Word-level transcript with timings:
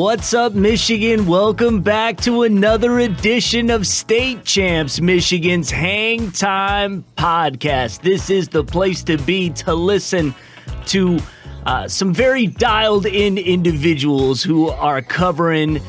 What's 0.00 0.32
up, 0.32 0.54
Michigan? 0.54 1.26
Welcome 1.26 1.82
back 1.82 2.16
to 2.22 2.44
another 2.44 3.00
edition 3.00 3.68
of 3.68 3.86
State 3.86 4.46
Champs, 4.46 4.98
Michigan's 4.98 5.70
Hang 5.70 6.32
Time 6.32 7.04
podcast. 7.18 8.00
This 8.00 8.30
is 8.30 8.48
the 8.48 8.64
place 8.64 9.04
to 9.04 9.18
be 9.18 9.50
to 9.50 9.74
listen 9.74 10.34
to 10.86 11.18
uh, 11.66 11.86
some 11.86 12.14
very 12.14 12.46
dialed 12.46 13.04
in 13.04 13.36
individuals 13.36 14.42
who 14.42 14.70
are 14.70 15.02
covering 15.02 15.82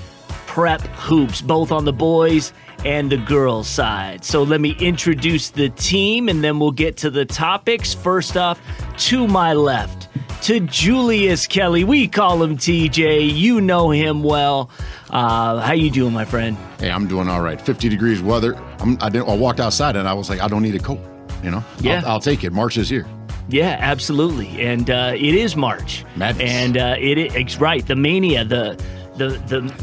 prep 0.46 0.82
hoops, 0.82 1.42
both 1.42 1.72
on 1.72 1.86
the 1.86 1.94
boys 1.94 2.52
and 2.86 3.12
the 3.12 3.18
girls 3.18 3.68
side. 3.68 4.24
So 4.26 4.44
let 4.44 4.62
me 4.62 4.76
introduce 4.80 5.50
the 5.50 5.70
team 5.70 6.30
and 6.30 6.44
then 6.44 6.60
we'll 6.60 6.72
get 6.72 6.98
to 6.98 7.10
the 7.10 7.26
topics. 7.26 7.94
First 7.94 8.38
off, 8.38 8.60
to 8.98 9.28
my 9.28 9.54
left, 9.54 10.10
to 10.44 10.60
Julius 10.62 11.48
Kelly. 11.48 11.84
We 11.84 12.08
call 12.08 12.42
him 12.42 12.58
TJ. 12.58 13.36
You 13.36 13.62
know 13.62 13.92
him 13.92 14.24
well. 14.24 14.70
Uh, 15.10 15.60
how 15.60 15.74
you 15.74 15.92
doing, 15.92 16.14
my 16.14 16.26
friend? 16.26 16.58
Hey, 16.80 16.90
I'm 16.90 17.08
doing 17.08 17.28
all 17.28 17.42
right. 17.42 17.62
50 17.62 17.90
degrees 17.90 18.22
weather. 18.22 18.56
I'm, 18.80 18.98
I 19.02 19.10
didn't. 19.10 19.30
I 19.30 19.36
walked 19.36 19.60
outside 19.60 19.96
and 19.96 20.08
I 20.08 20.14
was 20.14 20.30
like, 20.30 20.40
I 20.40 20.48
don't 20.48 20.64
need 20.64 20.76
a 20.76 20.80
coat. 20.80 21.00
You 21.44 21.52
know. 21.52 21.64
Yeah. 21.80 22.02
I'll, 22.06 22.14
I'll 22.14 22.20
take 22.20 22.44
it. 22.44 22.52
March 22.52 22.78
is 22.78 22.90
here. 22.90 23.06
Yeah, 23.50 23.78
absolutely. 23.80 24.48
And 24.62 24.90
uh, 24.90 25.14
it 25.16 25.36
is 25.36 25.56
March. 25.56 26.06
Madness. 26.16 26.50
And 26.50 26.78
uh, 26.78 26.96
it, 27.00 27.18
it 27.18 27.36
is 27.36 27.60
right. 27.60 27.86
The 27.86 27.96
mania. 27.96 28.46
The 28.46 28.82
the 29.18 29.30
the 29.48 29.74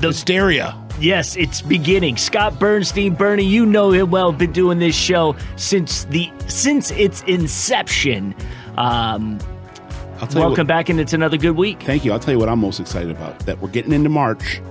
the 0.00 0.08
hysteria. 0.08 0.81
Yes, 1.02 1.36
it's 1.36 1.62
beginning. 1.62 2.16
Scott 2.16 2.60
Bernstein, 2.60 3.16
Bernie, 3.16 3.44
you 3.44 3.66
know 3.66 3.90
him 3.90 4.12
well. 4.12 4.30
Been 4.30 4.52
doing 4.52 4.78
this 4.78 4.94
show 4.94 5.34
since 5.56 6.04
the 6.04 6.30
since 6.46 6.92
its 6.92 7.22
inception. 7.22 8.36
Um, 8.76 9.40
I'll 10.20 10.28
tell 10.28 10.42
you 10.42 10.46
welcome 10.46 10.62
what, 10.62 10.68
back, 10.68 10.88
and 10.88 11.00
it's 11.00 11.12
another 11.12 11.36
good 11.36 11.56
week. 11.56 11.82
Thank 11.82 12.04
you. 12.04 12.12
I'll 12.12 12.20
tell 12.20 12.32
you 12.32 12.38
what 12.38 12.48
I'm 12.48 12.60
most 12.60 12.78
excited 12.78 13.10
about. 13.10 13.40
That 13.40 13.60
we're 13.60 13.70
getting 13.70 13.92
into 13.92 14.10
March, 14.10 14.62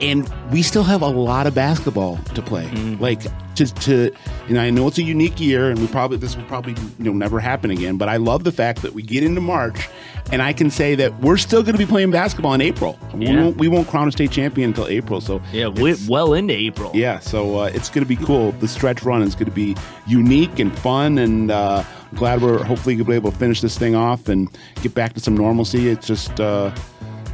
and 0.00 0.26
we 0.50 0.62
still 0.62 0.84
have 0.84 1.02
a 1.02 1.08
lot 1.08 1.46
of 1.46 1.54
basketball 1.54 2.16
to 2.34 2.40
play. 2.40 2.64
Mm-hmm. 2.64 3.02
Like 3.02 3.20
to 3.58 3.66
to 3.74 4.10
you 4.48 4.54
know, 4.54 4.60
I 4.62 4.70
know 4.70 4.88
it's 4.88 4.98
a 4.98 5.02
unique 5.02 5.38
year, 5.38 5.70
and 5.70 5.78
we 5.78 5.86
probably 5.86 6.16
this 6.16 6.36
will 6.36 6.44
probably 6.44 6.72
you 6.98 7.04
know 7.04 7.12
never 7.12 7.38
happen 7.40 7.70
again. 7.70 7.96
But 7.98 8.08
I 8.08 8.16
love 8.16 8.44
the 8.44 8.52
fact 8.52 8.82
that 8.82 8.94
we 8.94 9.02
get 9.02 9.22
into 9.22 9.40
March, 9.40 9.88
and 10.32 10.40
I 10.42 10.52
can 10.52 10.70
say 10.70 10.94
that 10.96 11.18
we're 11.20 11.36
still 11.36 11.62
going 11.62 11.74
to 11.74 11.78
be 11.78 11.86
playing 11.86 12.10
basketball 12.10 12.54
in 12.54 12.60
April. 12.60 12.98
We 13.14 13.26
Yeah. 13.26 13.36
won't 13.42 13.56
we 13.58 13.68
won't 13.68 13.86
crown 13.88 14.08
a 14.08 14.12
state 14.12 14.30
champion 14.30 14.70
until 14.70 14.86
April. 14.88 15.20
So 15.20 15.40
Yeah, 15.52 15.66
we're 15.68 15.96
well 16.08 16.32
into 16.34 16.54
April. 16.54 16.90
Yeah, 16.94 17.18
so 17.18 17.58
uh, 17.58 17.70
it's 17.74 17.90
going 17.90 18.04
to 18.04 18.08
be 18.08 18.16
cool. 18.16 18.52
The 18.52 18.68
stretch 18.68 19.02
run 19.02 19.22
is 19.22 19.34
going 19.34 19.46
to 19.50 19.54
be 19.54 19.76
unique 20.06 20.58
and 20.58 20.76
fun, 20.78 21.18
and 21.18 21.50
uh, 21.50 21.82
glad 22.14 22.40
we're 22.40 22.62
hopefully 22.64 22.94
going 22.94 23.04
to 23.04 23.10
be 23.10 23.16
able 23.16 23.30
to 23.32 23.38
finish 23.38 23.60
this 23.60 23.76
thing 23.76 23.94
off 23.94 24.28
and 24.28 24.48
get 24.82 24.94
back 24.94 25.12
to 25.14 25.20
some 25.20 25.36
normalcy. 25.36 25.88
It's 25.88 26.06
just, 26.06 26.40
uh, 26.40 26.74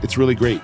it's 0.02 0.18
really 0.18 0.34
great. 0.34 0.60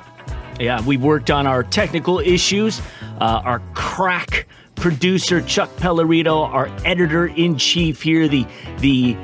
Yeah, 0.58 0.84
we 0.84 0.96
worked 0.98 1.30
on 1.30 1.46
our 1.46 1.62
technical 1.62 2.18
issues. 2.18 2.82
Uh, 3.20 3.40
our 3.44 3.60
crack 3.74 4.46
producer 4.80 5.40
Chuck 5.42 5.68
Pellerito, 5.76 6.48
our 6.48 6.68
editor 6.84 7.26
in 7.26 7.56
chief 7.56 8.02
here, 8.02 8.26
the 8.26 8.46
the 8.78 9.16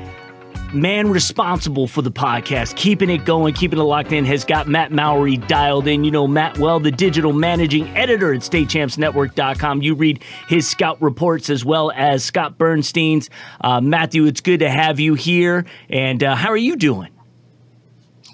man 0.73 1.09
responsible 1.09 1.87
for 1.87 2.01
the 2.01 2.11
podcast, 2.11 2.75
keeping 2.75 3.09
it 3.09 3.25
going, 3.25 3.53
keeping 3.53 3.79
it 3.79 3.83
locked 3.83 4.11
in, 4.11 4.25
has 4.25 4.45
got 4.45 4.67
Matt 4.67 4.91
Mowry 4.91 5.37
dialed 5.37 5.87
in. 5.87 6.03
You 6.03 6.11
know 6.11 6.27
Matt 6.27 6.57
well, 6.59 6.79
the 6.79 6.91
digital 6.91 7.33
managing 7.33 7.87
editor 7.97 8.33
at 8.33 8.41
StateChampsNetwork.com. 8.41 9.81
You 9.81 9.95
read 9.95 10.23
his 10.47 10.67
scout 10.67 11.01
reports 11.01 11.49
as 11.49 11.65
well 11.65 11.91
as 11.95 12.23
Scott 12.23 12.57
Bernstein's. 12.57 13.29
Uh, 13.59 13.81
Matthew, 13.81 14.25
it's 14.25 14.41
good 14.41 14.59
to 14.59 14.69
have 14.69 14.99
you 14.99 15.15
here. 15.15 15.65
And 15.89 16.23
uh, 16.23 16.35
how 16.35 16.49
are 16.49 16.57
you 16.57 16.75
doing? 16.75 17.09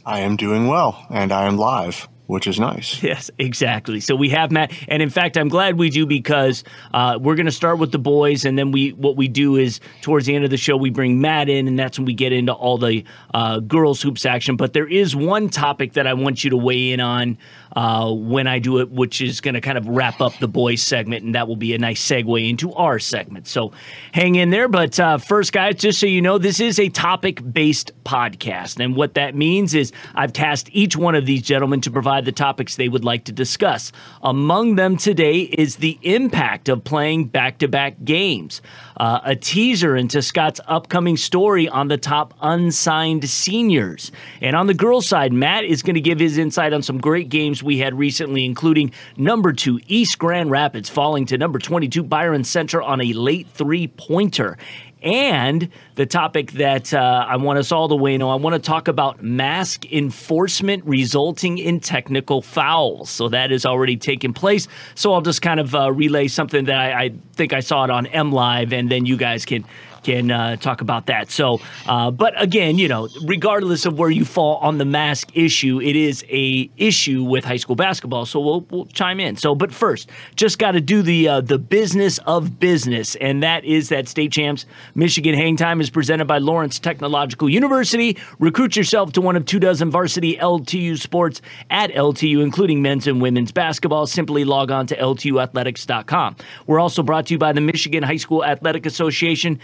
I 0.05 0.19
am 0.19 0.35
doing 0.35 0.67
well, 0.67 1.05
and 1.09 1.31
I 1.31 1.45
am 1.45 1.57
live, 1.57 2.09
which 2.27 2.47
is 2.47 2.59
nice. 2.59 3.01
Yes, 3.13 3.29
exactly. 3.37 3.99
So 3.99 4.15
we 4.15 4.29
have 4.29 4.49
Matt, 4.51 4.71
and 4.87 5.01
in 5.03 5.09
fact, 5.09 5.37
I'm 5.37 5.49
glad 5.49 5.77
we 5.77 5.89
do 5.89 6.05
because 6.05 6.63
uh, 6.93 7.19
we're 7.21 7.35
going 7.35 7.47
to 7.47 7.51
start 7.51 7.79
with 7.79 7.91
the 7.91 7.99
boys, 7.99 8.45
and 8.45 8.57
then 8.57 8.71
we 8.71 8.91
what 8.91 9.17
we 9.17 9.27
do 9.27 9.57
is 9.57 9.81
towards 10.01 10.25
the 10.25 10.33
end 10.33 10.45
of 10.45 10.49
the 10.49 10.57
show 10.57 10.77
we 10.77 10.89
bring 10.89 11.19
Matt 11.19 11.49
in, 11.49 11.67
and 11.67 11.77
that's 11.77 11.99
when 11.99 12.05
we 12.05 12.13
get 12.13 12.31
into 12.31 12.53
all 12.53 12.77
the 12.77 13.03
uh, 13.33 13.59
girls 13.59 14.01
hoops 14.01 14.25
action. 14.25 14.55
But 14.55 14.73
there 14.73 14.87
is 14.87 15.15
one 15.15 15.49
topic 15.49 15.93
that 15.93 16.07
I 16.07 16.13
want 16.13 16.43
you 16.43 16.49
to 16.51 16.57
weigh 16.57 16.91
in 16.91 17.01
on 17.01 17.37
uh, 17.75 18.11
when 18.11 18.47
I 18.47 18.59
do 18.59 18.79
it, 18.79 18.91
which 18.91 19.21
is 19.21 19.41
going 19.41 19.55
to 19.55 19.61
kind 19.61 19.77
of 19.77 19.87
wrap 19.87 20.21
up 20.21 20.37
the 20.39 20.47
boys 20.47 20.81
segment, 20.81 21.23
and 21.23 21.35
that 21.35 21.47
will 21.47 21.55
be 21.55 21.73
a 21.73 21.77
nice 21.77 22.05
segue 22.05 22.49
into 22.49 22.73
our 22.73 22.99
segment. 22.99 23.47
So 23.47 23.71
hang 24.11 24.35
in 24.35 24.51
there. 24.51 24.67
But 24.67 24.99
uh, 24.99 25.17
first, 25.17 25.53
guys, 25.53 25.75
just 25.75 25.99
so 25.99 26.05
you 26.05 26.21
know, 26.21 26.37
this 26.37 26.59
is 26.59 26.79
a 26.79 26.89
topic 26.89 27.41
based 27.53 27.91
podcast, 28.03 28.83
and 28.83 28.95
what 28.95 29.15
that 29.15 29.35
means 29.35 29.73
is 29.73 29.91
I've 30.13 30.33
tasked 30.33 30.69
each 30.71 30.95
one 30.95 31.15
of 31.15 31.25
these 31.25 31.41
gentlemen 31.41 31.81
to 31.81 31.91
provide 31.91 32.25
the 32.25 32.31
topics 32.31 32.75
they 32.75 32.89
would 32.89 33.03
like 33.03 33.25
to 33.25 33.31
discuss. 33.31 33.91
Among 34.21 34.75
them 34.75 34.97
today 34.97 35.39
is 35.41 35.77
the 35.77 35.97
impact 36.03 36.69
of 36.69 36.83
playing 36.83 37.25
back 37.25 37.57
to 37.59 37.67
back 37.67 38.03
games, 38.03 38.61
uh, 38.97 39.21
a 39.23 39.35
teaser 39.35 39.95
into 39.95 40.21
Scott's 40.21 40.61
upcoming 40.67 41.17
story 41.17 41.67
on 41.67 41.87
the 41.87 41.97
top 41.97 42.33
unsigned 42.41 43.27
seniors. 43.27 44.11
And 44.41 44.55
on 44.55 44.67
the 44.67 44.73
girls' 44.73 45.07
side, 45.07 45.33
Matt 45.33 45.63
is 45.63 45.81
going 45.81 45.95
to 45.95 46.01
give 46.01 46.19
his 46.19 46.37
insight 46.37 46.73
on 46.73 46.83
some 46.83 46.99
great 46.99 47.29
games 47.29 47.62
we 47.63 47.79
had 47.79 47.97
recently, 47.97 48.45
including 48.45 48.91
number 49.17 49.53
two, 49.53 49.79
East 49.87 50.19
Grand 50.19 50.51
Rapids 50.51 50.89
falling 50.89 51.25
to 51.27 51.37
number 51.37 51.59
22, 51.59 52.03
Byron 52.03 52.43
Center 52.43 52.81
on 52.81 53.01
a 53.01 53.13
late 53.13 53.47
three 53.47 53.87
pointer 53.87 54.57
and 55.03 55.69
the 55.95 56.05
topic 56.05 56.53
that 56.53 56.93
uh, 56.93 57.25
I 57.27 57.35
want 57.35 57.59
us 57.59 57.71
all 57.71 57.89
to 57.89 57.95
weigh 57.95 58.15
in 58.15 58.21
on. 58.21 58.31
I 58.31 58.41
want 58.41 58.55
to 58.55 58.59
talk 58.59 58.87
about 58.87 59.21
mask 59.21 59.91
enforcement 59.91 60.85
resulting 60.85 61.57
in 61.57 61.81
technical 61.81 62.41
fouls. 62.41 63.09
So 63.09 63.27
that 63.29 63.51
has 63.51 63.65
already 63.65 63.97
taken 63.97 64.33
place. 64.33 64.67
So 64.95 65.13
I'll 65.13 65.21
just 65.21 65.41
kind 65.41 65.59
of 65.59 65.75
uh, 65.75 65.91
relay 65.91 66.29
something 66.29 66.65
that 66.65 66.79
I, 66.79 67.03
I 67.03 67.13
think 67.33 67.53
I 67.53 67.59
saw 67.59 67.83
it 67.83 67.89
on 67.89 68.07
M 68.07 68.31
Live, 68.31 68.71
and 68.71 68.89
then 68.89 69.05
you 69.05 69.17
guys 69.17 69.45
can 69.45 69.65
can 70.03 70.31
uh, 70.31 70.55
talk 70.57 70.81
about 70.81 71.07
that. 71.07 71.31
So, 71.31 71.59
uh, 71.87 72.11
but 72.11 72.39
again, 72.41 72.77
you 72.77 72.87
know, 72.87 73.07
regardless 73.25 73.85
of 73.85 73.97
where 73.97 74.09
you 74.09 74.25
fall 74.25 74.57
on 74.57 74.77
the 74.77 74.85
mask 74.85 75.35
issue, 75.35 75.81
it 75.81 75.95
is 75.95 76.23
a 76.29 76.69
issue 76.77 77.23
with 77.23 77.45
high 77.45 77.57
school 77.57 77.75
basketball. 77.75 78.25
So 78.25 78.39
we'll, 78.39 78.61
we'll 78.69 78.85
chime 78.87 79.19
in. 79.19 79.37
So, 79.37 79.55
but 79.55 79.73
first, 79.73 80.09
just 80.35 80.59
got 80.59 80.71
to 80.71 80.81
do 80.81 81.01
the 81.01 81.27
uh, 81.27 81.41
the 81.41 81.57
business 81.57 82.19
of 82.19 82.59
business, 82.59 83.15
and 83.15 83.43
that 83.43 83.63
is 83.65 83.89
that 83.89 84.07
state 84.07 84.31
champs 84.31 84.65
Michigan 84.95 85.35
Hang 85.35 85.55
Time 85.55 85.81
is 85.81 85.89
presented 85.89 86.25
by 86.25 86.37
Lawrence 86.37 86.79
Technological 86.79 87.49
University. 87.49 88.17
Recruit 88.39 88.75
yourself 88.75 89.13
to 89.13 89.21
one 89.21 89.35
of 89.35 89.45
two 89.45 89.59
dozen 89.59 89.89
varsity 89.91 90.37
LTU 90.37 90.99
sports 90.99 91.41
at 91.69 91.91
LTU, 91.91 92.41
including 92.43 92.81
men's 92.81 93.07
and 93.07 93.21
women's 93.21 93.51
basketball. 93.51 94.07
Simply 94.07 94.43
log 94.43 94.71
on 94.71 94.87
to 94.87 94.95
LTUathletics.com. 94.95 96.35
We're 96.67 96.79
also 96.79 97.03
brought 97.03 97.27
to 97.27 97.33
you 97.33 97.37
by 97.37 97.53
the 97.53 97.61
Michigan 97.61 98.03
High 98.03 98.17
School 98.17 98.43
Athletic 98.43 98.85
Association. 98.85 99.59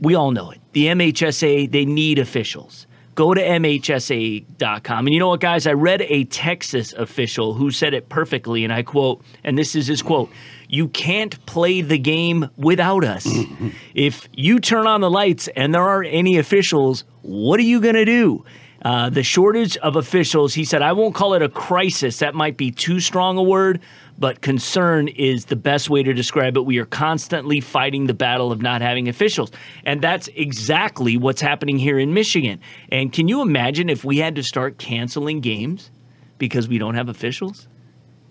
We 0.00 0.14
all 0.14 0.30
know 0.30 0.50
it. 0.50 0.60
The 0.72 0.86
MHSAA, 0.86 1.70
they 1.70 1.84
need 1.84 2.18
officials. 2.18 2.86
Go 3.14 3.32
to 3.32 3.40
MHSAA.com. 3.40 5.06
And 5.06 5.14
you 5.14 5.20
know 5.20 5.28
what, 5.28 5.40
guys? 5.40 5.66
I 5.68 5.72
read 5.72 6.02
a 6.02 6.24
Texas 6.24 6.92
official 6.94 7.54
who 7.54 7.70
said 7.70 7.94
it 7.94 8.08
perfectly, 8.08 8.64
and 8.64 8.72
I 8.72 8.82
quote, 8.82 9.22
and 9.44 9.56
this 9.56 9.76
is 9.76 9.86
his 9.86 10.02
quote 10.02 10.30
You 10.68 10.88
can't 10.88 11.44
play 11.46 11.80
the 11.80 11.98
game 11.98 12.50
without 12.56 13.04
us. 13.04 13.26
if 13.94 14.28
you 14.32 14.58
turn 14.58 14.88
on 14.88 15.00
the 15.00 15.10
lights 15.10 15.48
and 15.54 15.72
there 15.72 15.82
aren't 15.82 16.12
any 16.12 16.38
officials, 16.38 17.04
what 17.22 17.60
are 17.60 17.64
you 17.64 17.80
going 17.80 17.94
to 17.94 18.04
do? 18.04 18.44
Uh, 18.84 19.08
the 19.08 19.22
shortage 19.22 19.78
of 19.78 19.96
officials, 19.96 20.52
he 20.52 20.64
said, 20.64 20.82
I 20.82 20.92
won't 20.92 21.14
call 21.14 21.32
it 21.32 21.40
a 21.40 21.48
crisis. 21.48 22.18
That 22.18 22.34
might 22.34 22.58
be 22.58 22.70
too 22.70 23.00
strong 23.00 23.38
a 23.38 23.42
word, 23.42 23.80
but 24.18 24.40
concern 24.40 25.08
is 25.08 25.46
the 25.46 25.56
best 25.56 25.90
way 25.90 26.02
to 26.02 26.12
describe 26.12 26.56
it. 26.56 26.62
We 26.62 26.78
are 26.78 26.84
constantly 26.84 27.60
fighting 27.60 28.06
the 28.06 28.14
battle 28.14 28.52
of 28.52 28.62
not 28.62 28.80
having 28.80 29.08
officials. 29.08 29.50
And 29.84 30.00
that's 30.02 30.28
exactly 30.34 31.16
what's 31.16 31.40
happening 31.40 31.78
here 31.78 31.98
in 31.98 32.14
Michigan. 32.14 32.60
And 32.90 33.12
can 33.12 33.28
you 33.28 33.42
imagine 33.42 33.88
if 33.88 34.04
we 34.04 34.18
had 34.18 34.36
to 34.36 34.42
start 34.42 34.78
canceling 34.78 35.40
games 35.40 35.90
because 36.38 36.68
we 36.68 36.78
don't 36.78 36.94
have 36.94 37.08
officials? 37.08 37.66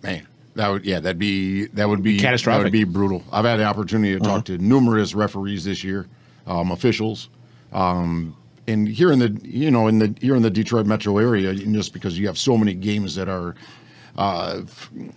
Man, 0.01 0.27
that 0.55 0.69
would 0.69 0.85
yeah, 0.85 0.99
that'd 0.99 1.19
be 1.19 1.65
that 1.67 1.87
would 1.89 2.03
be 2.03 2.19
Catastrophic. 2.19 2.59
That 2.59 2.63
would 2.65 2.71
be 2.71 2.83
brutal. 2.83 3.23
I've 3.31 3.45
had 3.45 3.57
the 3.57 3.65
opportunity 3.65 4.13
to 4.13 4.19
talk 4.19 4.45
to 4.45 4.57
numerous 4.57 5.13
referees 5.13 5.63
this 5.63 5.83
year, 5.83 6.07
um, 6.45 6.71
officials, 6.71 7.29
um, 7.71 8.35
and 8.67 8.87
here 8.87 9.11
in 9.11 9.19
the 9.19 9.39
you 9.43 9.71
know 9.71 9.87
in 9.87 9.99
the 9.99 10.15
here 10.21 10.35
in 10.35 10.41
the 10.41 10.51
Detroit 10.51 10.85
metro 10.85 11.17
area, 11.17 11.49
and 11.49 11.73
just 11.73 11.93
because 11.93 12.19
you 12.19 12.27
have 12.27 12.37
so 12.37 12.57
many 12.57 12.73
games 12.73 13.15
that 13.15 13.27
are. 13.29 13.55
Uh, 14.17 14.61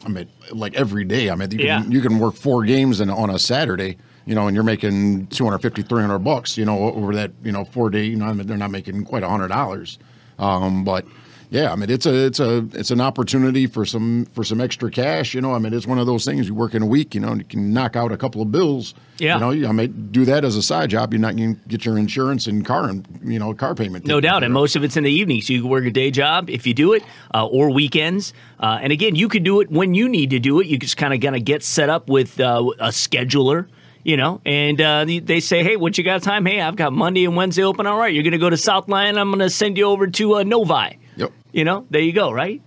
I 0.05 0.09
mean, 0.09 0.29
like 0.53 0.75
every 0.75 1.05
day. 1.05 1.29
I 1.31 1.35
mean, 1.35 1.51
you 1.51 1.59
can, 1.59 1.67
Yeah. 1.67 1.85
you 1.85 2.01
can 2.01 2.19
work 2.19 2.35
four 2.35 2.65
games 2.65 3.01
in, 3.01 3.11
on 3.11 3.29
a 3.31 3.39
Saturday, 3.39 3.99
you 4.25 4.35
know, 4.35 4.47
and 4.47 4.55
you're 4.55 4.65
making 4.65 5.27
250, 5.29 5.83
300 5.83 6.19
bucks, 6.21 6.57
you 6.57 6.65
know, 6.65 6.79
over 6.95 7.15
that, 7.15 7.33
you 7.43 7.53
know, 7.53 7.65
four 7.65 7.91
day, 7.91 8.05
you 8.05 8.17
know, 8.17 8.33
they're 8.33 8.57
not 8.57 8.71
making 8.71 9.05
quite 9.05 9.23
a 9.23 9.29
hundred 9.29 9.49
dollars. 9.49 9.99
Um, 10.39 10.83
but 10.85 11.05
Yeah, 11.51 11.73
I 11.73 11.77
mean 11.77 11.91
it's 11.91 12.07
a 12.07 12.27
it's 12.27 12.41
a 12.41 12.67
it's 12.73 12.91
an 12.91 13.01
opportunity 13.01 13.67
for 13.67 13.85
some 13.85 14.27
for 14.33 14.43
some 14.43 14.61
extra 14.61 14.91
cash. 14.91 15.33
You 15.35 15.41
know, 15.41 15.53
I 15.55 15.59
mean 15.59 15.73
it's 15.73 15.87
one 15.87 15.99
of 15.99 16.07
those 16.07 16.25
things 16.25 16.49
you 16.49 16.55
work 16.55 16.75
in 16.75 16.83
a 16.83 16.87
week. 16.87 17.15
You 17.15 17.21
know, 17.21 17.29
and 17.29 17.41
you 17.41 17.45
can 17.47 17.73
knock 17.73 17.95
out 17.97 18.11
a 18.13 18.17
couple 18.17 18.43
of 18.43 18.51
bills. 18.51 18.95
Yeah. 19.19 19.51
you 19.51 19.63
know, 19.63 19.69
I 19.69 19.73
may 19.73 19.87
do 19.87 20.25
that 20.27 20.45
as 20.45 20.57
a 20.57 20.63
side 20.63 20.91
job. 20.91 21.15
You're 21.15 21.21
not 21.21 21.37
going 21.37 21.55
to 21.55 21.61
get 21.69 21.85
your 21.87 21.97
insurance 21.99 22.47
and 22.47 22.65
car 22.67 22.89
and 22.89 23.07
you 23.25 23.39
know 23.39 23.55
car 23.55 23.75
payment. 23.75 24.07
No 24.07 24.21
doubt, 24.21 24.43
and 24.45 24.53
most 24.53 24.77
of 24.77 24.83
it's 24.85 24.97
in 24.97 25.05
the 25.05 25.11
evening, 25.13 25.41
so 25.41 25.53
you 25.53 25.61
can 25.63 25.71
work 25.71 25.85
a 25.87 25.91
day 25.91 26.11
job 26.11 26.51
if 26.51 26.67
you 26.67 26.75
do 26.75 26.93
it, 26.93 27.03
uh, 27.33 27.47
or 27.47 27.71
weekends. 27.71 28.33
Uh, 28.61 28.79
and 28.83 28.93
again, 28.93 29.15
you 29.15 29.29
can 29.29 29.43
do 29.43 29.61
it 29.61 29.71
when 29.71 29.95
you 29.95 30.09
need 30.09 30.31
to 30.31 30.39
do 30.39 30.61
it. 30.61 30.67
You 30.67 30.79
just 30.79 30.97
kind 30.97 31.15
of 31.15 31.21
gonna 31.21 31.41
get 31.41 31.63
set 31.63 31.89
up 31.89 32.09
with 32.09 32.41
uh, 32.41 32.63
a 32.81 32.89
scheduler, 32.89 33.69
you 34.03 34.17
know, 34.17 34.41
and 34.45 34.81
uh, 34.81 35.05
they- 35.05 35.41
say, 35.41 35.63
"Hey, 35.63 35.77
what 35.77 35.97
you 35.97 36.05
got 36.05 36.23
time? 36.23 36.45
Hey, 36.45 36.61
I've 36.61 36.77
got 36.77 36.93
Monday 36.93 37.25
and 37.25 37.37
Wednesday 37.37 37.63
open. 37.63 37.87
All 37.87 37.99
right, 37.99 38.13
you're 38.13 38.25
gonna 38.25 38.37
go 38.39 38.51
to 38.51 38.57
South 38.57 38.89
Lyon. 38.89 39.17
I'm 39.17 39.31
gonna 39.31 39.49
send 39.49 39.79
you 39.79 39.85
over 39.85 40.07
to 40.09 40.37
uh, 40.37 40.43
Novi. 40.43 40.99
Yep. 41.17 41.33
You 41.53 41.65
know, 41.65 41.87
there 41.91 42.01
you 42.03 42.13
go, 42.13 42.31
right? 42.31 42.61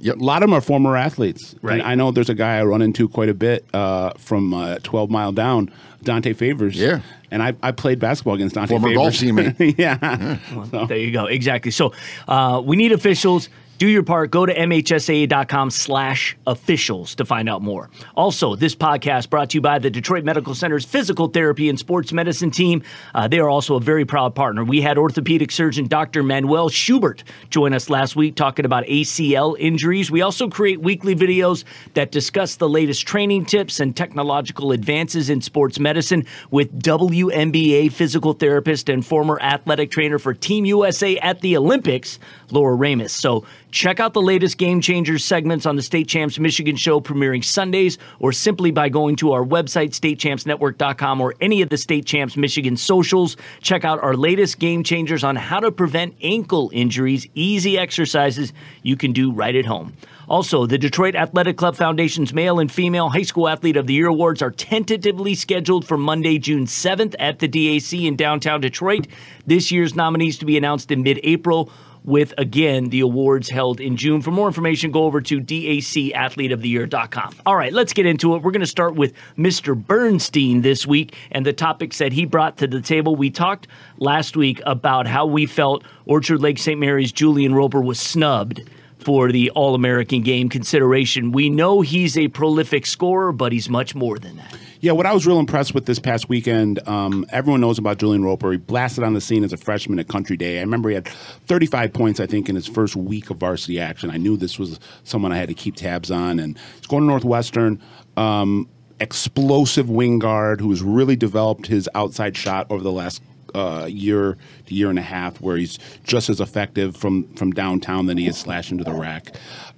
Yep. 0.00 0.16
A 0.16 0.24
lot 0.24 0.42
of 0.42 0.48
them 0.48 0.54
are 0.54 0.60
former 0.60 0.96
athletes. 0.96 1.54
Right. 1.62 1.74
And 1.74 1.82
I 1.82 1.94
know 1.94 2.10
there's 2.10 2.30
a 2.30 2.34
guy 2.34 2.58
I 2.58 2.64
run 2.64 2.82
into 2.82 3.08
quite 3.08 3.28
a 3.28 3.34
bit 3.34 3.64
uh, 3.74 4.12
from 4.18 4.52
uh, 4.54 4.78
12 4.82 5.10
Mile 5.10 5.32
Down, 5.32 5.70
Dante 6.02 6.32
Favors. 6.32 6.76
Yeah. 6.76 7.02
And 7.30 7.42
I, 7.42 7.54
I 7.62 7.72
played 7.72 7.98
basketball 8.00 8.34
against 8.34 8.54
Dante 8.56 8.70
Former 8.74 8.92
golf 8.94 9.14
Favors. 9.16 9.54
teammate. 9.58 9.78
yeah. 9.78 10.38
So- 10.70 10.86
There 10.86 10.98
you 10.98 11.12
go. 11.12 11.26
Exactly. 11.26 11.70
So 11.70 11.92
uh, 12.26 12.60
we 12.64 12.76
need 12.76 12.92
officials. 12.92 13.48
Do 13.82 13.88
your 13.88 14.04
part. 14.04 14.30
Go 14.30 14.46
to 14.46 14.54
MHSAA.com 14.54 15.72
slash 15.72 16.36
officials 16.46 17.16
to 17.16 17.24
find 17.24 17.48
out 17.48 17.62
more. 17.62 17.90
Also, 18.14 18.54
this 18.54 18.76
podcast 18.76 19.28
brought 19.28 19.50
to 19.50 19.54
you 19.56 19.60
by 19.60 19.80
the 19.80 19.90
Detroit 19.90 20.22
Medical 20.22 20.54
Center's 20.54 20.84
physical 20.84 21.26
therapy 21.26 21.68
and 21.68 21.76
sports 21.76 22.12
medicine 22.12 22.52
team. 22.52 22.84
Uh, 23.12 23.26
they 23.26 23.40
are 23.40 23.48
also 23.48 23.74
a 23.74 23.80
very 23.80 24.04
proud 24.04 24.36
partner. 24.36 24.62
We 24.62 24.82
had 24.82 24.98
orthopedic 24.98 25.50
surgeon 25.50 25.88
Dr. 25.88 26.22
Manuel 26.22 26.68
Schubert 26.68 27.24
join 27.50 27.74
us 27.74 27.90
last 27.90 28.14
week 28.14 28.36
talking 28.36 28.64
about 28.64 28.84
ACL 28.84 29.56
injuries. 29.58 30.12
We 30.12 30.22
also 30.22 30.48
create 30.48 30.80
weekly 30.80 31.16
videos 31.16 31.64
that 31.94 32.12
discuss 32.12 32.54
the 32.54 32.68
latest 32.68 33.04
training 33.04 33.46
tips 33.46 33.80
and 33.80 33.96
technological 33.96 34.70
advances 34.70 35.28
in 35.28 35.40
sports 35.40 35.80
medicine 35.80 36.24
with 36.52 36.80
WNBA 36.80 37.90
physical 37.90 38.34
therapist 38.34 38.88
and 38.88 39.04
former 39.04 39.40
athletic 39.42 39.90
trainer 39.90 40.20
for 40.20 40.34
Team 40.34 40.66
USA 40.66 41.18
at 41.18 41.40
the 41.40 41.56
Olympics, 41.56 42.20
Laura 42.52 42.76
Ramus. 42.76 43.12
So 43.12 43.44
check 43.72 43.98
out 43.98 44.12
the 44.12 44.22
latest 44.22 44.58
Game 44.58 44.80
Changers 44.80 45.24
segments 45.24 45.66
on 45.66 45.76
the 45.76 45.82
State 45.82 46.06
Champs 46.06 46.38
Michigan 46.38 46.76
show 46.76 47.00
premiering 47.00 47.42
Sundays 47.42 47.98
or 48.20 48.30
simply 48.30 48.70
by 48.70 48.88
going 48.88 49.16
to 49.16 49.32
our 49.32 49.44
website, 49.44 49.90
statechampsnetwork.com, 49.90 51.20
or 51.20 51.34
any 51.40 51.62
of 51.62 51.70
the 51.70 51.78
State 51.78 52.04
Champs 52.04 52.36
Michigan 52.36 52.76
socials. 52.76 53.36
Check 53.60 53.84
out 53.84 54.00
our 54.02 54.14
latest 54.14 54.58
Game 54.58 54.84
Changers 54.84 55.24
on 55.24 55.34
how 55.36 55.58
to 55.58 55.72
prevent 55.72 56.14
ankle 56.22 56.70
injuries, 56.72 57.26
easy 57.34 57.78
exercises 57.78 58.52
you 58.82 58.96
can 58.96 59.12
do 59.12 59.32
right 59.32 59.56
at 59.56 59.64
home. 59.64 59.94
Also, 60.28 60.66
the 60.66 60.78
Detroit 60.78 61.14
Athletic 61.14 61.56
Club 61.56 61.74
Foundation's 61.74 62.32
Male 62.32 62.60
and 62.60 62.70
Female 62.70 63.08
High 63.08 63.22
School 63.22 63.48
Athlete 63.48 63.76
of 63.76 63.86
the 63.86 63.94
Year 63.94 64.06
awards 64.06 64.40
are 64.40 64.50
tentatively 64.50 65.34
scheduled 65.34 65.86
for 65.86 65.98
Monday, 65.98 66.38
June 66.38 66.66
7th 66.66 67.14
at 67.18 67.38
the 67.38 67.48
DAC 67.48 68.06
in 68.06 68.16
downtown 68.16 68.60
Detroit. 68.60 69.06
This 69.46 69.72
year's 69.72 69.94
nominees 69.94 70.38
to 70.38 70.46
be 70.46 70.56
announced 70.56 70.90
in 70.90 71.02
mid 71.02 71.20
April, 71.22 71.70
with 72.04 72.34
again 72.38 72.90
the 72.90 73.00
awards 73.00 73.48
held 73.48 73.80
in 73.80 73.96
June. 73.96 74.22
For 74.22 74.30
more 74.30 74.46
information, 74.48 74.90
go 74.90 75.04
over 75.04 75.20
to 75.20 75.40
dacathleteoftheyear.com. 75.40 77.36
All 77.46 77.56
right, 77.56 77.72
let's 77.72 77.92
get 77.92 78.06
into 78.06 78.34
it. 78.34 78.42
We're 78.42 78.50
going 78.50 78.60
to 78.60 78.66
start 78.66 78.94
with 78.94 79.12
Mr. 79.36 79.76
Bernstein 79.76 80.62
this 80.62 80.86
week 80.86 81.14
and 81.30 81.44
the 81.46 81.52
topics 81.52 81.98
that 81.98 82.12
he 82.12 82.24
brought 82.24 82.56
to 82.58 82.66
the 82.66 82.80
table. 82.80 83.14
We 83.16 83.30
talked 83.30 83.68
last 83.98 84.36
week 84.36 84.60
about 84.66 85.06
how 85.06 85.26
we 85.26 85.46
felt 85.46 85.84
Orchard 86.06 86.40
Lake 86.40 86.58
St. 86.58 86.80
Mary's 86.80 87.12
Julian 87.12 87.54
Roper 87.54 87.80
was 87.80 88.00
snubbed 88.00 88.68
for 88.98 89.32
the 89.32 89.50
All 89.50 89.74
American 89.74 90.22
game 90.22 90.48
consideration. 90.48 91.32
We 91.32 91.50
know 91.50 91.80
he's 91.80 92.16
a 92.16 92.28
prolific 92.28 92.86
scorer, 92.86 93.32
but 93.32 93.52
he's 93.52 93.68
much 93.68 93.94
more 93.94 94.18
than 94.18 94.36
that. 94.36 94.56
Yeah, 94.82 94.90
what 94.90 95.06
I 95.06 95.12
was 95.12 95.28
real 95.28 95.38
impressed 95.38 95.74
with 95.74 95.86
this 95.86 96.00
past 96.00 96.28
weekend, 96.28 96.80
um, 96.88 97.24
everyone 97.30 97.60
knows 97.60 97.78
about 97.78 97.98
Julian 97.98 98.24
Roper. 98.24 98.50
He 98.50 98.58
blasted 98.58 99.04
on 99.04 99.14
the 99.14 99.20
scene 99.20 99.44
as 99.44 99.52
a 99.52 99.56
freshman 99.56 100.00
at 100.00 100.08
Country 100.08 100.36
Day. 100.36 100.58
I 100.58 100.60
remember 100.60 100.88
he 100.88 100.96
had 100.96 101.06
35 101.06 101.92
points, 101.92 102.18
I 102.18 102.26
think, 102.26 102.48
in 102.48 102.56
his 102.56 102.66
first 102.66 102.96
week 102.96 103.30
of 103.30 103.36
varsity 103.36 103.78
action. 103.78 104.10
I 104.10 104.16
knew 104.16 104.36
this 104.36 104.58
was 104.58 104.80
someone 105.04 105.30
I 105.30 105.36
had 105.36 105.48
to 105.50 105.54
keep 105.54 105.76
tabs 105.76 106.10
on. 106.10 106.40
And 106.40 106.58
he's 106.78 106.88
going 106.88 107.04
to 107.04 107.06
Northwestern. 107.06 107.80
Um, 108.16 108.68
explosive 108.98 109.88
wing 109.88 110.18
guard 110.18 110.60
who 110.60 110.70
has 110.70 110.82
really 110.82 111.14
developed 111.14 111.68
his 111.68 111.88
outside 111.94 112.36
shot 112.36 112.66
over 112.68 112.82
the 112.82 112.90
last 112.90 113.22
uh, 113.54 113.86
year 113.88 114.36
to 114.66 114.74
year 114.74 114.90
and 114.90 114.98
a 114.98 115.02
half, 115.02 115.40
where 115.40 115.58
he's 115.58 115.78
just 116.02 116.28
as 116.28 116.40
effective 116.40 116.96
from 116.96 117.32
from 117.34 117.52
downtown 117.52 118.06
than 118.06 118.18
he 118.18 118.26
is 118.26 118.36
slashing 118.36 118.78
to 118.78 118.84
the 118.84 118.94
rack. 118.94 119.36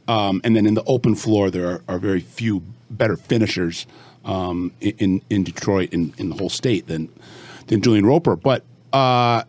Um, 0.08 0.40
and 0.44 0.56
then 0.56 0.64
in 0.64 0.72
the 0.72 0.84
open 0.84 1.14
floor, 1.14 1.50
there 1.50 1.66
are, 1.66 1.82
are 1.88 1.98
very 1.98 2.20
few 2.20 2.62
better 2.90 3.18
finishers 3.18 3.86
um, 4.24 4.72
in 4.80 5.22
in 5.30 5.44
Detroit 5.44 5.92
and 5.92 6.18
in 6.18 6.28
the 6.28 6.36
whole 6.36 6.50
state 6.50 6.86
than 6.86 7.08
than 7.66 7.80
Julian 7.80 8.06
Roper. 8.06 8.36
But 8.36 8.64
uh, 8.92 9.44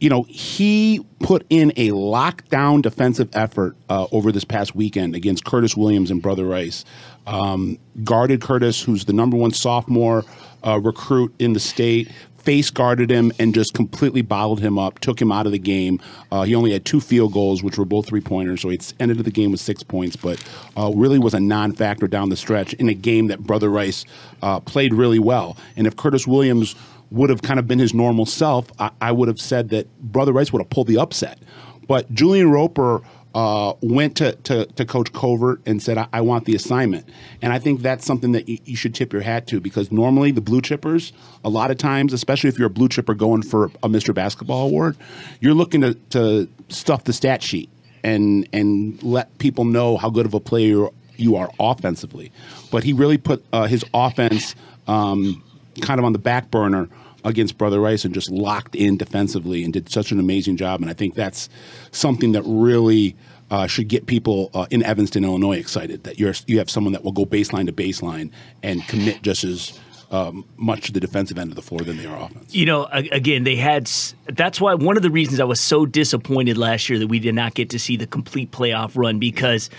you 0.00 0.10
know, 0.10 0.24
he 0.28 1.04
put 1.20 1.46
in 1.48 1.72
a 1.76 1.90
lockdown 1.90 2.82
defensive 2.82 3.28
effort 3.32 3.76
uh, 3.88 4.06
over 4.12 4.32
this 4.32 4.44
past 4.44 4.74
weekend 4.74 5.14
against 5.14 5.44
Curtis 5.44 5.76
Williams 5.76 6.10
and 6.10 6.20
Brother 6.20 6.44
Rice. 6.44 6.84
Um, 7.26 7.78
guarded 8.02 8.42
Curtis, 8.42 8.82
who's 8.82 9.06
the 9.06 9.14
number 9.14 9.36
one 9.36 9.52
sophomore 9.52 10.24
uh, 10.62 10.78
recruit 10.78 11.34
in 11.38 11.54
the 11.54 11.60
state, 11.60 12.10
face 12.44 12.70
guarded 12.70 13.10
him 13.10 13.32
and 13.38 13.54
just 13.54 13.74
completely 13.74 14.22
bottled 14.22 14.60
him 14.60 14.78
up, 14.78 14.98
took 15.00 15.20
him 15.20 15.32
out 15.32 15.46
of 15.46 15.52
the 15.52 15.58
game. 15.58 16.00
Uh, 16.30 16.42
he 16.42 16.54
only 16.54 16.72
had 16.72 16.84
two 16.84 17.00
field 17.00 17.32
goals, 17.32 17.62
which 17.62 17.78
were 17.78 17.84
both 17.84 18.06
three 18.06 18.20
pointers, 18.20 18.60
so 18.60 18.68
he 18.68 18.78
ended 19.00 19.18
the 19.18 19.30
game 19.30 19.50
with 19.50 19.60
six 19.60 19.82
points, 19.82 20.16
but 20.16 20.42
uh, 20.76 20.92
really 20.94 21.18
was 21.18 21.34
a 21.34 21.40
non 21.40 21.72
factor 21.72 22.06
down 22.06 22.28
the 22.28 22.36
stretch 22.36 22.74
in 22.74 22.88
a 22.88 22.94
game 22.94 23.28
that 23.28 23.40
Brother 23.40 23.70
Rice 23.70 24.04
uh, 24.42 24.60
played 24.60 24.92
really 24.94 25.18
well. 25.18 25.56
And 25.76 25.86
if 25.86 25.96
Curtis 25.96 26.26
Williams 26.26 26.74
would 27.10 27.30
have 27.30 27.42
kind 27.42 27.58
of 27.58 27.66
been 27.66 27.78
his 27.78 27.94
normal 27.94 28.26
self, 28.26 28.66
I, 28.78 28.90
I 29.00 29.12
would 29.12 29.28
have 29.28 29.40
said 29.40 29.70
that 29.70 29.86
Brother 30.00 30.32
Rice 30.32 30.52
would 30.52 30.60
have 30.60 30.70
pulled 30.70 30.88
the 30.88 30.98
upset. 30.98 31.38
But 31.86 32.12
Julian 32.12 32.50
Roper 32.50 33.02
uh, 33.34 33.74
went 33.80 34.16
to, 34.16 34.32
to, 34.36 34.64
to 34.66 34.84
Coach 34.84 35.12
Covert 35.12 35.60
and 35.66 35.82
said, 35.82 35.98
I, 35.98 36.06
I 36.12 36.20
want 36.20 36.44
the 36.44 36.54
assignment. 36.54 37.08
And 37.42 37.52
I 37.52 37.58
think 37.58 37.82
that's 37.82 38.06
something 38.06 38.32
that 38.32 38.48
you, 38.48 38.58
you 38.64 38.76
should 38.76 38.94
tip 38.94 39.12
your 39.12 39.22
hat 39.22 39.48
to 39.48 39.60
because 39.60 39.90
normally 39.90 40.30
the 40.30 40.40
blue 40.40 40.60
chippers, 40.60 41.12
a 41.44 41.48
lot 41.48 41.72
of 41.72 41.76
times, 41.76 42.12
especially 42.12 42.48
if 42.48 42.58
you're 42.58 42.68
a 42.68 42.70
blue 42.70 42.88
chipper 42.88 43.14
going 43.14 43.42
for 43.42 43.66
a 43.82 43.88
Mr. 43.88 44.14
Basketball 44.14 44.68
award, 44.68 44.96
you're 45.40 45.54
looking 45.54 45.80
to, 45.80 45.94
to 46.10 46.48
stuff 46.68 47.04
the 47.04 47.12
stat 47.12 47.42
sheet 47.42 47.68
and, 48.04 48.48
and 48.52 49.02
let 49.02 49.36
people 49.38 49.64
know 49.64 49.96
how 49.96 50.10
good 50.10 50.26
of 50.26 50.34
a 50.34 50.40
player 50.40 50.88
you 51.16 51.34
are 51.34 51.50
offensively. 51.58 52.30
But 52.70 52.84
he 52.84 52.92
really 52.92 53.18
put 53.18 53.44
uh, 53.52 53.66
his 53.66 53.84
offense 53.92 54.54
um, 54.86 55.42
kind 55.80 55.98
of 55.98 56.04
on 56.04 56.12
the 56.12 56.18
back 56.20 56.52
burner 56.52 56.88
against 57.24 57.58
Brother 57.58 57.80
Rice 57.80 58.04
and 58.04 58.14
just 58.14 58.30
locked 58.30 58.74
in 58.74 58.96
defensively 58.96 59.64
and 59.64 59.72
did 59.72 59.88
such 59.88 60.12
an 60.12 60.20
amazing 60.20 60.56
job. 60.56 60.80
And 60.80 60.90
I 60.90 60.94
think 60.94 61.14
that's 61.14 61.48
something 61.90 62.32
that 62.32 62.42
really 62.44 63.16
uh, 63.50 63.66
should 63.66 63.88
get 63.88 64.06
people 64.06 64.50
uh, 64.54 64.66
in 64.70 64.82
Evanston, 64.82 65.24
Illinois, 65.24 65.58
excited 65.58 66.04
that 66.04 66.18
you're 66.18 66.34
you 66.46 66.58
have 66.58 66.70
someone 66.70 66.92
that 66.92 67.04
will 67.04 67.12
go 67.12 67.24
baseline 67.24 67.66
to 67.66 67.72
baseline 67.72 68.30
and 68.62 68.86
commit 68.88 69.22
just 69.22 69.44
as 69.44 69.78
um, 70.10 70.44
much 70.56 70.82
to 70.82 70.92
the 70.92 71.00
defensive 71.00 71.38
end 71.38 71.50
of 71.50 71.56
the 71.56 71.62
floor 71.62 71.80
than 71.80 71.96
they 71.96 72.06
are 72.06 72.16
offense. 72.16 72.54
You 72.54 72.66
know, 72.66 72.86
again, 72.86 73.44
they 73.44 73.56
had. 73.56 73.90
That's 74.26 74.60
why 74.60 74.74
one 74.74 74.96
of 74.96 75.02
the 75.02 75.10
reasons 75.10 75.40
I 75.40 75.44
was 75.44 75.60
so 75.60 75.86
disappointed 75.86 76.56
last 76.56 76.88
year 76.88 76.98
that 76.98 77.08
we 77.08 77.18
did 77.18 77.34
not 77.34 77.54
get 77.54 77.70
to 77.70 77.78
see 77.78 77.96
the 77.96 78.06
complete 78.06 78.50
playoff 78.50 78.92
run 78.94 79.18
because 79.18 79.70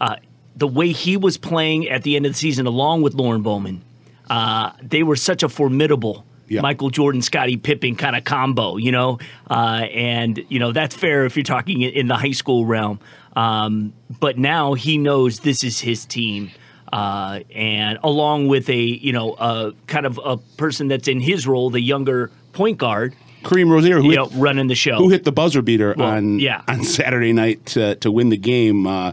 uh, 0.00 0.16
the 0.56 0.68
way 0.68 0.92
he 0.92 1.16
was 1.16 1.36
playing 1.36 1.88
at 1.88 2.02
the 2.02 2.16
end 2.16 2.26
of 2.26 2.32
the 2.32 2.38
season, 2.38 2.66
along 2.66 3.02
with 3.02 3.14
Lorne 3.14 3.42
Bowman, 3.42 3.82
uh, 4.28 4.72
they 4.82 5.02
were 5.02 5.16
such 5.16 5.42
a 5.42 5.48
formidable. 5.48 6.24
Yeah. 6.50 6.62
Michael 6.62 6.90
Jordan, 6.90 7.22
Scottie 7.22 7.56
Pippen 7.56 7.94
kind 7.94 8.16
of 8.16 8.24
combo, 8.24 8.76
you 8.76 8.90
know, 8.90 9.20
uh, 9.48 9.86
and 9.94 10.44
you 10.48 10.58
know 10.58 10.72
that's 10.72 10.96
fair 10.96 11.24
if 11.24 11.36
you're 11.36 11.44
talking 11.44 11.80
in, 11.80 12.08
the 12.08 12.16
high 12.16 12.32
school 12.32 12.66
realm. 12.66 12.98
Um, 13.36 13.92
but 14.18 14.36
now 14.36 14.74
he 14.74 14.98
knows 14.98 15.40
this 15.40 15.62
is 15.62 15.78
his 15.78 16.04
team, 16.04 16.50
uh, 16.92 17.40
and 17.54 18.00
along 18.02 18.48
with 18.48 18.68
a 18.68 18.82
you 18.82 19.12
know 19.12 19.34
a 19.34 19.72
kind 19.86 20.06
of 20.06 20.18
a 20.24 20.38
person 20.56 20.88
that's 20.88 21.06
in 21.06 21.20
his 21.20 21.46
role, 21.46 21.70
the 21.70 21.80
younger 21.80 22.32
point 22.52 22.78
guard, 22.78 23.14
Kareem 23.44 23.70
Rozier, 23.70 24.00
who 24.00 24.10
you 24.10 24.16
know, 24.16 24.28
running 24.34 24.66
the 24.66 24.74
show. 24.74 24.96
who 24.96 25.08
hit 25.08 25.24
the 25.24 25.32
buzzer 25.32 25.62
beater 25.62 25.94
Well, 25.96 26.08
on 26.08 26.40
yeah. 26.40 26.62
on 26.68 26.84
Saturday 26.84 27.32
night 27.32 27.64
to, 27.66 27.94
to 27.96 28.10
win 28.10 28.28
the 28.28 28.36
game. 28.36 28.86
Uh, 28.86 29.12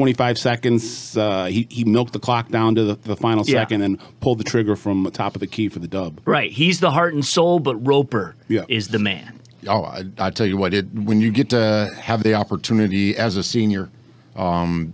25 0.00 0.36
seconds. 0.38 1.16
Uh, 1.16 1.46
he, 1.46 1.66
he 1.70 1.82
milked 1.84 2.12
the 2.12 2.18
clock 2.18 2.50
down 2.50 2.74
to 2.74 2.84
the, 2.84 2.94
the 2.96 3.16
final 3.16 3.42
Yeah. 3.46 3.60
second 3.62 3.80
and 3.80 3.98
pulled 4.20 4.36
the 4.38 4.44
trigger 4.44 4.76
from 4.76 5.04
the 5.04 5.10
top 5.10 5.34
of 5.34 5.40
the 5.40 5.46
key 5.46 5.70
for 5.70 5.78
the 5.78 5.88
dub. 5.88 6.20
Right, 6.26 6.52
he's 6.52 6.80
the 6.80 6.90
heart 6.90 7.14
and 7.14 7.24
soul, 7.24 7.60
but 7.60 7.76
Roper 7.76 8.34
Yeah. 8.46 8.64
is 8.68 8.88
the 8.88 8.98
man. 8.98 9.40
Oh, 9.66 9.84
I, 9.84 10.04
I 10.18 10.28
tell 10.30 10.46
you 10.46 10.58
what, 10.58 10.74
it 10.74 10.84
when 10.92 11.22
you 11.22 11.30
get 11.30 11.48
to 11.50 11.90
have 11.98 12.22
the 12.22 12.34
opportunity 12.34 13.16
as 13.16 13.36
a 13.38 13.42
senior 13.42 13.88
um, 14.36 14.92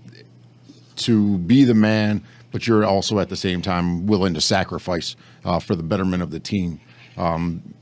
to 0.97 1.37
be 1.39 1.65
the 1.65 1.75
man, 1.75 2.23
but 2.53 2.69
you're 2.69 2.85
also 2.85 3.19
at 3.19 3.29
the 3.29 3.37
same 3.37 3.61
time 3.61 4.07
willing 4.07 4.35
to 4.35 4.41
sacrifice 4.41 5.17
uh, 5.45 5.59
for 5.59 5.75
the 5.75 5.83
betterment 5.83 6.23
of 6.23 6.31
the 6.31 6.39
team. 6.39 6.81
Um, 7.17 7.75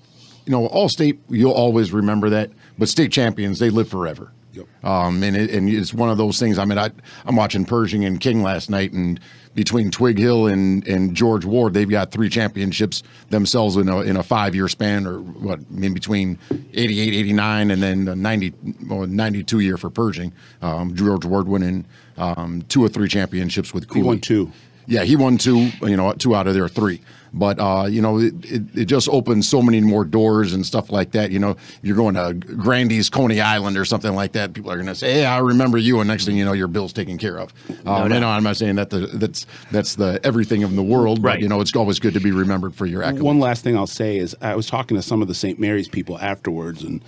you 0.46 0.52
know, 0.52 0.66
all 0.68 0.88
state, 0.88 1.20
you'll 1.28 1.52
always 1.52 1.92
remember 1.92 2.30
that, 2.30 2.50
but 2.78 2.88
state 2.88 3.12
champions, 3.12 3.58
they 3.58 3.68
live 3.68 3.90
forever. 3.90 4.32
Yep. 4.52 4.66
Um, 4.84 5.22
and, 5.22 5.36
it, 5.36 5.50
and 5.50 5.68
it's 5.68 5.94
one 5.94 6.10
of 6.10 6.18
those 6.18 6.38
things. 6.38 6.58
I 6.58 6.64
mean, 6.64 6.78
I, 6.78 6.90
I'm 7.24 7.36
watching 7.36 7.64
Pershing 7.64 8.04
and 8.04 8.20
King 8.20 8.42
last 8.42 8.68
night, 8.68 8.92
and 8.92 9.20
between 9.54 9.90
Twig 9.90 10.18
Hill 10.18 10.46
and, 10.46 10.86
and 10.86 11.14
George 11.14 11.44
Ward, 11.44 11.74
they've 11.74 11.88
got 11.88 12.10
three 12.10 12.28
championships 12.28 13.02
themselves 13.30 13.76
in 13.76 13.88
a, 13.88 14.00
in 14.00 14.16
a 14.16 14.22
five 14.22 14.54
year 14.54 14.68
span, 14.68 15.06
or 15.06 15.20
what, 15.20 15.60
in 15.76 15.94
between 15.94 16.38
88, 16.74 17.14
89, 17.14 17.70
and 17.70 17.82
then 17.82 18.04
the 18.04 18.16
90, 18.16 18.54
well, 18.88 19.06
92 19.06 19.60
year 19.60 19.76
for 19.76 19.90
Pershing. 19.90 20.32
Um, 20.62 20.94
George 20.94 21.24
Ward 21.24 21.48
winning 21.48 21.86
um, 22.16 22.62
two 22.68 22.84
or 22.84 22.88
three 22.88 23.08
championships 23.08 23.72
with 23.72 23.88
Cooley. 23.88 24.02
He 24.02 24.06
won 24.06 24.20
two. 24.20 24.50
Yeah, 24.86 25.04
he 25.04 25.14
won 25.14 25.38
two. 25.38 25.70
You 25.82 25.96
know, 25.96 26.12
two 26.14 26.34
out 26.34 26.48
of 26.48 26.54
their 26.54 26.68
three. 26.68 27.00
But 27.32 27.60
uh, 27.60 27.86
you 27.88 28.02
know, 28.02 28.18
it, 28.18 28.34
it, 28.44 28.62
it 28.74 28.84
just 28.86 29.08
opens 29.08 29.48
so 29.48 29.62
many 29.62 29.80
more 29.80 30.04
doors 30.04 30.52
and 30.52 30.66
stuff 30.66 30.90
like 30.90 31.12
that. 31.12 31.30
You 31.30 31.38
know, 31.38 31.56
you're 31.82 31.96
going 31.96 32.14
to 32.16 32.34
Grandy's 32.34 33.08
Coney 33.08 33.40
Island 33.40 33.76
or 33.76 33.84
something 33.84 34.14
like 34.14 34.32
that. 34.32 34.52
People 34.52 34.70
are 34.72 34.76
going 34.76 34.86
to 34.88 34.94
say, 34.96 35.12
"Hey, 35.12 35.24
I 35.26 35.38
remember 35.38 35.78
you," 35.78 36.00
and 36.00 36.08
next 36.08 36.24
thing 36.24 36.36
you 36.36 36.44
know, 36.44 36.52
your 36.52 36.66
bill's 36.68 36.92
taken 36.92 37.18
care 37.18 37.38
of. 37.38 37.52
Um, 37.68 37.84
doubt. 37.84 38.10
you 38.12 38.20
know, 38.20 38.28
I'm 38.28 38.42
not 38.42 38.56
saying 38.56 38.76
that 38.76 38.90
the, 38.90 39.06
that's 39.06 39.46
that's 39.70 39.94
the 39.94 40.20
everything 40.24 40.64
of 40.64 40.74
the 40.74 40.82
world, 40.82 41.22
Right. 41.22 41.34
but 41.34 41.40
you 41.42 41.48
know, 41.48 41.60
it's 41.60 41.74
always 41.76 42.00
good 42.00 42.14
to 42.14 42.20
be 42.20 42.32
remembered 42.32 42.74
for 42.74 42.86
your 42.86 43.02
accolades. 43.02 43.20
One 43.22 43.38
last 43.38 43.62
thing 43.62 43.76
I'll 43.76 43.86
say 43.86 44.18
is 44.18 44.36
I 44.40 44.56
was 44.56 44.66
talking 44.66 44.96
to 44.96 45.02
some 45.02 45.22
of 45.22 45.28
the 45.28 45.34
St. 45.34 45.58
Mary's 45.60 45.88
people 45.88 46.18
afterwards, 46.18 46.82
and 46.82 47.00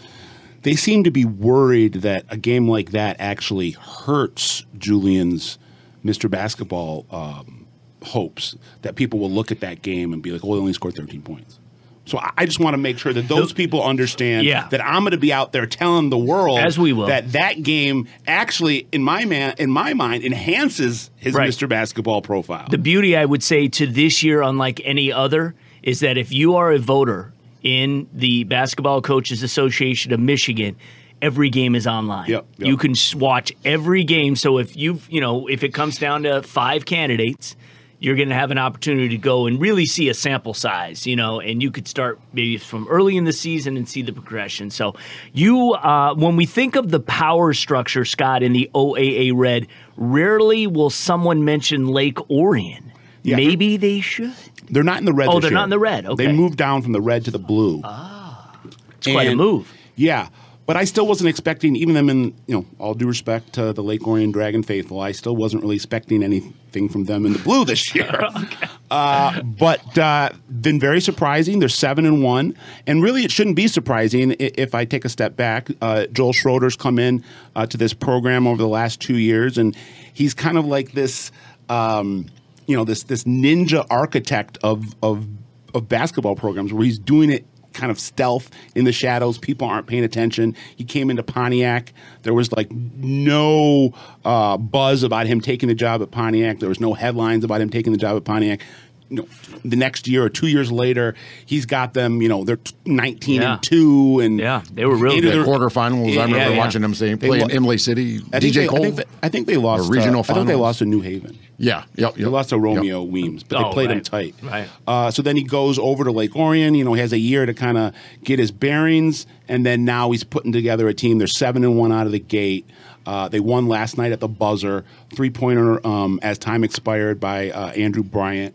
they 0.63 0.77
seem 0.77 1.03
to 1.03 1.11
be 1.11 1.25
worried 1.25 1.95
that 1.95 2.25
a 2.29 2.37
game 2.37 2.69
like 2.69 2.93
that 2.93 3.17
actually 3.19 3.73
hurts 3.73 4.65
Julian's 4.79 5.59
Mr. 6.05 6.31
Basketball 6.31 7.07
um, 7.11 7.62
hopes. 8.03 8.57
That 8.83 8.97
people 8.97 9.19
will 9.19 9.31
look 9.31 9.51
at 9.53 9.61
that 9.61 9.83
game 9.83 10.13
and 10.13 10.23
be 10.23 10.31
like, 10.33 10.45
"Oh, 10.45 10.55
he 10.55 10.61
only 10.61 10.73
scored 10.73 10.95
13 10.95 11.23
points." 11.23 11.59
So 12.05 12.19
I 12.19 12.31
I 12.39 12.47
just 12.47 12.59
want 12.59 12.75
to 12.75 12.79
make 12.79 12.99
sure 12.99 13.13
that 13.13 13.29
those 13.29 13.53
people 13.53 13.83
understand 13.83 14.45
Yeah. 14.47 14.67
that 14.71 14.85
I'm 14.85 15.03
going 15.03 15.13
to 15.13 15.17
be 15.19 15.33
out 15.33 15.53
there 15.53 15.67
telling 15.67 16.11
the 16.11 16.19
world 16.19 16.59
As 16.59 16.77
we 16.79 16.93
will. 16.93 17.07
that 17.07 17.33
that 17.33 17.63
game 17.63 18.09
actually, 18.27 18.89
in 18.91 19.03
my 19.05 19.25
man, 19.25 19.55
in 19.59 19.71
my 19.71 19.95
mind, 19.95 20.25
enhances 20.25 21.11
his 21.17 21.35
Right. 21.35 21.49
Mr. 21.49 21.69
Basketball 21.69 22.21
profile. 22.21 22.67
The 22.69 22.79
beauty, 22.79 23.17
I 23.17 23.25
would 23.25 23.43
say, 23.43 23.69
to 23.69 23.87
this 23.87 24.23
year, 24.25 24.43
unlike 24.43 24.81
any 24.85 25.13
other, 25.13 25.55
is 25.83 26.01
that 26.01 26.19
if 26.19 26.33
you 26.33 26.57
are 26.57 26.73
a 26.73 26.79
voter 26.79 27.33
in 27.63 28.09
the 28.13 28.43
Basketball 28.45 29.01
Coaches 29.01 29.45
Association 29.45 30.13
of 30.13 30.19
Michigan, 30.19 30.75
every 31.21 31.51
game 31.51 31.77
is 31.77 31.87
online. 31.87 32.29
Yep, 32.29 32.47
yep. 32.59 32.67
You 32.67 32.77
can 32.77 32.95
watch 33.15 33.53
every 33.65 34.03
game. 34.03 34.35
So 34.35 34.59
if 34.59 34.77
you've, 34.77 35.07
you 35.09 35.21
know, 35.21 35.47
if 35.47 35.63
it 35.63 35.73
comes 35.73 35.99
down 35.99 36.25
to 36.25 36.43
five 36.43 36.85
candidates, 36.85 37.55
you're 38.03 38.17
going 38.17 38.31
to 38.31 38.35
have 38.35 38.51
an 38.51 38.59
opportunity 38.59 39.11
to 39.11 39.17
go 39.17 39.47
and 39.47 39.61
really 39.61 39.87
see 39.87 40.09
a 40.09 40.15
sample 40.15 40.55
size, 40.55 41.07
you 41.07 41.15
know, 41.15 41.39
and 41.39 41.63
you 41.63 41.71
could 41.71 41.87
start 41.87 42.19
maybe 42.33 42.59
from 42.59 42.89
early 42.89 43.17
in 43.17 43.25
the 43.25 43.33
season 43.33 43.77
and 43.77 43.89
see 43.89 44.03
the 44.03 44.13
progression. 44.13 44.71
So, 44.71 44.97
you, 45.33 45.75
uh, 45.75 46.13
when 46.17 46.35
we 46.35 46.45
think 46.45 46.75
of 46.75 46.91
the 46.91 46.99
power 46.99 47.53
structure, 47.53 48.05
Scott, 48.05 48.43
in 48.43 48.53
the 48.53 48.69
OAA 48.75 49.33
Red, 49.33 49.69
rarely 49.97 50.67
will 50.67 50.91
someone 50.91 51.45
mention 51.45 51.87
Lake 51.87 52.19
Orion. 52.29 52.91
Yeah. 53.23 53.37
Maybe 53.37 53.77
they 53.77 54.01
should. 54.01 54.35
They're 54.69 54.83
not 54.83 54.99
in 54.99 55.05
the 55.05 55.13
red. 55.13 55.29
Oh, 55.29 55.39
they're 55.39 55.51
year. 55.51 55.59
not 55.59 55.65
in 55.65 55.71
the 55.71 55.79
red. 55.79 56.05
Okay. 56.05 56.27
They 56.27 56.33
moved 56.33 56.59
down 56.59 56.83
from 56.83 56.91
the 56.91 57.01
red 57.01 57.25
to 57.27 57.31
the 57.31 57.39
blue. 57.39 57.83
Ah, 57.85 58.59
it's 58.97 59.07
quite 59.07 59.29
a 59.29 59.37
move. 59.37 59.73
Yeah, 59.95 60.29
but 60.67 60.77
I 60.77 60.85
still 60.85 61.07
wasn't 61.07 61.29
expecting, 61.29 61.77
even 61.77 61.95
them 61.95 62.11
in 62.11 62.35
you 62.49 62.57
know, 62.57 62.67
all 62.81 62.95
due 62.95 63.07
respect 63.07 63.53
to 63.53 63.73
the 63.73 63.83
Lake 63.83 64.09
Orion 64.09 64.33
Dragon 64.33 64.65
faithful, 64.65 65.01
I 65.01 65.13
still 65.13 65.37
wasn't 65.37 65.63
really 65.63 65.77
expecting 65.77 66.25
anything 66.73 66.89
from 66.89 67.05
them 67.05 67.27
in 67.27 67.33
the 67.33 67.39
blue 67.39 67.65
this 67.65 67.95
year. 67.95 68.21
uh, 68.91 69.43
but 69.43 69.99
uh, 69.99 70.31
been 70.61 70.81
very 70.81 71.01
surprising. 71.01 71.59
They're 71.59 71.69
seven 71.69 72.07
and 72.07 72.23
one, 72.23 72.57
and 72.87 73.03
really 73.03 73.25
it 73.25 73.31
shouldn't 73.31 73.57
be 73.57 73.69
surprising 73.69 74.35
if 74.39 74.75
I 74.75 74.85
take 74.85 75.05
a 75.05 75.09
step 75.09 75.37
back. 75.37 75.69
Uh, 75.81 76.07
Joel 76.07 76.33
Schroeder's 76.33 76.77
come 76.77 76.99
in 76.99 77.25
uh, 77.57 77.67
to 77.67 77.77
this 77.77 77.93
program 77.93 78.47
over 78.47 78.61
the 78.61 78.69
last 78.69 79.01
two 79.01 79.19
years, 79.19 79.59
and 79.59 79.77
he's 80.13 80.35
kind 80.35 80.59
of 80.59 80.65
like 80.65 80.93
this. 80.93 81.31
Um, 81.69 82.27
you 82.67 82.77
know 82.77 82.85
this 82.85 83.03
this 83.05 83.25
ninja 83.25 83.87
architect 83.91 84.57
of 84.63 84.95
of 85.03 85.27
of 85.75 85.89
basketball 85.89 86.37
programs 86.37 86.73
where 86.73 86.85
he's 86.85 86.99
doing 86.99 87.31
it 87.31 87.45
kind 87.73 87.91
of 87.91 87.99
stealth 87.99 88.51
in 88.75 88.85
the 88.85 88.93
shadows. 88.93 89.39
People 89.39 89.67
aren't 89.69 89.87
paying 89.87 90.05
attention. 90.05 90.55
He 90.77 90.85
came 90.85 91.11
into 91.11 91.23
Pontiac. 91.23 91.93
There 92.23 92.35
was 92.35 92.53
like 92.53 92.71
no 92.73 93.93
uh, 94.25 94.57
buzz 94.57 95.03
about 95.03 95.27
him 95.27 95.41
taking 95.41 95.69
the 95.69 95.75
job 95.75 96.03
at 96.03 96.11
Pontiac. 96.11 96.59
There 96.61 96.69
was 96.69 96.81
no 96.81 96.95
headlines 96.95 97.45
about 97.45 97.61
him 97.61 97.71
taking 97.71 97.93
the 97.93 97.99
job 97.99 98.17
at 98.17 98.25
Pontiac. 98.25 98.61
You 99.09 99.17
know, 99.19 99.29
the 99.63 99.77
next 99.77 100.09
year 100.09 100.25
or 100.25 100.31
two 100.31 100.47
years 100.47 100.73
later, 100.73 101.15
he's 101.45 101.67
got 101.67 101.93
them. 101.93 102.23
You 102.23 102.31
know, 102.31 102.45
they're 102.45 102.59
nineteen 102.87 103.43
Yeah. 103.43 103.55
and 103.55 103.63
two, 103.63 104.21
and 104.21 104.39
Yeah, 104.39 104.63
they 104.73 104.87
were 104.87 104.97
really 104.97 105.17
eight 105.19 105.25
of 105.27 105.33
good. 105.33 105.41
The 105.41 105.45
their- 105.51 105.59
quarterfinals, 105.69 106.13
I 106.17 106.23
remember 106.23 106.37
Yeah, 106.39 106.49
yeah. 106.49 106.57
watching 106.57 106.81
them 106.81 106.95
saying 106.95 107.19
They 107.19 107.27
playing 107.29 107.49
lo- 107.49 107.55
Imlay 107.55 107.77
City, 107.79 108.21
I 108.33 108.39
DJ 108.41 108.55
they, 108.55 108.67
Cole. 108.69 108.79
I, 108.79 108.83
think 108.85 108.97
they, 108.97 109.05
I 109.23 109.29
think 109.29 109.47
they 109.49 109.57
lost. 109.59 109.91
regional 109.91 110.21
uh, 110.21 110.25
I 110.31 110.33
think 110.35 110.47
they 110.47 110.55
lost 110.55 110.79
to 110.79 110.87
New 110.87 111.03
Haven. 111.03 111.39
Yeah, 111.63 111.85
yep, 111.95 112.15
They 112.17 112.23
yep. 112.23 112.31
lost 112.33 112.49
to 112.51 112.57
yep. 112.57 112.65
Romeo 112.65 113.03
Weems, 113.05 113.45
but 113.45 113.59
they 113.59 113.65
Oh, 113.65 113.71
played 113.73 113.91
him 113.91 114.01
tight. 114.03 114.35
right. 114.43 114.69
Uh, 114.87 115.11
so 115.13 115.23
then 115.23 115.37
he 115.37 115.45
goes 115.45 115.79
over 115.79 116.03
to 116.03 116.11
Lake 116.11 116.35
Orion. 116.35 116.75
You 116.75 116.85
know, 116.85 116.93
he 116.93 117.01
has 117.01 117.13
a 117.13 117.19
year 117.19 117.47
to 117.47 117.55
kind 117.55 117.79
of 117.79 117.95
get 118.25 118.41
his 118.41 118.51
bearings, 118.51 119.27
and 119.49 119.65
then 119.65 119.85
now 119.85 120.11
he's 120.11 120.25
putting 120.25 120.51
together 120.53 120.89
a 120.89 120.95
team. 120.95 121.19
They're 121.19 121.29
seven 121.29 121.63
and 121.63 121.79
one 121.79 121.93
out 121.93 122.07
of 122.07 122.13
the 122.13 122.19
gate. 122.19 122.69
Uh, 123.07 123.29
they 123.29 123.39
won 123.41 123.69
last 123.69 123.97
night 123.97 124.11
at 124.13 124.19
the 124.21 124.29
buzzer, 124.29 124.85
three 125.15 125.31
pointer 125.31 125.85
um, 125.87 126.19
as 126.23 126.37
time 126.39 126.65
expired 126.65 127.21
by 127.21 127.51
uh, 127.51 127.69
Andrew 127.71 128.03
Bryant, 128.03 128.55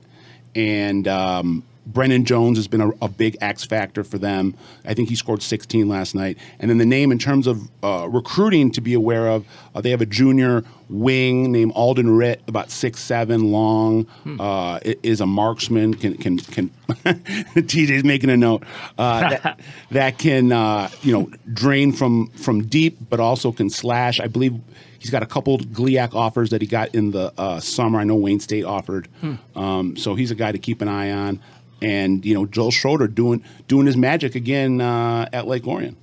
and 0.56 1.08
um, 1.08 1.64
Brennan 1.88 2.25
Jones 2.25 2.58
has 2.58 2.67
been 2.67 2.82
a, 2.82 2.89
a 3.01 3.08
big 3.08 3.38
X 3.41 3.63
factor 3.63 4.03
for 4.03 4.17
them. 4.17 4.56
I 4.86 4.94
think 4.94 5.10
he 5.10 5.15
scored 5.15 5.41
16 5.41 5.88
last 5.88 6.13
night. 6.15 6.38
And 6.60 6.70
then 6.70 6.77
the 6.77 6.86
name 6.86 7.12
in 7.12 7.17
terms 7.17 7.48
of 7.48 7.70
uh, 7.82 8.08
recruiting 8.10 8.72
to 8.72 8.82
be 8.82 8.94
aware 8.94 9.29
of, 9.29 9.46
uh, 9.74 9.82
they 9.82 9.89
have 9.91 10.01
a 10.01 10.06
junior 10.06 10.63
wing 10.89 11.51
named 11.51 11.72
Alden 11.75 12.10
Ritt, 12.10 12.41
about 12.48 12.72
six 12.72 13.01
seven 13.01 13.51
long, 13.51 14.08
uh, 14.39 14.79
is 14.84 15.22
a 15.22 15.25
marksman. 15.25 15.94
Can 15.94 16.15
can 16.17 16.38
can 16.38 16.70
TJ's 16.88 18.03
making 18.03 18.29
a 18.29 18.38
note 18.38 18.63
uh, 18.98 19.29
that, 19.29 19.60
that 19.91 20.17
can 20.17 20.51
uh, 20.51 20.89
you 21.01 21.12
know 21.12 21.29
drain 21.53 21.91
from 21.91 22.27
from 22.32 22.63
deep, 22.67 22.98
but 23.10 23.20
also 23.20 23.51
can 23.51 23.70
slash. 23.70 24.20
I 24.20 24.27
believe. 24.27 24.60
He's 25.00 25.12
got 25.12 25.22
a 25.22 25.27
couple 25.27 25.60
GLIAC 25.60 26.15
offers 26.15 26.50
that 26.50 26.60
he 26.60 26.67
got 26.67 26.96
in 26.96 27.12
the 27.12 27.32
uh, 27.38 27.60
summer. 27.60 28.00
I 28.00 28.03
know 28.03 28.15
Wayne 28.15 28.39
State 28.39 28.65
offered, 28.65 29.08
um, 29.56 29.96
so 29.96 30.15
he's 30.15 30.32
a 30.32 30.36
guy 30.36 30.51
to 30.51 30.58
keep 30.58 30.82
an 30.82 30.88
eye 30.88 31.12
on. 31.12 31.39
And 31.81 32.25
you 32.25 32.34
know, 32.34 32.46
Joel 32.46 32.72
Schroeder 32.72 33.07
doing 33.07 33.43
doing 33.67 33.86
his 33.86 33.98
magic 33.98 34.36
again 34.36 34.81
uh, 34.81 35.29
at 35.31 35.48
Lake 35.48 35.67
Orion. 35.67 35.96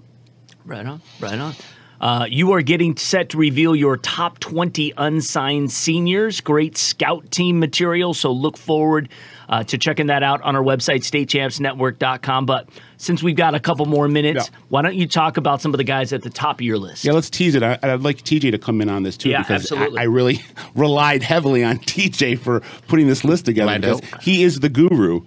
Right 0.65 0.87
on, 0.87 1.03
right 1.21 1.39
on. 1.39 1.55
Uh, 2.01 2.27
you 2.29 2.53
are 2.53 2.61
getting 2.61 2.97
set 2.97 3.31
to 3.31 3.39
reveal 3.39 3.75
your 3.75 3.97
top 3.97 4.39
20 4.41 4.93
unsigned 4.99 5.71
seniors. 5.73 6.41
Great 6.41 6.77
scout 6.77 7.31
team 7.31 7.59
material, 7.59 8.13
so 8.13 8.31
look 8.31 8.59
forward 8.59 9.09
uh, 9.49 9.63
to 9.65 9.79
checking 9.79 10.09
that 10.09 10.23
out 10.23 10.43
on 10.43 10.55
our 10.55 10.63
website, 10.63 11.01
statechampsnetwork.com. 11.01 12.47
But 12.47 12.69
since 12.99 13.23
we've 13.23 13.37
got 13.37 13.55
a 13.55 13.61
couple 13.61 13.87
more 13.87 14.09
minutes, 14.09 14.51
Yeah. 14.53 14.59
why 14.69 14.83
don't 14.83 14.97
you 14.97 15.07
talk 15.07 15.37
about 15.37 15.63
some 15.63 15.73
of 15.73 15.79
the 15.79 15.85
guys 15.85 16.13
at 16.13 16.23
the 16.23 16.31
top 16.31 16.57
of 16.57 16.63
your 16.63 16.79
list? 16.79 17.05
Yeah, 17.05 17.13
let's 17.13 17.31
tease 17.31 17.55
it. 17.55 17.63
I, 17.63 17.79
I'd 17.83 18.03
like 18.03 18.19
TJ 18.19 18.51
to 18.51 18.59
come 18.59 18.81
in 18.83 18.91
on 18.91 19.03
this 19.03 19.17
too 19.17 19.31
Yeah, 19.31 19.43
because. 19.43 19.73
I, 19.73 19.87
I 19.97 20.03
really 20.05 20.43
relied 20.75 21.23
heavily 21.23 21.65
on 21.65 21.79
TJ 21.79 22.39
for 22.39 22.61
putting 22.89 23.07
this 23.07 23.25
list 23.25 23.47
together 23.47 23.79
Glad 23.79 23.81
because 24.03 24.23
he 24.23 24.43
is 24.43 24.61
the 24.61 24.69
guru. 24.69 25.23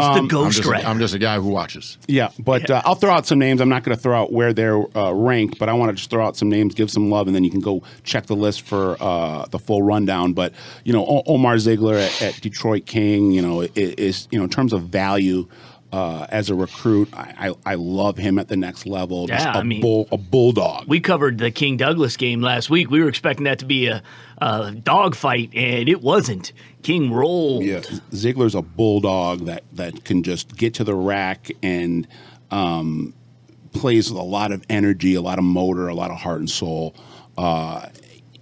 He's 0.00 0.28
the 0.28 0.38
I'm 0.38 0.50
just, 0.50 0.64
a, 0.66 0.70
writer. 0.70 0.86
I'm 0.86 0.98
just 0.98 1.14
a 1.14 1.18
guy 1.18 1.36
who 1.38 1.48
watches. 1.48 1.98
Yeah, 2.08 2.30
but 2.38 2.70
Uh, 2.70 2.82
I'll 2.84 2.94
throw 2.94 3.10
out 3.10 3.26
some 3.26 3.38
names. 3.38 3.60
I'm 3.60 3.68
not 3.68 3.82
going 3.84 3.96
to 3.96 4.02
throw 4.02 4.20
out 4.20 4.32
where 4.32 4.52
they're 4.52 4.78
uh, 4.96 5.12
ranked, 5.12 5.58
but 5.58 5.68
I 5.68 5.72
want 5.72 5.90
to 5.90 5.96
just 5.96 6.10
throw 6.10 6.24
out 6.26 6.36
some 6.36 6.48
names, 6.48 6.74
give 6.74 6.90
some 6.90 7.10
love, 7.10 7.26
and 7.26 7.34
then 7.36 7.44
you 7.44 7.50
can 7.50 7.60
go 7.60 7.82
check 8.04 8.26
the 8.26 8.36
list 8.36 8.62
for 8.62 8.96
uh, 9.00 9.46
the 9.46 9.58
full 9.58 9.82
rundown. 9.82 10.32
But 10.32 10.52
you 10.84 10.92
know, 10.92 11.04
o- 11.06 11.22
Omar 11.26 11.58
Ziegler 11.58 11.96
at, 11.96 12.22
at 12.22 12.40
Detroit 12.40 12.86
King, 12.86 13.30
you 13.32 13.42
know, 13.42 13.62
i- 13.62 13.68
is 13.74 14.28
you 14.30 14.38
know 14.38 14.44
in 14.44 14.50
terms 14.50 14.72
of 14.72 14.84
value. 14.84 15.48
Uh, 15.92 16.24
as 16.28 16.50
a 16.50 16.54
recruit, 16.54 17.08
I, 17.12 17.48
I 17.66 17.72
I 17.72 17.74
love 17.74 18.16
him 18.16 18.38
at 18.38 18.46
the 18.46 18.56
next 18.56 18.86
level. 18.86 19.26
Just 19.26 19.44
Yeah, 19.44 19.54
a 19.56 19.58
I 19.58 19.62
mean- 19.64 19.80
bull, 19.80 20.06
a 20.12 20.16
bulldog. 20.16 20.84
we 20.86 21.00
covered 21.00 21.38
the 21.38 21.50
King 21.50 21.76
Douglas 21.76 22.16
game 22.16 22.40
last 22.40 22.70
week. 22.70 22.90
We 22.92 23.00
were 23.02 23.08
expecting 23.08 23.42
that 23.46 23.58
to 23.58 23.64
be 23.64 23.88
a, 23.88 24.00
a 24.40 24.70
dogfight, 24.70 25.50
and 25.52 25.88
it 25.88 26.00
wasn't. 26.00 26.52
King 26.82 27.12
rolled. 27.12 27.64
Yeah, 27.64 27.82
Ziegler's 28.14 28.54
a 28.54 28.62
bulldog 28.62 29.46
that 29.46 29.64
that 29.72 30.04
can 30.04 30.22
just 30.22 30.56
get 30.56 30.74
to 30.74 30.84
the 30.84 30.94
rack 30.94 31.50
and 31.62 32.06
um, 32.50 33.14
plays 33.72 34.10
with 34.10 34.20
a 34.20 34.24
lot 34.24 34.52
of 34.52 34.64
energy, 34.68 35.14
a 35.14 35.20
lot 35.20 35.38
of 35.38 35.44
motor, 35.44 35.88
a 35.88 35.94
lot 35.94 36.10
of 36.10 36.18
heart 36.18 36.40
and 36.40 36.50
soul. 36.50 36.94
Uh, 37.36 37.88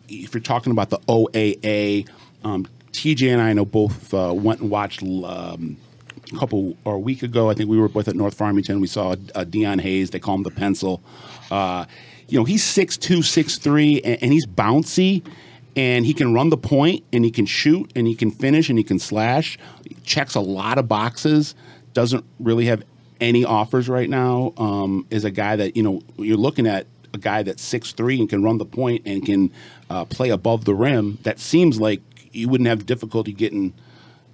if 0.09 0.33
you're 0.35 0.41
talking 0.41 0.73
about 0.73 0.91
the 0.91 0.99
OAA, 1.01 2.09
um, 2.45 2.67
TJ 2.93 3.33
and 3.33 3.43
I 3.43 3.53
know 3.53 3.65
both 3.65 4.13
uh, 4.15 4.33
went 4.35 4.61
and 4.61 4.71
watched. 4.71 5.03
Um, 5.03 5.77
a 6.33 6.37
couple 6.37 6.77
or 6.85 6.95
a 6.95 6.99
week 6.99 7.23
ago, 7.23 7.49
I 7.49 7.55
think 7.55 7.71
we 7.71 7.79
were 7.79 7.89
both 7.89 8.09
at 8.09 8.15
North 8.15 8.35
Farmington. 8.35 8.81
We 8.81 8.87
saw 8.87 9.17
uh, 9.35 9.45
Dion 9.45 9.79
Hayes. 9.79 10.11
They 10.11 10.19
call 10.19 10.35
him 10.35 10.43
the 10.43 10.51
pencil. 10.51 11.03
Uh, 11.51 11.87
you 12.29 12.39
know, 12.39 12.45
he's 12.45 12.63
6'2", 12.63 13.19
6'3", 13.19 14.01
and, 14.05 14.23
and 14.23 14.33
he's 14.33 14.47
bouncy, 14.47 15.25
and 15.79 16.05
he 16.05 16.13
can 16.13 16.35
run 16.35 16.51
the 16.51 16.57
point, 16.57 17.05
and 17.13 17.25
he 17.25 17.31
can 17.31 17.47
shoot, 17.47 17.89
and 17.95 18.09
he 18.09 18.17
can 18.17 18.33
finish, 18.33 18.69
and 18.69 18.77
he 18.77 18.83
can 18.83 18.99
slash. 18.99 19.57
He 19.89 19.95
checks 20.03 20.35
a 20.35 20.41
lot 20.41 20.77
of 20.77 20.89
boxes. 20.89 21.55
Doesn't 21.93 22.25
really 22.41 22.67
have 22.67 22.83
any 23.21 23.45
offers 23.45 23.89
right 23.89 24.11
now. 24.11 24.53
Um, 24.57 25.07
is 25.11 25.25
a 25.25 25.31
guy 25.31 25.55
that 25.55 25.77
you 25.77 25.85
know 25.85 26.03
you're 26.17 26.37
looking 26.37 26.67
at 26.67 26.89
a 27.15 27.19
guy 27.19 27.45
that's 27.45 27.63
six 27.63 27.93
three 27.93 28.19
and 28.19 28.29
can 28.29 28.43
run 28.43 28.59
the 28.59 28.65
point 28.65 29.03
and 29.07 29.25
can 29.25 29.53
uh, 29.89 30.05
play 30.05 30.31
above 30.31 30.65
the 30.65 30.75
rim, 30.75 31.19
that 31.23 31.39
seems 31.39 31.81
like 31.81 32.03
you 32.33 32.49
wouldn't 32.49 32.69
have 32.69 32.85
difficulty 32.85 33.33
getting 33.33 33.73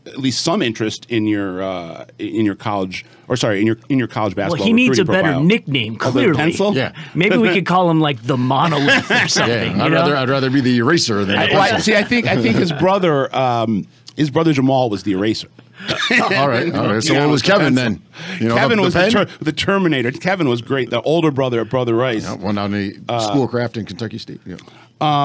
at 0.06 0.18
least 0.18 0.42
some 0.42 0.61
interest 0.62 1.06
in 1.08 1.26
your 1.26 1.62
uh, 1.62 2.04
in 2.18 2.44
your 2.44 2.54
college 2.54 3.06
or 3.28 3.37
sorry 3.37 3.61
in 3.61 3.66
your 3.66 3.78
in 3.88 3.99
your 3.99 4.08
college 4.08 4.34
basketball. 4.34 4.58
Well, 4.58 4.66
he 4.66 4.73
needs 4.73 4.99
a 4.99 5.04
better 5.04 5.23
profile. 5.23 5.42
nickname. 5.42 5.94
The 5.94 5.99
Clearly, 5.99 6.37
pencil? 6.37 6.75
Yeah. 6.75 6.92
Maybe 7.14 7.37
we 7.38 7.52
could 7.52 7.66
call 7.66 7.90
him 7.90 8.00
like 8.00 8.23
the 8.23 8.37
monolith 8.37 9.11
or 9.11 9.28
something. 9.28 9.76
Yeah, 9.76 9.84
I'd 9.84 9.90
know? 9.90 9.96
rather 9.96 10.16
I'd 10.16 10.28
rather 10.28 10.50
be 10.50 10.61
the 10.61 10.76
eraser 10.78 11.25
than 11.25 11.37
the 11.40 11.46
Well, 11.52 11.61
I- 11.61 11.70
pencil. 11.70 11.84
see, 11.94 11.96
I 11.96 12.04
think 12.04 12.26
I 12.26 12.40
think 12.40 12.56
his 12.56 12.73
brother 12.73 13.34
um, 13.34 13.87
his 14.16 14.30
brother 14.30 14.52
Jamal 14.52 14.90
was 14.90 15.02
the 15.04 15.12
eraser. 15.12 15.49
all 16.30 16.49
right, 16.49 16.75
all 16.75 16.92
right. 16.94 17.02
So 17.02 17.12
Yeah, 17.12 17.25
it 17.25 17.26
was 17.28 17.42
with 17.42 17.46
the 17.46 17.52
Kevin 17.58 17.75
then. 17.75 18.02
You 18.40 18.49
know, 18.49 18.54
Kevin 18.54 18.76
the, 18.78 18.82
was 18.84 18.94
the, 18.94 19.11
ter- 19.11 19.25
the 19.40 19.52
Terminator. 19.52 20.12
Kevin 20.12 20.49
was 20.49 20.62
great. 20.62 20.88
The 20.88 21.02
older 21.02 21.30
brother 21.30 21.61
of 21.61 21.68
Brother 21.68 21.94
Rice. 21.94 22.23
Yeah, 22.25 22.34
one 22.37 22.56
on 22.56 22.70
the 22.70 22.99
Uh, 23.08 23.18
Schoolcraft 23.18 23.76
in 23.76 23.84
Kentucky 23.84 24.16
State. 24.18 24.40
Yeah. 24.46 24.56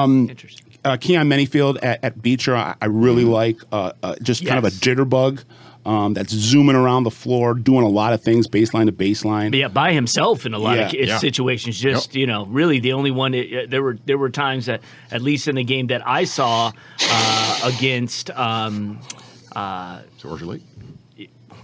Interesting. 0.04 0.66
Uh, 0.84 0.96
Keon 0.96 1.28
Manyfield 1.28 1.78
at, 1.82 2.02
at 2.04 2.22
Beecher, 2.22 2.56
I, 2.56 2.74
I 2.80 2.86
really 2.86 3.24
like. 3.24 3.58
Uh, 3.72 3.92
uh, 4.02 4.16
just 4.22 4.46
kind 4.46 4.58
of 4.58 4.64
a 4.64 4.70
jitterbug 4.70 5.44
um, 5.86 6.12
that's 6.14 6.32
zooming 6.32 6.76
around 6.76 7.04
the 7.04 7.10
floor, 7.10 7.54
doing 7.54 7.84
a 7.84 7.88
lot 7.88 8.12
of 8.12 8.22
things 8.22 8.46
baseline 8.48 8.86
to 8.86 8.92
baseline. 8.92 9.50
But 9.50 9.58
yeah, 9.60 9.68
by 9.68 9.92
himself 9.92 10.44
in 10.46 10.52
a 10.54 10.58
lot 10.58 10.78
of 10.78 10.92
Yeah. 10.92 11.06
Yeah. 11.06 11.18
situations. 11.18 11.78
Just 11.80 12.14
you 12.14 12.26
know, 12.26 12.44
really 12.46 12.80
the 12.80 12.92
only 12.92 13.10
one. 13.10 13.34
uh, 13.34 13.42
there 13.68 13.82
were 13.82 13.98
there 14.04 14.18
were 14.18 14.30
times 14.30 14.66
that, 14.66 14.82
at 15.10 15.22
least 15.22 15.48
in 15.48 15.54
the 15.56 15.64
game 15.64 15.86
that 15.88 16.06
I 16.06 16.24
saw 16.24 16.72
uh, 17.02 17.60
against 17.64 18.30
um, 18.30 19.00
So 19.54 20.28
Orchard 20.28 20.46
Lake. 20.46 20.62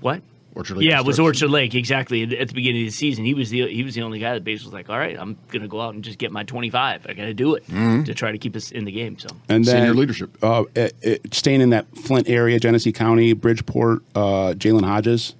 what. 0.00 0.22
Orchard 0.56 0.78
Lake 0.78 0.88
Yeah, 0.88 1.00
it 1.00 1.06
was 1.06 1.20
Orchard 1.20 1.50
Lake 1.50 1.74
exactly 1.74 2.22
at 2.22 2.32
at 2.32 2.48
the 2.48 2.54
beginning 2.54 2.82
of 2.82 2.86
the 2.86 2.92
season. 2.92 3.24
He 3.24 3.34
was 3.34 3.50
the 3.50 3.68
he 3.68 3.82
was 3.82 3.94
the 3.94 4.02
only 4.02 4.18
guy 4.18 4.34
that 4.34 4.42
basically 4.42 4.68
was 4.68 4.74
like, 4.74 4.88
"All 4.88 4.98
right, 4.98 5.16
I'm 5.18 5.36
gonna 5.48 5.68
go 5.68 5.80
out 5.82 5.94
and 5.94 6.02
just 6.02 6.18
get 6.18 6.32
my 6.32 6.44
25. 6.44 7.06
I 7.06 7.12
got 7.12 7.24
to 7.24 7.34
do 7.34 7.54
it 7.54 7.66
to 7.68 8.14
try 8.14 8.32
to 8.32 8.38
keep 8.38 8.56
us 8.56 8.70
in 8.70 8.86
the 8.86 8.92
game." 8.92 9.18
So 9.18 9.28
and 9.48 9.64
then 9.64 9.76
Senior 9.76 9.94
leadership. 9.94 10.36
Uh, 10.42 10.64
it, 10.74 10.94
it, 11.02 11.34
staying 11.34 11.60
in 11.60 11.70
that 11.70 11.86
Flint 11.94 12.28
area, 12.28 12.58
Genesee 12.58 12.92
County, 12.92 13.34
Bridgeport, 13.34 14.02
uh, 14.14 14.54
Jalen 14.56 14.84
Hodges 14.84 15.34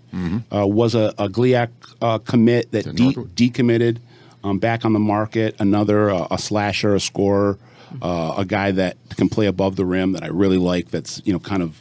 uh, 0.53 0.67
was 0.67 0.95
a, 0.95 1.15
a 1.19 1.29
GLIAC 1.29 1.71
uh, 2.01 2.19
commit 2.19 2.71
that 2.73 2.85
de- 2.95 3.03
Northwood. 3.03 3.35
decommitted, 3.35 3.99
um, 4.45 4.59
back 4.59 4.85
on 4.85 4.93
the 4.93 4.99
market. 4.99 5.57
Another 5.59 6.11
uh, 6.11 6.29
a 6.31 6.39
slasher, 6.39 6.95
a 6.95 7.01
scorer, 7.01 7.59
uh, 8.03 8.35
a 8.37 8.45
guy 8.45 8.71
that 8.71 8.97
can 9.17 9.29
play 9.29 9.47
above 9.47 9.77
the 9.77 9.85
rim 9.85 10.13
that 10.13 10.23
I 10.23 10.29
really 10.29 10.59
like. 10.59 10.91
That's 10.91 11.23
you 11.25 11.33
know 11.33 11.39
kind 11.39 11.63
of 11.63 11.81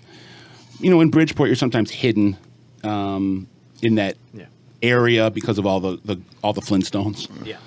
you 0.80 0.90
know 0.90 1.02
in 1.02 1.10
Bridgeport 1.10 1.50
you're 1.50 1.56
sometimes 1.56 1.92
hidden 1.92 2.38
um, 2.86 3.48
in 3.82 3.96
that 3.96 4.16
Yeah. 4.34 4.46
area 4.82 5.30
because 5.30 5.58
of 5.58 5.66
all 5.66 5.80
the, 5.80 6.00
the 6.06 6.20
all 6.44 6.54
the 6.54 6.62
Flintstones. 6.62 7.28
yeah, 7.46 7.58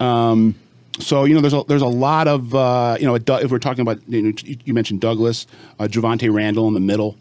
Um, 0.00 0.54
So 0.98 1.24
you 1.24 1.34
know, 1.34 1.40
there's 1.40 1.54
a 1.54 1.62
there's 1.68 1.82
a 1.82 1.86
lot 2.08 2.26
of 2.28 2.54
uh, 2.54 2.96
you 3.00 3.06
know, 3.06 3.14
if 3.16 3.50
we're 3.50 3.58
talking 3.58 3.82
about 3.82 3.98
you, 4.08 4.22
know, 4.22 4.32
you 4.64 4.72
mentioned 4.74 5.00
Douglas, 5.00 5.46
uh, 5.78 5.84
Javante 5.84 6.32
Randall 6.32 6.68
in 6.68 6.74
the 6.74 6.80
middle, 6.80 7.16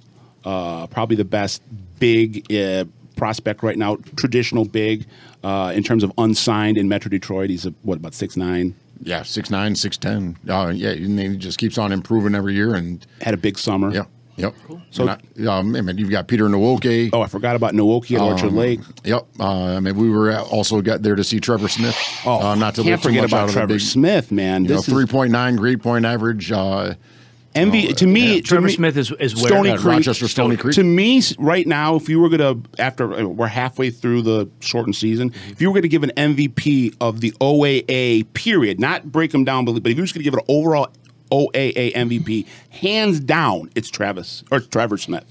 uh, 0.45 0.87
probably 0.87 1.15
the 1.17 1.25
best 1.25 1.61
big 1.99 2.49
uh, 2.53 2.85
prospect 3.17 3.63
right 3.63 3.77
now, 3.77 3.97
traditional 4.15 4.65
big 4.65 5.05
uh, 5.43 5.71
in 5.75 5.83
terms 5.83 6.03
of 6.03 6.11
unsigned 6.17 6.77
in 6.77 6.87
Metro 6.87 7.09
Detroit. 7.09 7.49
He's 7.49 7.65
a, 7.65 7.73
what 7.83 7.97
about 7.97 8.13
six 8.13 8.37
nine? 8.37 8.75
Yeah, 9.01 9.23
six 9.23 9.49
nine, 9.49 9.75
six 9.75 9.97
ten. 9.97 10.37
Uh, 10.47 10.71
yeah, 10.73 10.91
and 10.91 11.19
he 11.19 11.35
just 11.37 11.57
keeps 11.57 11.77
on 11.77 11.91
improving 11.91 12.33
every 12.33 12.53
year, 12.53 12.75
and 12.75 13.05
Had 13.21 13.33
a 13.33 13.37
big 13.37 13.57
summer. 13.57 13.91
yeah, 13.93 14.05
yep. 14.37 14.53
So- 14.91 15.05
So, 15.35 15.49
um, 15.51 15.75
I 15.75 15.81
mean, 15.81 15.97
you've 15.97 16.09
got 16.09 16.27
Peter 16.27 16.45
Nwoke. 16.47 17.09
Oh, 17.13 17.21
I 17.21 17.27
forgot 17.27 17.55
about 17.55 17.73
Nwoke 17.73 18.09
at 18.15 18.21
Orchard 18.21 18.47
Um, 18.49 18.55
Lake. 18.55 18.79
Yep. 19.03 19.25
Uh, 19.39 19.43
I 19.75 19.79
mean, 19.81 19.95
we 19.97 20.09
were 20.09 20.37
also 20.39 20.81
got 20.81 21.01
there 21.01 21.15
to 21.15 21.23
see 21.23 21.39
Trevor 21.39 21.67
Smith. 21.67 21.97
Oh, 22.25 22.39
uh, 22.41 22.55
not 22.55 22.75
to 22.75 22.81
can't 22.83 22.91
leave 22.91 23.01
too 23.01 23.07
forget 23.09 23.21
much 23.23 23.31
about 23.31 23.49
out 23.49 23.53
Trevor 23.53 23.67
big, 23.73 23.81
Smith, 23.81 24.31
man. 24.31 24.63
You 24.63 24.69
This 24.69 24.87
is 24.87 24.93
three 24.93 25.05
point 25.05 25.31
nine 25.31 25.55
grade 25.57 25.81
point 25.81 26.05
average. 26.05 26.51
Uh, 26.51 26.93
MV 27.55 27.95
to 27.95 28.05
me. 28.05 28.41
to 28.41 28.41
Trevor 28.41 28.67
me- 28.67 28.73
Smith 28.73 28.97
is 28.97 29.11
is 29.19 29.33
where 29.35 29.47
Stony 29.47 29.69
Yeah, 29.69 29.77
Creek, 29.77 29.85
Rochester 29.93 30.27
Stony 30.27 30.57
Creek. 30.57 30.75
To 30.75 30.83
me, 30.83 31.21
right 31.37 31.65
now, 31.65 31.95
if 31.95 32.09
you 32.09 32.19
were 32.19 32.27
gonna 32.29 32.55
after 32.79 33.13
uh, 33.13 33.23
we're 33.25 33.47
halfway 33.47 33.89
through 33.89 34.23
the 34.23 34.49
shortened 34.59 34.95
season, 34.97 35.31
if 35.49 35.61
you 35.61 35.69
were 35.69 35.73
gonna 35.75 35.87
give 35.87 36.03
an 36.03 36.11
MVP 36.17 36.95
of 36.99 37.21
the 37.21 37.31
OAA 37.39 38.23
period, 38.33 38.79
not 38.79 39.09
break 39.09 39.31
them 39.31 39.45
down, 39.45 39.63
but 39.63 39.71
but 39.81 39.89
if 39.89 39.95
you 39.97 40.01
were 40.01 40.05
just 40.05 40.13
gonna 40.15 40.23
give 40.25 40.33
it 40.33 40.39
an 40.39 40.45
overall 40.49 40.89
OAA 41.31 41.93
MVP, 41.93 42.45
hands 42.69 43.19
down, 43.19 43.69
it's 43.75 43.89
Travis 43.89 44.43
or 44.51 44.59
Trevor 44.59 44.97
Smith. 44.97 45.25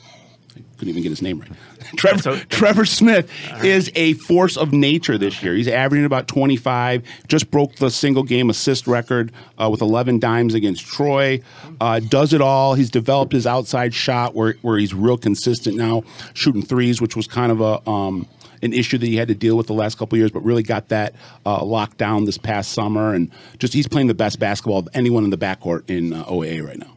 I 0.56 0.60
couldn't 0.78 0.90
even 0.90 1.02
get 1.02 1.10
his 1.10 1.22
name 1.22 1.40
right. 1.40 1.50
Trevor, 1.96 2.30
okay. 2.30 2.44
Trevor 2.48 2.84
Smith 2.84 3.30
is 3.62 3.90
a 3.94 4.14
force 4.14 4.56
of 4.56 4.72
nature 4.72 5.18
this 5.18 5.42
year. 5.42 5.54
He's 5.54 5.68
averaging 5.68 6.04
about 6.04 6.28
25. 6.28 7.02
Just 7.28 7.50
broke 7.50 7.76
the 7.76 7.90
single 7.90 8.22
game 8.22 8.50
assist 8.50 8.86
record 8.86 9.32
uh, 9.58 9.68
with 9.70 9.80
11 9.80 10.18
dimes 10.18 10.54
against 10.54 10.86
Troy. 10.86 11.40
Uh, 11.80 12.00
does 12.00 12.32
it 12.32 12.40
all. 12.40 12.74
He's 12.74 12.90
developed 12.90 13.32
his 13.32 13.46
outside 13.46 13.94
shot 13.94 14.34
where, 14.34 14.54
where 14.62 14.78
he's 14.78 14.94
real 14.94 15.18
consistent 15.18 15.76
now, 15.76 16.02
shooting 16.34 16.62
threes, 16.62 17.00
which 17.00 17.16
was 17.16 17.26
kind 17.26 17.52
of 17.52 17.60
a 17.60 17.88
um, 17.88 18.26
an 18.64 18.72
issue 18.72 18.98
that 18.98 19.06
he 19.06 19.14
had 19.16 19.28
to 19.28 19.34
deal 19.34 19.56
with 19.56 19.66
the 19.68 19.74
last 19.74 19.98
couple 19.98 20.16
of 20.16 20.18
years, 20.18 20.30
but 20.32 20.40
really 20.42 20.62
got 20.64 20.88
that 20.88 21.14
uh, 21.46 21.62
locked 21.64 21.98
down 21.98 22.24
this 22.24 22.38
past 22.38 22.72
summer. 22.72 23.14
And 23.14 23.30
just 23.58 23.72
he's 23.74 23.86
playing 23.86 24.08
the 24.08 24.14
best 24.14 24.38
basketball 24.40 24.78
of 24.78 24.88
anyone 24.94 25.22
in 25.24 25.30
the 25.30 25.38
backcourt 25.38 25.88
in 25.88 26.12
uh, 26.12 26.24
OAA 26.24 26.66
right 26.66 26.78
now. 26.78 26.92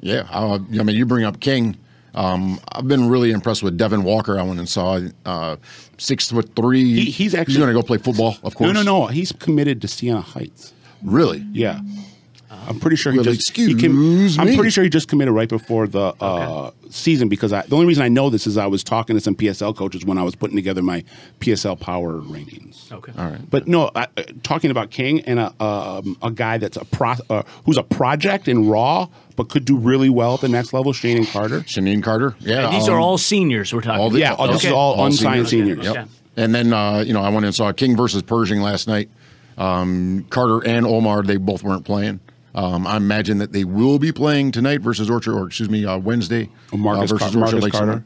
yeah. 0.00 0.26
Uh, 0.30 0.56
I 0.78 0.82
mean, 0.82 0.96
you 0.96 1.06
bring 1.06 1.24
up 1.24 1.40
King. 1.40 1.76
Um, 2.14 2.58
I've 2.72 2.88
been 2.88 3.08
really 3.08 3.30
impressed 3.30 3.62
with 3.62 3.76
Devin 3.78 4.02
Walker. 4.02 4.38
I 4.38 4.42
went 4.42 4.58
and 4.58 4.68
saw 4.68 5.00
uh, 5.24 5.56
six 5.98 6.30
foot 6.30 6.50
three. 6.56 6.82
He- 6.82 7.10
he's 7.10 7.34
actually- 7.34 7.58
going 7.58 7.68
to 7.68 7.74
go 7.74 7.82
play 7.82 7.98
football. 7.98 8.36
Of 8.42 8.54
course. 8.56 8.72
No, 8.72 8.72
no, 8.72 8.82
no. 8.82 9.06
He's 9.06 9.30
committed 9.32 9.80
to 9.82 9.88
Siena 9.88 10.20
Heights. 10.20 10.72
Really? 11.02 11.46
Yeah. 11.52 11.80
I'm 12.68 12.78
pretty 12.78 12.96
sure 12.96 13.12
he 13.12 13.18
Well, 13.18 13.24
just. 13.24 13.50
he 13.56 13.64
excuse 13.72 14.38
I'm 14.38 14.54
pretty 14.54 14.70
sure 14.70 14.84
he 14.84 14.90
just 14.90 15.08
committed 15.08 15.32
right 15.34 15.48
before 15.48 15.86
the 15.86 16.14
uh, 16.20 16.70
season 16.90 17.28
because 17.28 17.52
I, 17.52 17.62
the 17.62 17.74
only 17.74 17.86
reason 17.86 18.04
I 18.04 18.08
know 18.08 18.28
this 18.30 18.46
is 18.46 18.56
I 18.58 18.66
was 18.66 18.84
talking 18.84 19.16
to 19.16 19.20
some 19.20 19.34
PSL 19.34 19.74
coaches 19.76 20.04
when 20.04 20.18
I 20.18 20.22
was 20.22 20.34
putting 20.34 20.54
together 20.56 20.82
my 20.82 21.02
PSL 21.40 21.80
power 21.80 22.20
rankings. 22.20 22.92
Okay. 22.92 23.12
All 23.16 23.30
right. 23.30 23.40
But 23.50 23.66
no, 23.66 23.90
I, 23.96 24.06
uh, 24.16 24.22
talking 24.42 24.70
about 24.70 24.90
King 24.90 25.20
and 25.22 25.38
a 25.40 25.64
um, 25.64 26.16
a 26.22 26.30
guy 26.30 26.58
that's 26.58 26.76
a 26.76 26.84
pro, 26.84 27.14
uh, 27.30 27.42
who's 27.64 27.76
a 27.78 27.82
project 27.82 28.48
in 28.48 28.68
Raw, 28.68 29.08
but 29.36 29.48
could 29.48 29.64
do 29.64 29.76
really 29.76 30.10
well 30.10 30.34
at 30.34 30.40
the 30.42 30.48
next 30.48 30.72
level. 30.74 30.92
Shane 30.92 31.16
and 31.16 31.26
Carter. 31.26 31.60
Shanine 31.62 32.02
Carter. 32.02 32.36
Yeah. 32.40 32.66
And 32.66 32.74
these 32.74 32.88
um, 32.88 32.94
are 32.94 33.00
all 33.00 33.16
seniors 33.18 33.72
we're 33.72 33.80
talking. 33.80 34.00
all 34.00 34.10
the- 34.10 34.18
Yeah, 34.20 34.34
about. 34.34 34.48
oh, 34.50 34.52
this 34.52 34.64
is 34.64 34.72
all, 34.72 34.94
All 34.94 35.06
unsigned 35.06 35.48
seniors. 35.48 35.78
seniors. 35.78 35.86
Yep. 35.86 35.94
Yeah. 36.36 36.42
And 36.44 36.54
then 36.54 36.72
uh, 36.72 36.98
you 37.06 37.12
know 37.14 37.22
I 37.22 37.30
went 37.30 37.46
and 37.46 37.54
saw 37.54 37.72
King 37.72 37.96
versus 37.96 38.22
Pershing 38.22 38.60
last 38.60 38.86
night. 38.88 39.08
Um, 39.56 40.24
Carter 40.30 40.64
and 40.66 40.86
Omar 40.86 41.22
they 41.22 41.36
both 41.36 41.62
weren't 41.64 41.84
playing. 41.84 42.20
Um, 42.54 42.86
I 42.86 42.96
imagine 42.96 43.38
that 43.38 43.52
they 43.52 43.64
will 43.64 43.98
be 43.98 44.10
playing 44.12 44.52
tonight 44.52 44.80
versus 44.80 45.08
Orchard, 45.10 45.34
or 45.34 45.46
excuse 45.46 45.70
me, 45.70 45.84
uh, 45.84 45.98
Wednesday 45.98 46.48
Oh, 46.72 46.76
Marcus, 46.76 47.12
uh, 47.12 47.16
Car- 47.16 47.26
versus 47.28 47.36
Marcus 47.36 47.54
Orchard 47.54 47.64
Lake 47.64 47.72
Carter. 47.72 47.92
Center. 47.92 48.04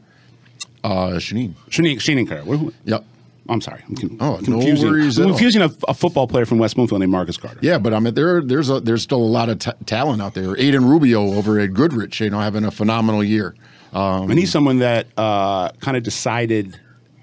Uh, 0.83 1.17
Shanine. 1.19 1.53
Shane, 1.69 1.97
Shane 1.99 2.25
Carter. 2.27 2.43
Yep. 2.85 3.05
I'm 3.49 3.61
sorry. 3.61 3.81
I'm 3.87 3.95
con- 3.95 4.17
Oh, 4.21 4.35
no 4.35 4.39
confusing. 4.59 4.89
worries 4.89 5.17
I'm 5.17 5.27
confusing 5.29 5.61
a, 5.61 5.69
a 5.87 5.93
football 5.93 6.27
player 6.27 6.45
from 6.45 6.59
West 6.59 6.75
Bloomfield 6.75 6.99
named 7.01 7.11
Marcus 7.11 7.35
Carter. 7.37 7.59
Yeah, 7.61 7.77
but 7.77 7.93
I 7.93 7.99
mean 7.99 8.13
there 8.13 8.41
there's 8.41 8.69
a, 8.69 8.79
there's 8.79 9.03
still 9.03 9.17
a 9.21 9.23
lot 9.23 9.49
of 9.49 9.59
ta 9.59 9.73
talent 9.85 10.21
out 10.21 10.33
there. 10.33 10.47
Aiden 10.55 10.87
Rubio 10.89 11.33
over 11.33 11.59
at 11.59 11.73
Goodrich, 11.73 12.21
you 12.21 12.29
know, 12.29 12.39
having 12.39 12.63
a 12.63 12.71
phenomenal 12.71 13.21
year. 13.23 13.53
Um, 13.91 14.29
And 14.29 14.39
he's 14.39 14.49
someone 14.51 14.79
that 14.79 15.07
uh, 15.17 15.69
kind 15.81 15.97
of 15.97 16.03
decided 16.03 16.79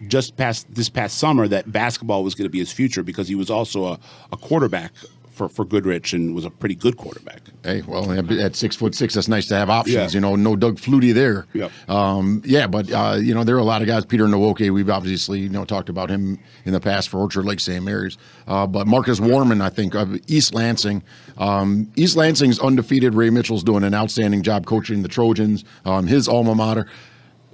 just 0.08 0.36
past 0.36 0.66
this 0.74 0.88
past 0.90 1.16
summer 1.18 1.48
that 1.48 1.70
basketball 1.72 2.22
was 2.22 2.34
going 2.34 2.44
to 2.46 2.50
be 2.50 2.58
his 2.58 2.70
future 2.72 3.02
because 3.02 3.26
he 3.28 3.34
was 3.34 3.48
also 3.50 3.84
a, 3.86 3.98
a 4.32 4.36
quarterback 4.36 4.92
for, 5.40 5.48
for 5.48 5.64
Goodrich 5.64 6.12
and 6.12 6.34
was 6.34 6.44
a 6.44 6.50
pretty 6.50 6.74
good 6.74 6.98
quarterback. 6.98 7.40
Hey, 7.64 7.80
well, 7.80 8.12
at 8.12 8.54
six 8.54 8.76
foot 8.76 8.94
six, 8.94 9.14
that's 9.14 9.26
nice 9.26 9.46
to 9.46 9.54
have 9.54 9.70
options. 9.70 10.12
Yeah. 10.12 10.18
You 10.18 10.20
know, 10.20 10.36
no 10.36 10.54
Doug 10.54 10.76
Flutie 10.76 11.14
there. 11.14 11.46
Yep. 11.54 11.72
Um, 11.88 12.42
yeah, 12.44 12.66
but 12.66 12.92
uh, 12.92 13.16
you 13.18 13.32
know, 13.32 13.42
there 13.42 13.56
are 13.56 13.60
a 13.60 13.64
lot 13.64 13.80
of 13.80 13.88
guys. 13.88 14.04
Peter 14.04 14.26
Nwoke, 14.26 14.70
we've 14.70 14.90
obviously 14.90 15.40
you 15.40 15.48
know 15.48 15.64
talked 15.64 15.88
about 15.88 16.10
him 16.10 16.38
in 16.66 16.74
the 16.74 16.80
past 16.80 17.08
for 17.08 17.18
Orchard 17.18 17.46
Lake 17.46 17.58
St. 17.58 17.82
Mary's. 17.82 18.18
Uh, 18.46 18.66
but 18.66 18.86
Marcus 18.86 19.18
Warman, 19.18 19.62
I 19.62 19.70
think 19.70 19.94
of 19.94 20.14
East 20.28 20.52
Lansing. 20.52 21.02
Um, 21.38 21.90
East 21.96 22.16
Lansing's 22.16 22.58
undefeated. 22.58 23.14
Ray 23.14 23.30
Mitchell's 23.30 23.64
doing 23.64 23.82
an 23.82 23.94
outstanding 23.94 24.42
job 24.42 24.66
coaching 24.66 25.00
the 25.00 25.08
Trojans. 25.08 25.64
Um, 25.86 26.06
his 26.06 26.28
alma 26.28 26.54
mater. 26.54 26.86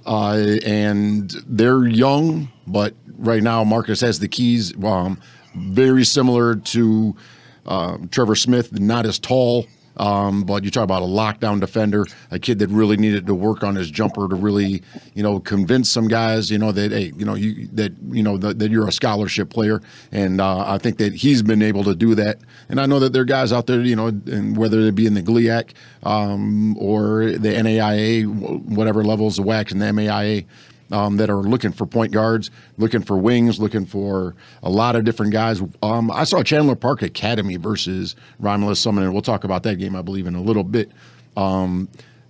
Uh, 0.05 0.57
and 0.65 1.31
they're 1.47 1.85
young, 1.85 2.49
but 2.65 2.93
right 3.17 3.43
now 3.43 3.63
Marcus 3.63 4.01
has 4.01 4.19
the 4.19 4.27
keys. 4.27 4.73
Um, 4.83 5.19
very 5.55 6.05
similar 6.05 6.55
to 6.55 7.15
um, 7.67 8.07
Trevor 8.09 8.35
Smith, 8.35 8.71
not 8.79 9.05
as 9.05 9.19
tall, 9.19 9.65
um, 9.97 10.43
but 10.43 10.63
you 10.63 10.71
talk 10.71 10.83
about 10.83 11.01
a 11.01 11.05
lockdown 11.05 11.59
defender, 11.59 12.05
a 12.31 12.39
kid 12.39 12.59
that 12.59 12.69
really 12.69 12.97
needed 12.97 13.25
to 13.27 13.33
work 13.33 13.63
on 13.63 13.75
his 13.75 13.89
jumper 13.89 14.27
to 14.27 14.35
really, 14.35 14.83
you 15.15 15.23
know, 15.23 15.39
convince 15.39 15.89
some 15.89 16.07
guys, 16.07 16.51
you 16.51 16.57
know, 16.57 16.71
that 16.71 16.91
hey, 16.91 17.11
you 17.17 17.25
know, 17.25 17.35
you 17.35 17.67
that 17.73 17.93
you 18.11 18.23
know 18.23 18.37
that, 18.37 18.59
that 18.59 18.71
you're 18.71 18.87
a 18.87 18.91
scholarship 18.91 19.49
player, 19.49 19.81
and 20.11 20.39
uh, 20.39 20.59
I 20.67 20.77
think 20.77 20.97
that 20.99 21.13
he's 21.13 21.41
been 21.41 21.61
able 21.61 21.83
to 21.83 21.95
do 21.95 22.15
that. 22.15 22.39
And 22.69 22.79
I 22.79 22.85
know 22.85 22.99
that 22.99 23.13
there 23.13 23.23
are 23.23 23.25
guys 23.25 23.51
out 23.51 23.67
there, 23.67 23.81
you 23.81 23.95
know, 23.95 24.07
and 24.07 24.55
whether 24.55 24.79
it 24.81 24.95
be 24.95 25.07
in 25.07 25.15
the 25.15 25.23
GLIAC 25.23 25.73
um, 26.03 26.77
or 26.77 27.31
the 27.31 27.49
NAIA, 27.49 28.25
whatever 28.65 29.03
levels, 29.03 29.37
the 29.37 29.43
WAC 29.43 29.71
and 29.71 29.81
the 29.81 29.85
MAIA. 29.87 30.45
Um, 30.89 31.17
that 31.17 31.29
are 31.29 31.41
looking 31.41 31.73
for 31.73 31.85
point 31.85 32.13
guards, 32.13 32.49
looking 32.77 33.01
for 33.01 33.17
wings, 33.17 33.59
looking 33.59 33.85
for 33.85 34.35
a 34.63 34.69
lot 34.69 34.95
of 34.95 35.03
different 35.03 35.33
guys. 35.33 35.61
Um, 35.83 36.09
I 36.09 36.23
saw 36.23 36.43
Chandler 36.43 36.75
Park 36.75 37.01
Academy 37.01 37.57
versus 37.57 38.15
Romulus 38.39 38.79
Summit. 38.79 39.11
We'll 39.11 39.21
talk 39.21 39.43
about 39.43 39.63
that 39.63 39.75
game, 39.75 39.97
I 39.97 40.01
believe, 40.01 40.27
in 40.27 40.35
a 40.35 40.41
little 40.41 40.63
bit. 40.63 40.89
Um, 41.35 41.89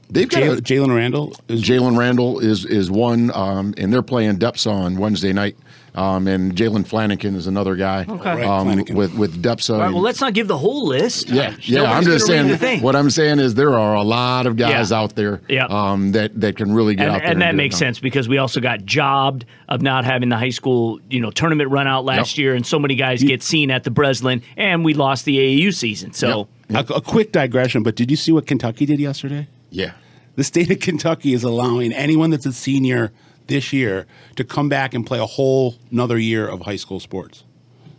they've 0.09 0.27
got 0.27 0.39
Jalen 0.39 0.95
Randall 0.95 1.35
is 1.47 1.63
Jalen 1.63 1.97
Randall 1.97 2.39
is 2.39 2.65
is 2.65 2.89
one, 2.89 3.29
um, 3.35 3.75
and 3.77 3.93
they're 3.93 4.01
playing 4.01 4.39
Depsa 4.39 4.71
on 4.71 4.97
Wednesday 4.97 5.33
night. 5.33 5.55
Um, 5.97 6.27
and 6.27 6.55
Jalen 6.55 6.85
Flanagan 6.85 7.35
is 7.35 7.47
another 7.47 7.75
guy 7.75 8.05
Okay. 8.07 8.43
Um, 8.43 8.65
Flanagan. 8.67 8.95
with 8.95 9.15
with 9.15 9.41
Depsa. 9.41 9.73
All 9.73 9.79
right, 9.79 9.91
well, 9.91 10.01
let's 10.03 10.21
not 10.21 10.33
give 10.35 10.47
the 10.47 10.57
whole 10.57 10.85
list. 10.87 11.27
yeah, 11.29 11.55
yeah. 11.61 11.91
I'm 11.91 12.03
just 12.03 12.27
saying. 12.27 12.81
What 12.83 12.95
I'm 12.95 13.09
saying 13.09 13.39
is 13.39 13.55
there 13.55 13.73
are 13.77 13.95
a 13.95 14.03
lot 14.03 14.45
of 14.45 14.57
guys 14.57 14.91
Yeah. 14.91 14.97
out 14.99 15.15
there 15.15 15.41
Yeah. 15.49 15.65
um, 15.65 16.11
that 16.11 16.39
that 16.39 16.55
can 16.55 16.71
really 16.73 16.93
get 16.95 17.07
and, 17.07 17.15
out 17.15 17.21
there. 17.23 17.31
and 17.31 17.41
that 17.41 17.47
get 17.51 17.55
makes 17.55 17.77
sense 17.77 17.99
because 17.99 18.29
we 18.29 18.37
also 18.37 18.59
got 18.61 18.85
jobbed 18.85 19.45
of 19.69 19.81
not 19.81 20.05
having 20.05 20.29
the 20.29 20.37
high 20.37 20.51
school 20.51 20.99
you 21.09 21.19
know 21.19 21.31
tournament 21.31 21.71
run 21.71 21.87
out 21.87 22.05
last 22.05 22.37
Yep. 22.37 22.43
year, 22.43 22.53
and 22.55 22.63
so 22.65 22.77
many 22.77 22.95
guys 22.95 23.23
get 23.23 23.41
seen 23.41 23.71
at 23.71 23.83
the 23.83 23.89
Breslin, 23.91 24.43
and 24.55 24.85
we 24.85 24.93
lost 24.93 25.25
the 25.25 25.37
AAU 25.39 25.71
season. 25.73 26.13
So 26.13 26.47
a, 26.69 26.79
a 26.93 27.01
quick 27.01 27.31
digression, 27.31 27.81
but 27.81 27.95
did 27.95 28.11
you 28.11 28.17
see 28.17 28.31
what 28.31 28.45
Kentucky 28.45 28.85
did 28.85 28.99
yesterday? 28.99 29.47
Yeah. 29.71 29.93
The 30.35 30.43
state 30.43 30.69
of 30.69 30.79
Kentucky 30.79 31.33
is 31.33 31.43
allowing 31.43 31.91
anyone 31.91 32.29
that's 32.29 32.45
a 32.45 32.53
senior 32.53 33.11
this 33.47 33.71
year 33.73 34.05
to 34.35 34.43
come 34.43 34.69
back 34.69 34.93
and 34.93 35.05
play 35.05 35.19
a 35.19 35.25
whole 35.25 35.75
another 35.91 36.17
year 36.17 36.47
of 36.47 36.61
high 36.61 36.75
school 36.75 36.99
sports. 36.99 37.43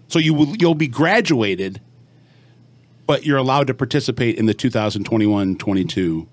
So 0.09 0.19
you 0.19 0.33
will 0.35 0.57
you'll 0.57 0.75
be 0.75 0.89
graduated, 0.89 1.81
but 3.07 3.25
you're 3.27 3.37
allowed 3.39 3.67
to 3.69 3.75
participate 3.75 4.37
in 4.39 4.47
the 4.47 4.55
2021-22 4.55 6.27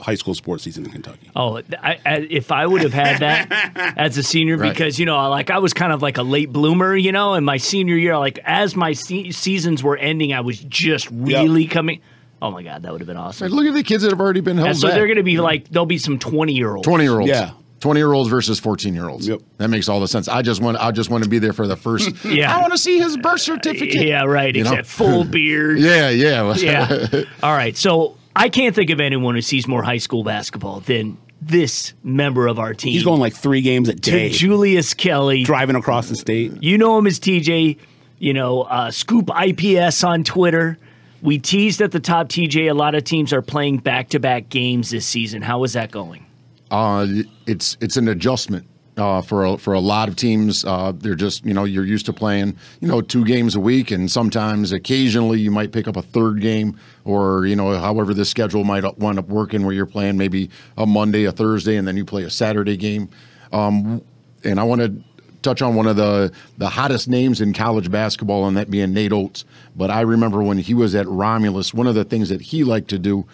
high 0.00 0.14
school 0.14 0.34
sports 0.34 0.64
season 0.64 0.84
in 0.86 0.90
Kentucky. 0.90 1.30
Oh, 1.36 1.58
I, 1.82 1.98
I, 2.06 2.26
if 2.30 2.50
I 2.52 2.66
would 2.66 2.80
have 2.82 2.94
had 2.94 3.20
that 3.20 3.94
as 3.98 4.16
a 4.16 4.22
senior, 4.22 4.56
Right. 4.56 4.70
because 4.72 4.98
you 4.98 5.04
know, 5.06 5.28
like 5.28 5.50
I 5.50 5.58
was 5.58 5.74
kind 5.74 5.92
of 5.92 6.00
like 6.02 6.16
a 6.16 6.22
late 6.22 6.50
bloomer, 6.52 6.96
you 6.96 7.12
know, 7.12 7.34
in 7.34 7.44
my 7.44 7.58
senior 7.58 7.96
year, 7.96 8.16
like 8.16 8.38
as 8.44 8.74
my 8.74 8.92
se- 8.94 9.32
seasons 9.32 9.82
were 9.82 9.96
ending, 9.98 10.32
I 10.32 10.40
was 10.40 10.58
just 10.60 11.08
really 11.10 11.66
coming. 11.66 12.00
Oh 12.40 12.50
my 12.50 12.62
god, 12.62 12.82
that 12.84 12.92
would 12.92 13.02
have 13.02 13.06
been 13.08 13.16
Hey, 13.18 13.22
awesome. 13.22 13.48
look 13.48 13.66
at 13.66 13.74
the 13.74 13.82
kids 13.82 14.02
that 14.02 14.10
have 14.10 14.20
already 14.20 14.40
been 14.40 14.56
held 14.56 14.68
And 14.70 14.78
so 14.78 14.88
back. 14.88 14.94
they're 14.94 15.06
going 15.06 15.18
to 15.18 15.22
be 15.22 15.38
like, 15.38 15.68
there'll 15.68 15.84
be 15.84 15.98
some 15.98 16.18
twenty 16.18 16.54
year 16.54 16.74
olds. 16.74 16.86
Twenty 16.86 17.04
year 17.04 17.18
olds. 17.20 17.28
Yeah. 17.28 17.50
Twenty 17.80 18.00
year 18.00 18.12
olds 18.12 18.28
versus 18.28 18.60
fourteen 18.60 18.94
year 18.94 19.08
olds. 19.08 19.26
Yep. 19.26 19.40
That 19.56 19.68
makes 19.68 19.88
all 19.88 20.00
the 20.00 20.08
sense. 20.08 20.28
I 20.28 20.42
just 20.42 20.60
want 20.62 20.76
I 20.78 20.90
just 20.92 21.10
want 21.10 21.24
to 21.24 21.30
be 21.30 21.38
there 21.38 21.52
for 21.54 21.66
the 21.66 21.76
first 21.76 22.10
Yeah. 22.24 22.54
I 22.54 22.60
want 22.60 22.72
to 22.72 22.78
see 22.78 22.98
his 22.98 23.16
birth 23.16 23.40
certificate. 23.40 24.06
Yeah, 24.06 24.24
right. 24.24 24.54
You 24.54 24.64
know? 24.64 24.70
Except 24.72 24.88
full 24.88 25.24
beard. 25.24 25.78
Yeah, 25.80 26.10
yeah. 26.10 26.54
yeah. 26.56 27.22
All 27.42 27.52
right. 27.52 27.76
So 27.76 28.16
I 28.36 28.48
can't 28.48 28.74
think 28.74 28.90
of 28.90 29.00
anyone 29.00 29.34
who 29.34 29.40
sees 29.42 29.66
more 29.66 29.82
high 29.82 29.96
school 29.98 30.22
basketball 30.24 30.80
than 30.80 31.16
this 31.40 31.94
member 32.02 32.46
of 32.46 32.58
our 32.58 32.74
team. 32.74 32.92
He's 32.92 33.02
going 33.02 33.18
like 33.20 33.32
three 33.34 33.62
games 33.62 33.88
a 33.88 33.94
to 33.94 33.98
day, 33.98 34.28
Julius 34.28 34.92
Kelly. 34.92 35.42
driving 35.42 35.74
across 35.76 36.08
the 36.10 36.16
state. 36.16 36.62
You 36.62 36.76
know 36.76 36.98
him 36.98 37.06
as 37.06 37.18
TJ, 37.18 37.78
you 38.18 38.34
know, 38.34 38.62
uh, 38.62 38.90
Scoop 38.90 39.30
IPS 39.30 40.04
on 40.04 40.22
Twitter. 40.22 40.76
We 41.22 41.38
teased 41.38 41.80
at 41.80 41.92
the 41.92 42.00
top 42.00 42.28
TJ. 42.28 42.70
A 42.70 42.74
lot 42.74 42.94
of 42.94 43.04
teams 43.04 43.32
are 43.32 43.42
playing 43.42 43.78
back 43.78 44.10
to 44.10 44.20
back 44.20 44.48
games 44.50 44.90
this 44.90 45.06
season. 45.06 45.40
How 45.42 45.64
is 45.64 45.72
that 45.72 45.90
going? 45.90 46.26
Uh, 46.70 47.06
it's 47.46 47.76
it's 47.80 47.96
an 47.96 48.08
adjustment 48.08 48.66
uh, 48.96 49.22
for 49.22 49.44
a, 49.44 49.58
for 49.58 49.72
a 49.72 49.80
lot 49.80 50.08
of 50.08 50.16
teams. 50.16 50.64
Uh, 50.64 50.92
they're 50.94 51.14
just 51.14 51.44
you 51.44 51.54
know 51.54 51.64
you're 51.64 51.84
used 51.84 52.06
to 52.06 52.12
playing 52.12 52.56
you 52.80 52.88
know 52.88 53.00
two 53.00 53.24
games 53.24 53.54
a 53.54 53.60
week, 53.60 53.90
and 53.90 54.10
sometimes 54.10 54.72
occasionally 54.72 55.40
you 55.40 55.50
might 55.50 55.72
pick 55.72 55.88
up 55.88 55.96
a 55.96 56.02
third 56.02 56.40
game, 56.40 56.78
or 57.04 57.46
you 57.46 57.56
know 57.56 57.78
however 57.78 58.14
the 58.14 58.24
schedule 58.24 58.64
might 58.64 58.84
wind 58.98 59.18
up 59.18 59.28
working, 59.28 59.64
where 59.64 59.74
you're 59.74 59.86
playing 59.86 60.16
maybe 60.16 60.50
a 60.76 60.86
Monday, 60.86 61.24
a 61.24 61.32
Thursday, 61.32 61.76
and 61.76 61.88
then 61.88 61.96
you 61.96 62.04
play 62.04 62.22
a 62.24 62.30
Saturday 62.30 62.76
game. 62.76 63.08
Um, 63.52 64.02
and 64.44 64.60
I 64.60 64.62
want 64.62 64.80
to 64.80 65.02
touch 65.42 65.62
on 65.62 65.74
one 65.74 65.86
of 65.86 65.96
the 65.96 66.32
the 66.58 66.68
hottest 66.68 67.08
names 67.08 67.40
in 67.40 67.52
college 67.52 67.90
basketball, 67.90 68.46
and 68.46 68.56
that 68.56 68.70
being 68.70 68.92
Nate 68.92 69.12
Oats. 69.12 69.44
But 69.76 69.90
I 69.90 70.02
remember 70.02 70.42
when 70.42 70.58
he 70.58 70.74
was 70.74 70.94
at 70.94 71.08
Romulus, 71.08 71.72
one 71.72 71.86
of 71.86 71.94
the 71.94 72.04
things 72.04 72.28
that 72.28 72.40
he 72.40 72.64
liked 72.64 72.88
to 72.90 72.98
do 72.98 73.26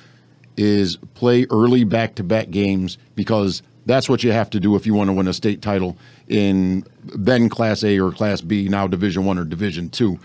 is 0.57 0.97
play 1.15 1.47
early 1.51 1.85
back 1.85 2.15
to 2.17 2.25
back 2.25 2.51
games 2.51 2.99
because 3.15 3.63
that's 3.87 4.09
what 4.09 4.25
you 4.25 4.33
have 4.33 4.51
to 4.51 4.61
do 4.61 4.75
if 4.75 4.87
you 4.87 4.95
want 4.95 5.09
to 5.09 5.13
win 5.13 5.29
a 5.29 5.33
state 5.33 5.63
title 5.63 5.97
in 6.29 6.85
then 7.05 7.49
class 7.49 7.85
A 7.85 7.99
or 8.01 8.11
class 8.11 8.41
B, 8.41 8.69
now 8.69 8.87
division 8.87 9.25
one 9.25 9.39
or 9.39 9.45
division 9.45 9.89
two. 9.89 10.19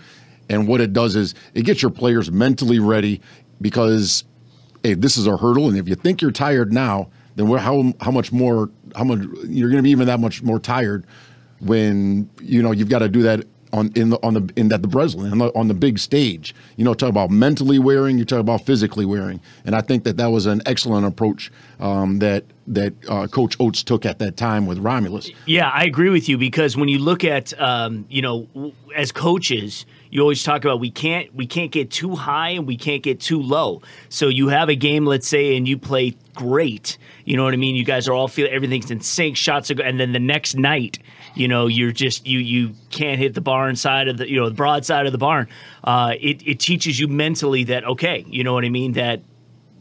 And 0.48 0.66
what 0.66 0.80
it 0.80 0.92
does 0.92 1.16
is 1.16 1.34
it 1.54 1.62
gets 1.62 1.80
your 1.80 1.90
players 1.90 2.30
mentally 2.30 2.78
ready 2.78 3.20
because 3.60 4.24
hey, 4.82 4.94
this 4.94 5.16
is 5.16 5.26
a 5.26 5.36
hurdle, 5.36 5.68
and 5.68 5.78
if 5.78 5.88
you 5.88 5.94
think 5.94 6.20
you're 6.20 6.32
tired 6.32 6.72
now, 6.72 7.08
then 7.36 7.46
how 7.46 7.92
how 8.00 8.10
much 8.10 8.32
more 8.32 8.70
how 8.96 9.04
much 9.04 9.20
you're 9.46 9.70
going 9.70 9.78
to 9.78 9.82
be 9.82 9.90
even 9.90 10.06
that 10.06 10.20
much 10.20 10.42
more 10.42 10.58
tired 10.58 11.06
when 11.60 12.28
you 12.40 12.62
know 12.62 12.72
you've 12.72 12.88
got 12.88 12.98
to 12.98 13.08
do 13.08 13.22
that 13.22 13.44
on 13.72 13.92
in 13.94 14.10
the 14.10 14.18
on 14.22 14.34
the 14.34 14.52
in 14.56 14.68
that 14.68 14.82
the 14.82 14.88
Breslin 14.88 15.32
on 15.32 15.38
the, 15.38 15.46
on 15.56 15.68
the 15.68 15.74
big 15.74 15.98
stage. 15.98 16.54
You 16.76 16.84
know, 16.84 16.94
talk 16.94 17.08
about 17.08 17.30
mentally 17.30 17.78
wearing, 17.78 18.18
you 18.18 18.24
talk 18.24 18.40
about 18.40 18.66
physically 18.66 19.04
wearing, 19.04 19.40
and 19.64 19.74
I 19.74 19.80
think 19.80 20.04
that 20.04 20.16
that 20.16 20.26
was 20.26 20.46
an 20.46 20.62
excellent 20.66 21.06
approach 21.06 21.50
um, 21.80 22.18
that 22.20 22.44
that 22.66 22.94
uh, 23.08 23.26
Coach 23.26 23.56
Oats 23.58 23.82
took 23.82 24.06
at 24.06 24.18
that 24.20 24.36
time 24.36 24.66
with 24.66 24.78
Romulus. 24.78 25.30
Yeah, 25.46 25.68
I 25.68 25.84
agree 25.84 26.10
with 26.10 26.28
you 26.28 26.38
because 26.38 26.76
when 26.76 26.88
you 26.88 26.98
look 26.98 27.24
at, 27.24 27.58
um, 27.60 28.06
you 28.08 28.22
know, 28.22 28.72
as 28.94 29.10
coaches, 29.10 29.84
you 30.10 30.20
always 30.20 30.42
talk 30.42 30.64
about 30.64 30.78
we 30.78 30.90
can't 30.90 31.34
we 31.34 31.46
can't 31.46 31.72
get 31.72 31.90
too 31.90 32.14
high 32.14 32.50
and 32.50 32.66
we 32.66 32.76
can't 32.76 33.02
get 33.02 33.20
too 33.20 33.40
low. 33.40 33.82
So 34.10 34.28
you 34.28 34.48
have 34.48 34.68
a 34.68 34.74
game, 34.74 35.06
let's 35.06 35.26
say, 35.26 35.56
and 35.56 35.66
you 35.66 35.78
play 35.78 36.16
great. 36.34 36.98
You 37.24 37.36
know 37.36 37.44
what 37.44 37.54
I 37.54 37.56
mean? 37.56 37.74
You 37.74 37.84
guys 37.84 38.08
are 38.08 38.12
all 38.12 38.28
feel 38.28 38.46
everything's 38.50 38.90
in 38.90 39.00
sync, 39.00 39.36
shots 39.36 39.70
are 39.70 39.74
go, 39.74 39.82
and 39.82 39.98
then 39.98 40.12
the 40.12 40.20
next 40.20 40.54
night, 40.54 40.98
you 41.34 41.48
know, 41.48 41.66
you're 41.66 41.92
just 41.92 42.26
you 42.26 42.38
you 42.38 42.74
can't 42.90 43.18
hit 43.18 43.34
the 43.34 43.40
barn 43.40 43.76
side 43.76 44.08
of 44.08 44.18
the 44.18 44.28
you 44.28 44.36
know 44.36 44.48
the 44.48 44.54
broad 44.54 44.84
side 44.84 45.06
of 45.06 45.12
the 45.12 45.18
barn. 45.18 45.48
Uh, 45.84 46.14
it 46.20 46.46
it 46.46 46.60
teaches 46.60 46.98
you 46.98 47.08
mentally 47.08 47.64
that 47.64 47.84
okay, 47.84 48.24
you 48.28 48.44
know 48.44 48.54
what 48.54 48.64
I 48.64 48.68
mean 48.68 48.92
that 48.92 49.22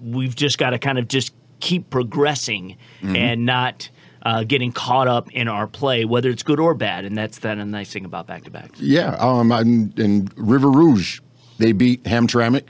we've 0.01 0.35
just 0.35 0.57
got 0.57 0.71
to 0.71 0.79
kind 0.79 0.97
of 0.97 1.07
just 1.07 1.33
keep 1.59 1.89
progressing 1.89 2.77
and 3.03 3.45
not 3.45 3.89
uh, 4.23 4.43
getting 4.43 4.71
caught 4.71 5.07
up 5.07 5.31
in 5.31 5.47
our 5.47 5.67
play, 5.67 6.05
whether 6.05 6.29
it's 6.29 6.43
good 6.43 6.59
or 6.59 6.73
bad. 6.73 7.05
And 7.05 7.17
that's 7.17 7.39
that 7.39 7.57
a 7.57 7.65
nice 7.65 7.91
thing 7.91 8.05
about 8.05 8.27
back 8.27 8.43
to 8.43 8.51
backs. 8.51 8.79
Yeah, 8.79 9.15
um, 9.19 9.51
and, 9.51 9.97
and 9.99 10.31
River 10.37 10.69
Rouge, 10.69 11.21
they 11.57 11.71
beat 11.71 12.03
Hamtramck, 12.03 12.63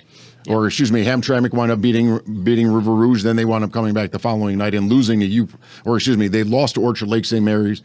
or 0.47 0.67
excuse 0.67 0.91
me, 0.91 1.05
Hamtramck 1.05 1.53
wound 1.53 1.71
up 1.71 1.81
beating 1.81 2.19
beating 2.43 2.71
River 2.71 2.93
Rouge. 2.93 3.23
Then 3.23 3.35
they 3.35 3.45
wound 3.45 3.63
up 3.63 3.71
coming 3.71 3.93
back 3.93 4.11
the 4.11 4.19
following 4.19 4.57
night 4.57 4.73
and 4.73 4.89
losing 4.89 5.19
to 5.19 5.25
you, 5.25 5.47
or 5.85 5.97
excuse 5.97 6.17
me, 6.17 6.27
they 6.27 6.43
lost 6.43 6.75
to 6.75 6.81
Orchard 6.81 7.09
Lake 7.09 7.25
St. 7.25 7.43
Mary's, 7.43 7.81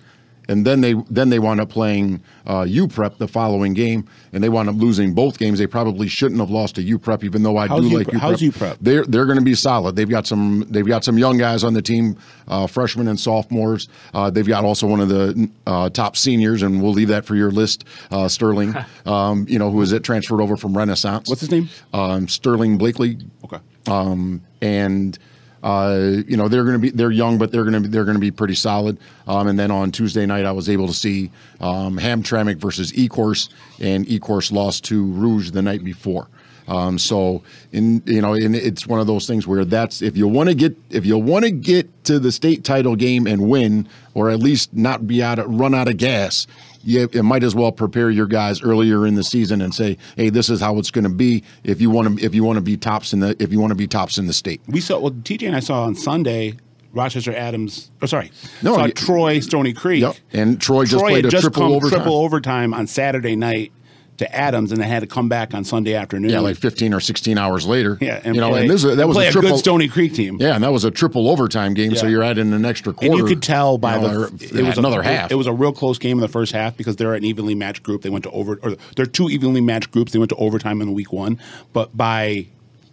and 0.49 0.67
then 0.67 0.81
they 0.81 0.95
then 1.11 1.31
they 1.31 1.39
wound 1.39 1.61
up 1.61 1.69
playing 1.69 2.23
uh, 2.47 2.63
U 2.69 2.87
Prep 2.89 3.19
the 3.19 3.27
following 3.29 3.75
game, 3.75 4.09
and 4.33 4.43
they 4.45 4.49
wound 4.49 4.69
up 4.69 4.77
losing 4.77 5.13
both 5.15 5.39
games. 5.39 5.59
They 5.59 5.67
probably 5.67 6.09
shouldn't 6.09 6.41
have 6.41 6.51
lost 6.51 6.77
to 6.77 6.83
U 6.83 6.99
Prep, 6.99 7.25
even 7.25 7.43
though 7.43 7.57
I 7.57 7.67
How's 7.67 7.83
do 7.83 7.91
U- 7.91 7.99
like 7.99 8.13
U 8.13 8.19
how's 8.19 8.41
U 8.43 8.53
Prep? 8.53 8.79
They're 8.81 9.05
they're 9.05 9.27
going 9.27 9.39
to 9.39 9.45
be 9.45 9.55
solid. 9.55 9.97
They've 9.97 10.09
got 10.09 10.27
some 10.27 10.65
they've 10.71 10.87
got 10.87 11.05
some 11.05 11.19
young 11.19 11.39
guys 11.39 11.65
on 11.65 11.75
the 11.75 11.83
team, 11.83 12.17
uh, 12.49 12.67
freshmen 12.67 13.09
and 13.09 13.19
sophomores. 13.19 13.89
Uh, 14.15 14.31
they've 14.31 14.47
got 14.47 14.65
also 14.65 14.87
one 14.87 15.01
of 15.01 15.09
the 15.09 15.51
uh, 15.67 15.91
top 15.91 16.17
seniors, 16.17 16.63
and 16.63 16.83
we'll 16.83 16.93
leave 16.93 17.09
that 17.09 17.25
for 17.25 17.35
your 17.35 17.51
list, 17.51 17.85
uh, 18.11 18.29
Sterling. 18.29 18.75
um, 19.07 19.47
you 19.49 19.59
know 19.59 19.71
who 19.71 19.83
is 19.83 19.93
it 19.93 20.05
transferred 20.05 20.41
over 20.41 20.57
from 20.57 20.77
Renaissance? 20.77 21.29
What's 21.29 21.41
his 21.41 21.51
name? 21.51 21.69
Um, 21.93 22.29
Sterling 22.29 22.79
Blakely 22.79 23.19
Okay. 23.45 23.59
um, 23.89 24.43
and 24.63 25.19
uh, 25.67 26.23
you 26.29 26.37
know 26.37 26.47
they're 26.47 26.63
going 26.63 26.75
to 26.75 26.79
be 26.79 26.91
they're 26.91 27.11
young, 27.11 27.39
but 27.39 27.51
they're 27.51 27.65
going 27.65 27.75
to 27.75 27.81
be 27.81 27.89
they're 27.89 28.05
going 28.05 28.15
to 28.17 28.21
be 28.21 28.31
pretty 28.31 28.55
solid. 28.55 28.99
Um, 29.27 29.49
and 29.49 29.59
then 29.59 29.73
on 29.73 29.91
Tuesday 29.91 30.25
night, 30.25 30.45
I 30.45 30.53
was 30.53 30.69
able 30.69 30.87
to 30.87 30.95
see 30.95 31.33
um, 31.61 31.99
Hamtramck 31.99 32.59
versus 32.59 32.93
Ecorse, 32.93 33.49
and 33.81 34.07
Ecorse 34.07 34.53
lost 34.53 34.85
to 34.85 35.05
Rouge 35.05 35.51
the 35.51 35.63
night 35.63 35.83
before. 35.83 36.29
Um, 36.69 36.99
so 36.99 37.43
in 37.73 38.01
you 38.07 38.21
know, 38.21 38.35
and 38.35 38.55
it's 38.55 38.87
one 38.87 39.01
of 39.01 39.09
those 39.09 39.27
things 39.27 39.47
where 39.47 39.65
that's 39.65 40.03
if 40.03 40.17
you 40.17 40.29
want 40.29 40.51
to 40.51 40.55
get 40.55 40.77
if 40.91 41.05
you 41.05 41.19
want 41.19 41.45
to 41.45 41.51
get 41.51 42.05
to 42.05 42.21
the 42.21 42.31
state 42.31 42.63
title 42.63 42.95
game 42.95 43.27
and 43.27 43.49
win, 43.49 43.89
or 44.15 44.31
at 44.31 44.39
least 44.39 44.73
not 44.73 45.09
be 45.09 45.21
out 45.21 45.41
of, 45.41 45.49
run 45.49 45.75
out 45.75 45.89
of 45.89 45.97
gas, 45.97 46.47
you, 46.87 47.09
you 47.13 47.23
might 47.23 47.43
as 47.43 47.55
well 47.55 47.73
prepare 47.73 48.11
your 48.11 48.27
guys 48.27 48.63
earlier 48.63 49.07
in 49.07 49.17
the 49.17 49.25
season 49.25 49.61
and 49.61 49.75
say, 49.75 49.99
hey, 50.17 50.31
this 50.31 50.49
is 50.49 50.61
how 50.61 50.79
it's 50.79 50.91
going 50.91 51.05
to 51.05 51.11
be 51.11 51.43
if 51.65 51.81
you 51.81 51.91
want 51.91 52.19
to 52.19 52.25
if 52.25 52.35
you 52.35 52.45
want 52.45 52.57
to 52.57 52.63
be 52.63 52.77
tops 52.77 53.13
in 53.13 53.21
the 53.21 53.37
if 53.39 53.53
you 53.53 53.61
want 53.61 53.73
to 53.73 53.77
be 53.77 53.87
tops 53.87 54.19
in 54.19 54.27
the 54.27 54.33
state. 54.33 54.61
We 54.69 54.81
saw 54.81 54.99
well, 55.01 55.11
TJ 55.11 55.47
and 55.49 55.57
I 55.57 55.61
saw 55.61 55.83
on 55.83 55.95
Sunday 55.95 56.55
Rochester 56.93 57.35
Adams. 57.35 57.91
Oh, 58.01 58.07
sorry, 58.07 58.31
No, 58.63 58.75
saw 58.75 58.87
Troy 58.89 59.41
Stony 59.41 59.75
Creek. 59.75 60.01
Yep. 60.01 60.17
And 60.33 60.61
Troy 60.61 60.85
just 60.85 61.01
Troy 61.01 61.11
played 61.11 61.27
a 61.27 61.29
just 61.29 61.43
triple 61.43 61.75
overtime. 61.75 61.99
triple 61.99 62.17
overtime 62.17 62.73
on 62.73 62.87
Saturday 62.87 63.37
night 63.37 63.73
to 64.19 64.35
Adams, 64.35 64.73
and 64.73 64.81
they 64.81 64.87
had 64.87 65.01
to 65.01 65.07
come 65.07 65.29
back 65.29 65.55
on 65.55 65.65
Sunday 65.65 65.95
afternoon. 65.95 66.31
Yeah, 66.31 66.41
like 66.41 66.57
15 66.57 66.95
or 66.95 67.01
16 67.01 67.39
hours 67.39 67.67
later. 67.67 67.99
yeah, 68.01 68.21
and 68.25 68.35
you 68.35 68.41
know, 68.41 68.51
play, 68.51 68.63
and 68.63 68.71
this 68.71 68.83
that 68.83 68.99
and 68.99 69.09
was 69.09 69.17
a 69.17 69.29
a, 69.29 69.31
triple 69.31 69.51
good 69.51 69.59
Stony 69.59 69.89
Creek 69.89 70.15
team. 70.15 70.39
Yeah, 70.41 70.55
and 70.55 70.65
that 70.65 70.73
was 70.73 70.85
a 70.85 70.91
triple 70.91 71.29
overtime 71.29 71.75
game, 71.75 71.95
so 71.95 72.07
you're 72.07 72.23
adding 72.23 72.53
an 72.53 72.65
extra 72.65 72.93
quarter. 72.93 73.07
And 73.07 73.19
you 73.19 73.25
could 73.27 73.43
tell 73.43 73.79
by 73.79 73.97
you 73.97 74.03
know, 74.03 74.27
the 74.27 74.59
it 74.59 74.63
was 74.63 74.79
another 74.79 75.01
a, 75.01 75.05
half. 75.05 75.31
It 75.31 75.37
was 75.37 75.47
a 75.47 75.53
real 75.53 75.73
close 75.73 75.99
game 75.99 76.19
in 76.19 76.23
the 76.23 76.29
first 76.29 76.53
half 76.53 76.77
because 76.77 76.97
they're 76.97 77.15
an 77.15 77.25
evenly 77.25 77.55
matched 77.55 77.83
group. 77.83 78.03
They 78.03 78.11
went 78.11 78.25
to 78.25 78.31
over 78.31 78.59
or 78.63 78.77
they're 78.97 79.07
two 79.07 79.29
evenly 79.29 79.61
matched 79.61 79.91
groups. 79.91 80.13
They 80.13 80.19
went 80.19 80.31
to 80.31 80.37
overtime 80.37 80.81
in 80.81 80.95
week 80.95 81.13
one, 81.13 81.39
but 81.73 81.97
by 81.97 82.47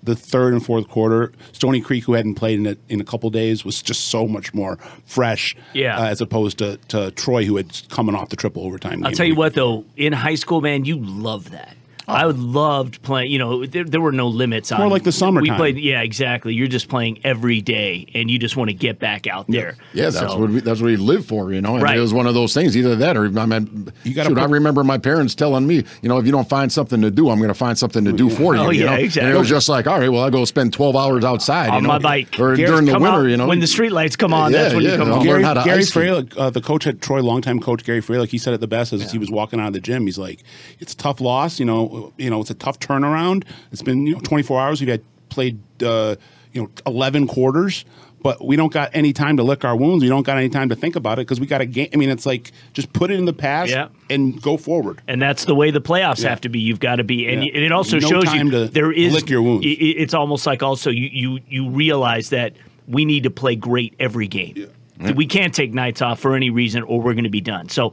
the 0.03 0.15
third 0.15 0.53
and 0.53 0.63
fourth 0.63 0.87
quarter, 0.87 1.31
Stony 1.51 1.81
Creek, 1.81 2.03
who 2.03 2.13
hadn't 2.13 2.35
played 2.35 2.59
in 2.59 2.67
a, 2.67 2.77
in 2.89 3.01
a 3.01 3.03
couple 3.03 3.29
days, 3.29 3.65
was 3.65 3.81
just 3.81 4.05
so 4.05 4.27
much 4.27 4.53
more 4.53 4.77
fresh. 5.05 5.55
Yeah. 5.73 5.97
uh, 5.97 6.05
as 6.05 6.21
opposed 6.21 6.57
to, 6.59 6.77
to 6.89 7.11
Troy, 7.11 7.45
who 7.45 7.57
had 7.57 7.89
coming 7.89 8.15
off 8.15 8.29
the 8.29 8.35
triple 8.35 8.65
overtime. 8.65 9.03
I'll 9.05 9.11
tell 9.11 9.25
you 9.25 9.35
what, 9.35 9.53
though, 9.53 9.85
in 9.95 10.13
high 10.13 10.35
school, 10.35 10.61
man, 10.61 10.85
you 10.85 10.99
love 10.99 11.51
that. 11.51 11.75
I 12.07 12.25
would 12.25 12.37
loved 12.39 13.01
playing. 13.01 13.31
You 13.31 13.39
know, 13.39 13.65
there, 13.65 13.83
there 13.83 14.01
were 14.01 14.11
no 14.11 14.27
limits 14.27 14.71
on. 14.71 14.79
More 14.79 14.89
like 14.89 15.03
the 15.03 15.11
summer. 15.11 15.41
We 15.41 15.49
played, 15.51 15.77
yeah, 15.77 16.01
exactly. 16.01 16.53
You're 16.53 16.67
just 16.67 16.89
playing 16.89 17.19
every 17.23 17.61
day, 17.61 18.07
and 18.13 18.29
you 18.29 18.37
just 18.39 18.57
want 18.57 18.69
to 18.69 18.73
get 18.73 18.99
back 18.99 19.25
out 19.27 19.45
there. 19.47 19.75
Yeah, 19.93 20.05
that's 20.09 20.17
So- 20.17 20.37
what 20.39 20.49
we, 20.49 20.59
that's 20.59 20.81
what 20.81 20.87
we 20.87 20.97
live 20.97 21.25
for, 21.25 21.53
you 21.53 21.61
know. 21.61 21.75
And 21.75 21.83
Right. 21.83 21.97
it 21.97 22.01
was 22.01 22.13
one 22.13 22.27
of 22.27 22.33
those 22.33 22.53
things, 22.53 22.75
either 22.75 22.95
that 22.97 23.15
or 23.17 23.25
I 23.39 23.45
mean, 23.45 23.91
You 24.03 24.13
gotta 24.13 24.29
shoot, 24.29 24.37
I 24.37 24.45
remember 24.45 24.83
my 24.83 24.97
parents 24.97 25.33
telling 25.35 25.65
me, 25.65 25.83
you 26.01 26.09
know, 26.09 26.17
if 26.17 26.25
you 26.25 26.31
don't 26.31 26.47
find 26.49 26.71
something 26.71 27.01
to 27.01 27.09
do, 27.11 27.29
I'm 27.29 27.37
going 27.37 27.47
to 27.49 27.53
find 27.53 27.77
something 27.77 28.03
to 28.05 28.11
do 28.11 28.29
for 28.37 28.55
you. 28.55 28.61
Oh, 28.61 28.69
you 28.69 28.81
yeah, 28.83 28.89
know? 28.91 28.95
exactly. 28.95 29.29
And 29.29 29.35
it 29.35 29.39
was 29.39 29.49
just 29.49 29.69
like, 29.69 29.87
all 29.87 29.99
right, 29.99 30.09
well, 30.11 30.23
I 30.23 30.29
go 30.29 30.43
spend 30.45 30.73
12 30.73 30.95
hours 30.95 31.23
outside 31.23 31.67
you 31.67 31.71
on 31.73 31.83
know, 31.83 31.87
my 31.89 31.99
bike 31.99 32.39
or 32.39 32.55
Gary's 32.55 32.69
during 32.69 32.85
the 32.85 32.93
winter, 32.93 33.07
out- 33.07 33.21
you 33.23 33.37
know. 33.37 33.47
when 33.47 33.59
the 33.59 33.67
street 33.67 33.91
lights 33.91 34.15
come 34.15 34.33
on. 34.33 34.51
that's 34.51 34.71
Yeah, 34.71 34.75
when 34.75 34.85
yeah, 34.85 34.91
you 34.91 34.97
come 34.97 35.07
I'll 35.09 35.17
learn 35.19 35.25
Gary, 35.25 35.43
how 35.43 35.53
to 35.53 35.63
Gary 35.63 35.79
ice 35.79 35.89
skate. 35.89 36.09
Fralick, 36.09 36.37
uh, 36.37 36.49
the 36.49 36.61
coach 36.61 36.85
at 36.87 36.99
Troy, 37.01 37.21
longtime 37.21 37.59
coach 37.59 37.83
Gary 37.83 38.01
Fralick, 38.01 38.29
he 38.29 38.37
said 38.37 38.53
it 38.53 38.59
the 38.59 38.67
best 38.67 38.91
as 38.93 39.11
he 39.11 39.17
was 39.17 39.31
walking 39.31 39.59
out 39.59 39.67
of 39.67 39.73
the 39.73 39.79
gym. 39.79 40.05
He's 40.05 40.17
like, 40.17 40.43
"It's 40.79 40.93
a 40.93 40.97
tough 40.97 41.21
loss, 41.21 41.59
you 41.59 41.65
know. 41.65 41.91
You 42.17 42.29
know, 42.29 42.41
it's 42.41 42.49
a 42.49 42.55
tough 42.55 42.79
turnaround. 42.79 43.43
It's 43.71 43.81
been 43.81 44.05
you 44.07 44.13
know 44.15 44.19
24 44.21 44.59
hours. 44.61 44.81
We've 44.81 44.89
had 44.89 45.03
played 45.29 45.59
uh, 45.83 46.15
you 46.51 46.63
know 46.63 46.69
11 46.85 47.27
quarters." 47.27 47.85
But 48.21 48.41
we 48.45 48.55
don't 48.55 48.71
got 48.71 48.89
any 48.93 49.11
time 49.11 49.35
to 49.35 49.43
lick 49.43 49.65
our 49.65 49.75
wounds. 49.75 50.01
We 50.01 50.07
don't 50.07 50.25
got 50.25 50.37
any 50.37 50.47
time 50.47 50.69
to 50.69 50.77
think 50.77 50.95
about 50.95 51.19
it 51.19 51.27
because 51.27 51.41
we 51.41 51.45
got 51.45 51.59
a 51.59 51.65
game. 51.65 51.89
I 51.93 51.97
mean, 51.97 52.09
it's 52.09 52.25
like 52.25 52.53
just 52.71 52.93
put 52.93 53.11
it 53.11 53.15
in 53.19 53.25
the 53.25 53.33
past 53.33 53.69
Yeah. 53.69 53.89
and 54.09 54.41
go 54.41 54.55
forward. 54.55 55.01
and 55.09 55.21
that's 55.21 55.43
the 55.43 55.53
way 55.53 55.71
the 55.71 55.81
playoffs 55.81 56.23
Yeah. 56.23 56.29
have 56.29 56.39
to 56.41 56.47
be. 56.49 56.59
You've 56.61 56.79
got 56.79 56.95
to 56.95 57.03
be, 57.03 57.27
and, 57.27 57.43
Yeah. 57.43 57.51
and 57.53 57.65
it 57.65 57.73
also 57.73 57.99
No 57.99 58.07
shows 58.07 58.33
you 58.33 58.67
there 58.67 58.93
is 58.93 59.11
lick 59.11 59.29
your 59.29 59.41
wounds. 59.41 59.65
It's 59.67 60.13
almost 60.13 60.45
like 60.47 60.63
also 60.63 60.89
you 60.89 61.09
you 61.11 61.39
you 61.49 61.69
realize 61.69 62.29
that 62.29 62.53
we 62.87 63.03
need 63.03 63.23
to 63.23 63.29
play 63.29 63.57
great 63.57 63.93
every 63.99 64.29
game. 64.29 64.69
We 65.17 65.25
can't 65.25 65.53
take 65.53 65.73
nights 65.73 66.01
off 66.01 66.21
for 66.21 66.33
any 66.33 66.49
reason, 66.49 66.83
or 66.83 67.01
we're 67.01 67.15
going 67.15 67.25
to 67.25 67.29
be 67.29 67.41
done. 67.41 67.67
So. 67.67 67.91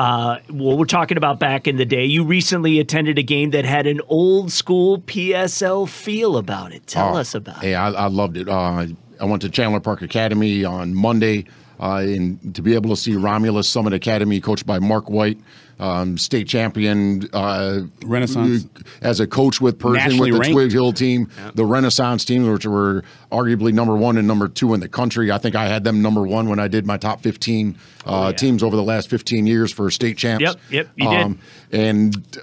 Uh, 0.00 0.40
well, 0.48 0.78
we're 0.78 0.86
talking 0.86 1.18
about 1.18 1.38
back 1.38 1.68
in 1.68 1.76
the 1.76 1.84
day. 1.84 2.06
You 2.06 2.24
recently 2.24 2.80
attended 2.80 3.18
a 3.18 3.22
game 3.22 3.50
that 3.50 3.66
had 3.66 3.86
an 3.86 4.00
old 4.08 4.50
school 4.50 5.00
PSL 5.02 5.86
feel 5.86 6.38
about 6.38 6.72
it. 6.72 6.86
Tell 6.86 7.18
us 7.18 7.34
about 7.34 7.58
it. 7.58 7.66
Hey, 7.66 7.74
I, 7.74 7.90
I 7.90 8.06
loved 8.06 8.38
it. 8.38 8.48
Uh, 8.48 8.86
I 9.20 9.24
went 9.26 9.42
to 9.42 9.50
Chandler 9.50 9.78
Park 9.78 10.00
Academy 10.00 10.64
on 10.64 10.94
Monday, 10.94 11.44
uh, 11.78 11.96
and 11.96 12.54
to 12.54 12.62
be 12.62 12.74
able 12.74 12.88
to 12.88 12.96
see 12.96 13.14
Romulus 13.14 13.68
Summit 13.68 13.92
Academy, 13.92 14.40
coached 14.40 14.64
by 14.64 14.78
Mark 14.78 15.10
White, 15.10 15.36
um, 15.80 16.16
state 16.18 16.46
champion, 16.46 17.28
uh, 17.32 17.80
Renaissance. 18.04 18.66
as 19.00 19.18
a 19.18 19.26
coach 19.26 19.60
with 19.60 19.78
Pershing 19.78 19.94
Nationally 19.94 20.30
with 20.30 20.36
the 20.36 20.40
ranked. 20.40 20.54
Twig 20.54 20.72
Hill 20.72 20.92
team, 20.92 21.28
the 21.54 21.64
Renaissance 21.64 22.24
team, 22.24 22.48
which 22.52 22.66
were 22.66 23.02
arguably 23.32 23.72
number 23.72 23.96
one 23.96 24.16
and 24.18 24.28
number 24.28 24.46
two 24.46 24.74
in 24.74 24.80
the 24.80 24.88
country. 24.88 25.32
I 25.32 25.38
think 25.38 25.56
I 25.56 25.66
had 25.66 25.82
them 25.82 26.02
number 26.02 26.22
one 26.26 26.48
when 26.48 26.58
I 26.60 26.68
did 26.68 26.86
my 26.86 26.98
top 26.98 27.22
15 27.22 27.76
uh, 28.06 28.10
Oh, 28.10 28.26
yeah. 28.26 28.32
teams 28.32 28.62
over 28.62 28.76
the 28.76 28.82
last 28.82 29.08
15 29.10 29.46
years 29.46 29.72
for 29.72 29.90
state 29.90 30.16
champs. 30.18 30.42
Yep, 30.42 30.56
yep, 30.70 30.88
you 30.96 31.08
did. 31.10 31.36
And 31.72 32.38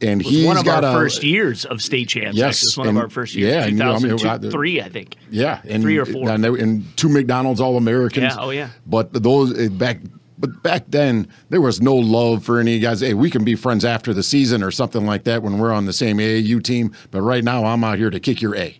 and 0.00 0.20
It 0.20 0.24
was 0.26 0.34
he's 0.34 0.46
one 0.46 0.56
of 0.58 0.66
our 0.68 0.78
a, 0.84 0.92
first 0.92 1.22
years 1.22 1.64
of 1.64 1.80
state 1.80 2.08
champs. 2.08 2.36
Yes, 2.36 2.56
actually. 2.56 2.66
It 2.66 2.68
was 2.70 2.76
one 2.78 2.88
and- 2.88 2.98
of 2.98 3.02
our 3.04 3.10
first 3.10 3.34
years. 3.34 3.54
yeah, 3.54 3.62
and, 3.64 3.72
you 3.72 3.84
know, 3.84 3.90
I 3.92 3.98
mean, 3.98 4.10
2002, 4.16 4.48
I- 4.48 4.50
three, 4.50 4.80
I 4.82 4.88
think. 4.88 5.16
Yeah, 5.30 5.60
and 5.66 5.82
Three 5.82 5.96
or 5.98 6.04
four. 6.04 6.28
and, 6.28 6.42
they, 6.44 6.48
and 6.48 6.84
two 6.96 7.08
McDonald's 7.08 7.60
All 7.60 7.76
Americans. 7.76 8.34
Yeah, 8.34 8.36
oh, 8.38 8.50
yeah. 8.50 8.68
But 8.86 9.12
those 9.22 9.58
eh, 9.58 9.68
back, 9.68 9.98
but 10.38 10.62
back 10.62 10.84
then 10.88 11.28
there 11.50 11.60
was 11.60 11.80
no 11.80 11.94
love 11.94 12.44
for 12.44 12.58
any 12.58 12.78
guys. 12.78 13.00
Hey, 13.00 13.14
we 13.14 13.30
can 13.30 13.44
be 13.44 13.54
friends 13.54 13.84
after 13.84 14.12
the 14.12 14.22
season 14.22 14.62
or 14.62 14.70
something 14.70 15.06
like 15.06 15.24
that 15.24 15.42
when 15.42 15.58
we're 15.58 15.72
on 15.72 15.86
the 15.86 15.92
same 15.92 16.18
AAU 16.18 16.62
team. 16.62 16.92
But 17.10 17.22
right 17.22 17.44
now, 17.44 17.64
I'm 17.64 17.84
out 17.84 17.98
here 17.98 18.10
to 18.10 18.20
kick 18.20 18.42
your 18.42 18.56
A. 18.56 18.78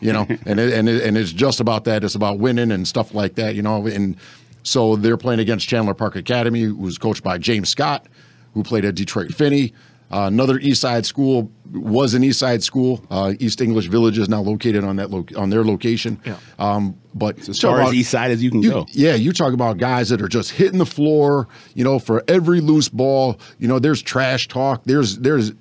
You 0.00 0.12
know, 0.12 0.26
and 0.46 0.60
it, 0.60 0.72
and 0.72 0.88
it, 0.88 1.02
and 1.02 1.16
it's 1.16 1.32
just 1.32 1.60
about 1.60 1.84
that. 1.84 2.04
It's 2.04 2.14
about 2.14 2.38
winning 2.38 2.70
and 2.70 2.86
stuff 2.86 3.14
like 3.14 3.34
that. 3.36 3.54
You 3.54 3.62
know, 3.62 3.86
and 3.86 4.16
so 4.62 4.96
they're 4.96 5.16
playing 5.16 5.40
against 5.40 5.68
Chandler 5.68 5.94
Park 5.94 6.16
Academy, 6.16 6.62
who's 6.62 6.98
coached 6.98 7.22
by 7.22 7.38
James 7.38 7.68
Scott, 7.68 8.06
who 8.54 8.62
played 8.62 8.84
at 8.84 8.94
Detroit 8.94 9.32
Finney. 9.32 9.72
Uh, 10.10 10.22
another 10.26 10.58
East 10.58 10.80
Side 10.80 11.06
school 11.06 11.50
was 11.72 12.14
an 12.14 12.24
East 12.24 12.40
Side 12.40 12.62
school. 12.62 13.04
Uh, 13.10 13.34
East 13.38 13.60
English 13.60 13.86
Village 13.86 14.18
is 14.18 14.28
now 14.28 14.40
located 14.40 14.82
on 14.84 14.96
that 14.96 15.10
lo- 15.10 15.24
on 15.36 15.50
their 15.50 15.64
location. 15.64 16.18
Yeah. 16.26 16.36
Um, 16.58 16.96
but 17.14 17.48
As 17.48 17.58
far 17.60 17.80
as 17.82 17.92
east 17.94 18.10
side 18.10 18.30
as 18.30 18.42
you 18.42 18.50
can 18.50 18.62
you- 18.62 18.70
go. 18.70 18.86
Yeah, 18.90 19.14
you 19.16 19.32
talk 19.32 19.52
about 19.52 19.78
guys 19.78 20.08
that 20.10 20.20
are 20.22 20.28
just 20.28 20.52
hitting 20.52 20.78
the 20.78 20.86
floor. 20.86 21.48
You 21.74 21.84
know, 21.84 21.98
for 21.98 22.22
every 22.28 22.60
loose 22.60 22.88
ball, 22.88 23.38
you 23.58 23.66
know, 23.68 23.78
there's 23.78 24.00
trash 24.02 24.46
talk. 24.48 24.82
There's 24.84 25.18
there's 25.18 25.52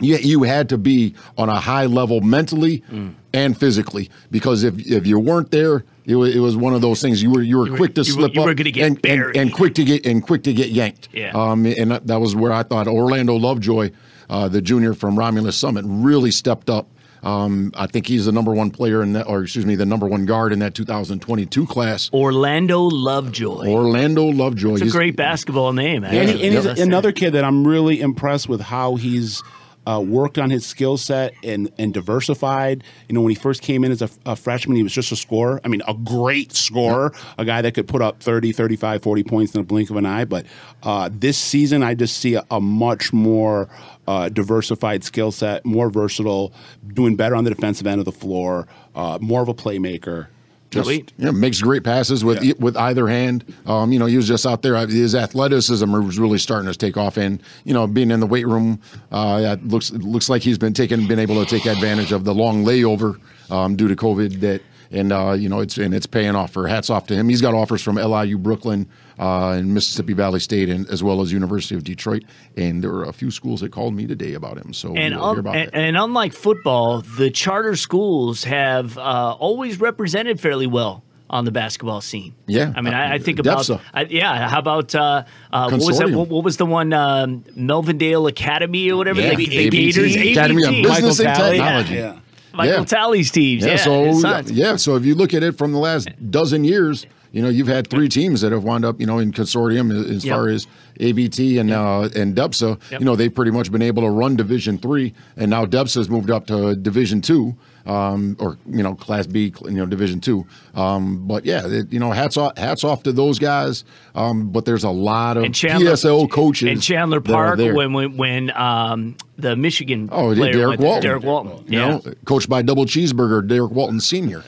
you, 0.00 0.16
you 0.16 0.42
had 0.42 0.68
to 0.70 0.78
be 0.78 1.14
on 1.38 1.48
a 1.48 1.60
high 1.60 1.86
level 1.86 2.20
mentally 2.20 2.82
Mm. 2.92 3.14
and 3.32 3.56
physically 3.56 4.10
because 4.30 4.62
if 4.64 4.78
if 4.86 5.06
you 5.06 5.18
weren't 5.18 5.50
there, 5.50 5.84
it 6.06 6.16
was, 6.16 6.34
it 6.36 6.38
was 6.40 6.56
one 6.56 6.74
of 6.74 6.80
those 6.82 7.00
things 7.00 7.22
you 7.22 7.30
were 7.30 7.42
you 7.42 7.58
were, 7.58 7.70
were- 7.70 7.76
quick 7.76 7.94
to 7.94 8.02
you 8.02 8.14
were- 8.14 8.20
slip 8.22 8.34
you 8.34 8.40
up 8.42 8.46
were 8.46 8.54
gonna 8.54 8.70
get 8.70 8.86
and, 8.86 9.06
and, 9.06 9.36
and 9.36 9.52
quick 9.54 9.74
to 9.74 9.84
get 9.84 10.04
and 10.06 10.22
quick 10.22 10.42
to 10.44 10.52
get 10.52 10.68
yanked. 10.70 11.08
Yeah. 11.12 11.32
Um, 11.34 11.64
and 11.66 11.90
that 11.90 12.06
that 12.08 12.20
was 12.20 12.34
where 12.36 12.52
I 12.52 12.62
thought 12.62 12.86
Orlando 12.88 13.36
Lovejoy, 13.36 13.90
uh, 14.28 14.48
the 14.48 14.60
junior 14.62 14.94
from 14.94 15.18
Romulus 15.18 15.56
Summit, 15.56 15.84
really 15.88 16.30
stepped 16.30 16.68
up. 16.70 16.88
Um, 17.22 17.72
I 17.74 17.86
think 17.86 18.06
he's 18.06 18.26
the 18.26 18.32
number 18.32 18.52
one 18.52 18.70
player 18.70 19.02
in 19.02 19.14
that, 19.14 19.26
or 19.26 19.44
excuse 19.44 19.64
me, 19.64 19.76
the 19.76 19.86
number 19.86 20.06
one 20.06 20.26
guard 20.26 20.52
in 20.52 20.58
that 20.58 20.74
2022 20.74 21.66
class. 21.66 22.10
Orlando 22.12 22.82
Lovejoy. 22.82 23.66
Orlando 23.68 24.24
Lovejoy. 24.26 24.74
It's 24.74 24.82
a 24.82 24.90
great 24.90 25.16
basketball 25.16 25.72
name. 25.72 26.04
And, 26.04 26.28
he, 26.28 26.44
and 26.44 26.54
he's 26.54 26.64
That's- 26.64 26.80
another 26.80 27.12
kid 27.12 27.30
that 27.30 27.42
I'm 27.42 27.66
really 27.66 28.02
impressed 28.02 28.46
with 28.50 28.60
how 28.60 28.96
he's 28.96 29.42
uh, 29.86 30.02
worked 30.04 30.38
on 30.38 30.50
his 30.50 30.64
skill 30.66 30.96
set 30.96 31.34
and, 31.42 31.70
and 31.78 31.92
diversified. 31.92 32.84
You 33.08 33.14
know, 33.14 33.20
when 33.20 33.30
he 33.30 33.34
first 33.34 33.62
came 33.62 33.84
in 33.84 33.92
as 33.92 34.02
a, 34.02 34.10
a 34.26 34.36
freshman, 34.36 34.76
he 34.76 34.82
was 34.82 34.92
just 34.92 35.12
a 35.12 35.16
scorer. 35.16 35.60
I 35.64 35.68
mean, 35.68 35.82
a 35.86 35.94
great 35.94 36.52
scorer, 36.52 37.12
a 37.38 37.44
guy 37.44 37.62
that 37.62 37.72
could 37.72 37.88
put 37.88 38.02
up 38.02 38.22
30, 38.22 38.52
35, 38.52 39.02
40 39.02 39.24
points 39.24 39.54
in 39.54 39.60
a 39.60 39.64
blink 39.64 39.90
of 39.90 39.96
an 39.96 40.06
eye. 40.06 40.24
But 40.24 40.46
uh, 40.82 41.10
this 41.12 41.38
season, 41.38 41.82
I 41.82 41.94
just 41.94 42.18
see 42.18 42.34
a, 42.34 42.44
a 42.50 42.60
much 42.60 43.12
more 43.12 43.68
uh, 44.06 44.28
diversified 44.28 45.04
skill 45.04 45.32
set, 45.32 45.64
more 45.64 45.90
versatile, 45.90 46.52
doing 46.92 47.16
better 47.16 47.34
on 47.34 47.44
the 47.44 47.50
defensive 47.50 47.86
end 47.86 48.00
of 48.00 48.04
the 48.04 48.12
floor, 48.12 48.66
uh, 48.94 49.18
more 49.20 49.42
of 49.42 49.48
a 49.48 49.54
playmaker. 49.54 50.28
Just, 50.74 50.86
Sweet. 50.86 51.12
Yeah, 51.18 51.30
makes 51.30 51.60
great 51.60 51.84
passes 51.84 52.24
with 52.24 52.42
Yeah. 52.42 52.52
with 52.58 52.76
either 52.76 53.06
hand. 53.08 53.44
Um, 53.66 53.92
you 53.92 53.98
know, 53.98 54.06
he 54.06 54.16
was 54.16 54.28
just 54.28 54.44
out 54.46 54.62
there. 54.62 54.76
His 54.86 55.14
athleticism 55.14 55.90
was 55.92 56.18
really 56.18 56.38
starting 56.38 56.70
to 56.70 56.76
take 56.76 56.96
off, 56.96 57.16
and 57.16 57.40
you 57.64 57.72
know, 57.72 57.86
being 57.86 58.10
in 58.10 58.20
the 58.20 58.26
weight 58.26 58.46
room, 58.46 58.80
uh, 59.12 59.56
it 59.58 59.66
looks 59.68 59.90
looks 59.92 60.28
like 60.28 60.42
he's 60.42 60.58
been 60.58 60.74
taking 60.74 61.06
been 61.06 61.18
able 61.18 61.42
to 61.42 61.48
take 61.48 61.66
advantage 61.66 62.12
of 62.12 62.24
the 62.24 62.34
long 62.34 62.64
layover 62.64 63.18
um, 63.50 63.76
due 63.76 63.88
to 63.88 63.96
COVID. 63.96 64.40
That 64.40 64.60
and 64.94 65.12
uh, 65.12 65.32
you 65.32 65.48
know, 65.48 65.60
it's 65.60 65.76
and 65.76 65.92
it's 65.92 66.06
paying 66.06 66.34
off. 66.34 66.52
For 66.52 66.68
hats 66.68 66.90
off 66.90 67.06
to 67.08 67.14
him. 67.14 67.28
He's 67.28 67.40
got 67.40 67.54
offers 67.54 67.82
from 67.82 67.96
LIU 67.96 68.38
Brooklyn 68.38 68.88
uh, 69.18 69.50
and 69.50 69.74
Mississippi 69.74 70.12
Valley 70.12 70.40
State, 70.40 70.68
and 70.68 70.88
as 70.88 71.02
well 71.02 71.20
as 71.20 71.32
University 71.32 71.74
of 71.74 71.84
Detroit. 71.84 72.24
And 72.56 72.82
there 72.82 72.90
were 72.90 73.04
a 73.04 73.12
few 73.12 73.30
schools 73.30 73.60
that 73.60 73.72
called 73.72 73.94
me 73.94 74.06
today 74.06 74.34
about 74.34 74.56
him. 74.56 74.72
So 74.72 74.94
and, 74.94 75.14
we'll 75.14 75.24
un- 75.24 75.34
hear 75.34 75.40
about 75.40 75.56
and, 75.56 75.74
and 75.74 75.96
unlike 75.96 76.32
football, 76.32 77.00
the 77.00 77.30
charter 77.30 77.76
schools 77.76 78.44
have 78.44 78.96
uh, 78.96 79.36
always 79.38 79.80
represented 79.80 80.40
fairly 80.40 80.66
well 80.66 81.02
on 81.30 81.44
the 81.44 81.50
basketball 81.50 82.00
scene. 82.00 82.34
Yeah. 82.46 82.72
I 82.76 82.80
mean, 82.80 82.94
I, 82.94 83.14
I 83.14 83.18
think 83.18 83.38
about 83.38 83.68
I, 83.92 84.02
yeah. 84.02 84.48
How 84.48 84.58
about 84.58 84.94
uh, 84.94 85.24
uh, 85.52 85.70
what 85.70 85.84
was 85.84 85.98
that? 85.98 86.10
What, 86.10 86.28
what 86.28 86.44
was 86.44 86.58
the 86.58 86.66
one? 86.66 86.92
Um, 86.92 87.40
Melvindale 87.56 88.28
Academy 88.28 88.90
or 88.90 88.96
whatever. 88.96 89.20
Yeah, 89.20 89.34
the, 89.34 89.46
the 89.46 89.58
ABT. 89.58 89.92
Gators, 89.92 90.16
Academy 90.16 90.62
of 90.62 90.68
ABT. 90.68 90.82
Business 90.82 91.18
and 91.20 91.28
Talley. 91.34 91.56
Technology. 91.56 91.94
Yeah. 91.94 92.18
Michael 92.54 92.80
Yeah. 92.80 92.84
Talley's 92.84 93.30
teams. 93.30 93.64
Yeah, 93.64 93.76
so 93.76 94.04
yeah, 94.46 94.76
so 94.76 94.96
if 94.96 95.04
you 95.04 95.14
look 95.14 95.34
at 95.34 95.42
it 95.42 95.58
from 95.58 95.72
the 95.72 95.78
last 95.78 96.08
dozen 96.30 96.64
years, 96.64 97.06
you 97.34 97.42
know 97.42 97.48
you've 97.50 97.66
had 97.68 97.88
three 97.90 98.08
teams 98.08 98.40
that 98.40 98.52
have 98.52 98.64
wound 98.64 98.84
up, 98.84 98.98
you 99.00 99.06
know, 99.06 99.18
in 99.18 99.32
consortium 99.32 99.90
as 100.10 100.24
Yep. 100.24 100.34
far 100.34 100.48
as 100.48 100.66
ABT 101.00 101.58
and 101.58 101.70
uh, 101.72 102.08
and 102.16 102.34
DEPSA. 102.36 102.80
Yep. 102.92 103.00
You 103.00 103.04
know 103.04 103.16
they've 103.16 103.34
pretty 103.34 103.50
much 103.50 103.70
been 103.72 103.82
able 103.82 104.02
to 104.04 104.10
run 104.10 104.36
Division 104.36 104.78
three, 104.78 105.12
and 105.36 105.50
now 105.50 105.66
DEPSA 105.66 105.96
has 105.96 106.08
moved 106.08 106.30
up 106.30 106.46
to 106.46 106.76
Division 106.76 107.20
two, 107.20 107.56
um, 107.86 108.36
or 108.38 108.56
you 108.70 108.82
know 108.84 108.94
Class 108.94 109.26
B, 109.26 109.52
you 109.64 109.70
know 109.72 109.86
Division 109.86 110.20
two. 110.20 110.46
Um, 110.76 111.26
but 111.26 111.44
yeah, 111.44 111.66
it, 111.66 111.92
you 111.92 111.98
know 111.98 112.12
hats 112.12 112.36
off 112.36 112.56
hats 112.56 112.84
off 112.84 113.02
to 113.02 113.12
those 113.12 113.40
guys. 113.40 113.84
Um, 114.14 114.50
but 114.50 114.64
there's 114.64 114.84
a 114.84 114.90
lot 114.90 115.36
of 115.36 115.42
And 115.42 115.52
Chandler, 115.54 115.90
PSL 115.90 116.30
coaches 116.30 116.68
and 116.68 116.80
Chandler 116.80 117.20
Park 117.20 117.58
when 117.58 117.92
when, 117.92 118.16
when 118.16 118.50
um, 118.56 119.16
the 119.36 119.56
Michigan 119.56 120.08
Oh, 120.12 120.32
Derek. 120.34 120.78
Walton. 120.78 121.02
Derek 121.02 121.22
Walton. 121.24 121.64
You 121.66 121.78
yeah. 121.80 121.88
know, 121.88 122.02
coached 122.26 122.48
by 122.48 122.62
Double 122.62 122.84
Cheeseburger, 122.84 123.44
Derek 123.46 123.72
Walton 123.72 123.98
Senior. 123.98 124.44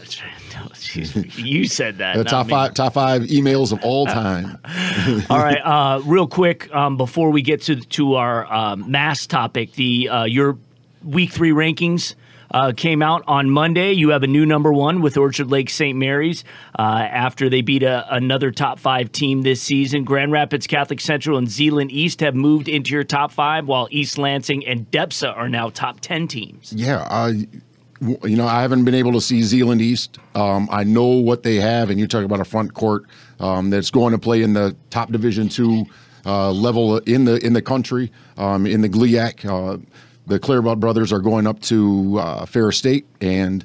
You 1.36 1.66
said 1.66 1.98
that. 1.98 2.16
The 2.16 2.24
top 2.24 2.46
me. 2.46 2.50
five 2.50 2.74
top 2.74 2.94
five 2.94 3.22
emails 3.22 3.72
of 3.72 3.82
all 3.82 4.06
time. 4.22 4.58
All 5.30 5.38
right, 5.38 5.60
uh, 5.64 6.00
real 6.04 6.26
quick 6.26 6.72
um, 6.74 6.96
before 6.96 7.30
we 7.30 7.42
get 7.42 7.62
to 7.62 7.76
to 7.76 8.14
our 8.14 8.52
um, 8.52 8.90
mass 8.90 9.26
topic, 9.26 9.72
the 9.72 10.08
uh, 10.08 10.24
your 10.24 10.58
week 11.04 11.32
three 11.32 11.50
rankings. 11.50 12.14
Uh, 12.48 12.72
came 12.74 13.02
out 13.02 13.24
on 13.26 13.50
Monday. 13.50 13.92
You 13.92 14.10
have 14.10 14.22
a 14.22 14.28
new 14.28 14.46
number 14.46 14.72
one 14.72 15.02
with 15.02 15.16
Orchard 15.16 15.50
Lake 15.50 15.68
St. 15.68 15.98
Mary's 15.98 16.44
uh, 16.78 16.82
after 16.82 17.50
they 17.50 17.60
beat 17.60 17.82
a, 17.82 18.06
another 18.14 18.52
top 18.52 18.78
five 18.78 19.10
team 19.10 19.42
this 19.42 19.60
season. 19.60 20.04
Grand 20.04 20.30
Rapids 20.30 20.68
Catholic 20.68 21.00
Central 21.00 21.38
and 21.38 21.50
Zeeland 21.50 21.90
East 21.90 22.20
have 22.20 22.36
moved 22.36 22.68
into 22.68 22.92
your 22.92 23.02
top 23.02 23.32
five, 23.32 23.66
while 23.66 23.88
East 23.90 24.16
Lansing 24.16 24.64
and 24.64 24.88
DEPSA 24.92 25.36
are 25.36 25.48
now 25.48 25.70
top 25.70 25.98
10 25.98 26.28
teams. 26.28 26.72
Yeah, 26.72 26.98
uh, 27.10 27.32
you 28.00 28.36
know, 28.36 28.46
I 28.46 28.62
haven't 28.62 28.84
been 28.84 28.94
able 28.94 29.12
to 29.12 29.20
see 29.20 29.42
Zeeland 29.42 29.80
East. 29.80 30.18
Um, 30.34 30.68
I 30.70 30.84
know 30.84 31.06
what 31.06 31.42
they 31.42 31.56
have, 31.56 31.90
and 31.90 31.98
you 31.98 32.06
talk 32.06 32.24
about 32.24 32.40
a 32.40 32.44
front 32.44 32.74
court 32.74 33.04
um, 33.40 33.70
that's 33.70 33.90
going 33.90 34.12
to 34.12 34.18
play 34.18 34.42
in 34.42 34.52
the 34.52 34.76
top 34.90 35.10
Division 35.10 35.48
two 35.48 35.86
uh, 36.24 36.50
level 36.50 36.98
in 36.98 37.24
the 37.24 37.36
in 37.44 37.52
the 37.52 37.62
country 37.62 38.12
um, 38.36 38.66
in 38.66 38.82
the 38.82 38.88
GLIAC. 38.88 39.44
Uh, 39.44 39.78
the 40.26 40.38
Clairbout 40.38 40.80
brothers 40.80 41.12
are 41.12 41.20
going 41.20 41.46
up 41.46 41.60
to 41.60 42.18
uh, 42.18 42.46
Ferris 42.46 42.76
State, 42.76 43.06
and 43.20 43.64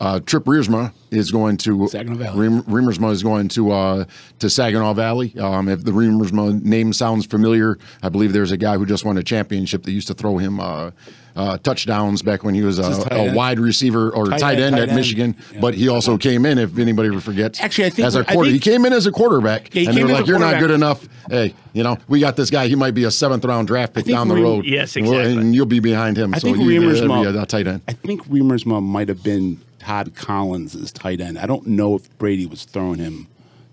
uh, 0.00 0.18
Trip 0.20 0.44
Riemersma 0.44 0.92
is 1.10 1.30
going 1.30 1.56
to 1.58 1.86
Saginaw 1.88 2.16
Valley. 2.16 2.48
Riem- 2.48 2.62
Riemersma 2.62 3.10
is 3.12 3.22
going 3.22 3.48
to 3.48 3.70
uh, 3.72 4.04
to 4.38 4.48
Saginaw 4.48 4.94
Valley. 4.94 5.34
Um, 5.38 5.68
if 5.68 5.84
the 5.84 5.90
Riemersma 5.92 6.62
name 6.62 6.92
sounds 6.92 7.26
familiar, 7.26 7.78
I 8.02 8.08
believe 8.08 8.32
there's 8.32 8.52
a 8.52 8.56
guy 8.56 8.76
who 8.78 8.86
just 8.86 9.04
won 9.04 9.18
a 9.18 9.22
championship 9.22 9.82
that 9.82 9.92
used 9.92 10.08
to 10.08 10.14
throw 10.14 10.38
him 10.38 10.58
uh, 10.58 10.90
uh, 11.36 11.58
touchdowns 11.58 12.22
back 12.22 12.42
when 12.44 12.54
he 12.54 12.62
was 12.62 12.78
a, 12.78 13.06
a 13.14 13.34
wide 13.34 13.58
receiver 13.58 14.10
or 14.10 14.26
Tight 14.26 14.40
tight, 14.40 14.52
end, 14.54 14.62
end 14.62 14.76
tight 14.76 14.82
at 14.82 14.88
end. 14.88 14.96
Michigan. 14.96 15.36
Yeah. 15.52 15.60
But 15.60 15.74
he 15.74 15.88
also 15.88 16.16
came 16.16 16.44
in, 16.46 16.58
if 16.58 16.78
anybody 16.78 17.18
forgets, 17.20 17.60
Actually, 17.60 17.86
I 17.86 17.90
think- 17.90 18.06
as 18.06 18.14
a 18.16 18.24
quarter, 18.24 18.50
think- 18.50 18.64
he 18.64 18.70
came 18.70 18.84
in 18.84 18.92
as 18.92 19.06
a 19.06 19.12
quarterback, 19.12 19.74
Yeah, 19.74 19.88
and 19.90 19.96
they 19.98 20.02
were 20.04 20.10
like, 20.10 20.26
"You're 20.26 20.38
not 20.38 20.58
good 20.60 20.70
enough." 20.70 21.06
Hey, 21.28 21.54
you 21.72 21.82
know, 21.82 21.98
we 22.08 22.20
got 22.20 22.36
this 22.36 22.50
guy. 22.50 22.66
He 22.68 22.74
might 22.74 22.94
be 22.94 23.04
a 23.04 23.10
seventh 23.10 23.44
round 23.44 23.68
draft 23.68 23.94
pick 23.94 24.06
down 24.06 24.28
the 24.28 24.34
road. 24.34 24.64
Yes, 24.64 24.96
Well, 24.96 25.12
exactly. 25.12 25.36
and 25.42 25.54
you'll 25.54 25.66
be 25.66 25.80
behind 25.80 26.16
him. 26.16 26.34
I 26.34 26.38
so 26.38 26.46
think 26.48 26.58
you, 26.58 26.64
Reimers 26.80 27.00
be 27.06 27.38
a, 27.38 27.42
a 27.42 27.46
tight 27.46 27.66
end. 27.66 27.82
I 27.86 27.92
think 27.92 28.26
might 28.28 29.08
have 29.08 29.22
been 29.22 29.60
Todd 29.80 30.14
Collins' 30.14 30.92
tight 30.92 31.20
end. 31.20 31.38
I 31.38 31.46
don't 31.46 31.66
know 31.66 31.96
if 31.96 32.16
Brady 32.18 32.46
was 32.46 32.64
throwing 32.64 32.98
him 32.98 33.26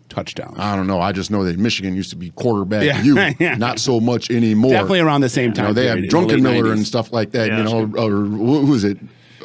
touchdowns. 0.10 0.58
I 0.58 0.76
don't 0.76 0.88
know. 0.88 1.00
I 1.02 1.12
just 1.12 1.30
know 1.30 1.44
that 1.44 1.60
Michigan 1.60 1.94
used 1.96 2.10
to 2.12 2.16
be 2.16 2.30
quarterback 2.32 2.84
Yeah. 2.84 3.02
you, 3.04 3.20
Yeah. 3.40 3.56
not 3.56 3.78
so 3.80 4.00
much 4.00 4.32
anymore. 4.32 4.72
Definitely 4.72 5.02
around 5.02 5.22
the 5.22 5.30
same 5.30 5.50
You 5.50 5.56
time. 5.56 5.66
know, 5.66 5.74
they 5.74 5.82
period, 5.82 5.90
have 5.90 5.98
in 5.98 6.02
the 6.04 6.08
Drunken 6.10 6.44
Miller 6.44 6.64
90s. 6.70 6.72
and 6.74 6.88
stuff 6.88 7.12
like 7.12 7.32
that. 7.32 7.48
Yeah. 7.50 7.58
You 7.58 7.64
know, 7.66 7.82
or 8.02 8.10
who 8.10 8.66
who 8.66 8.74
is 8.74 8.84
it? 8.84 8.98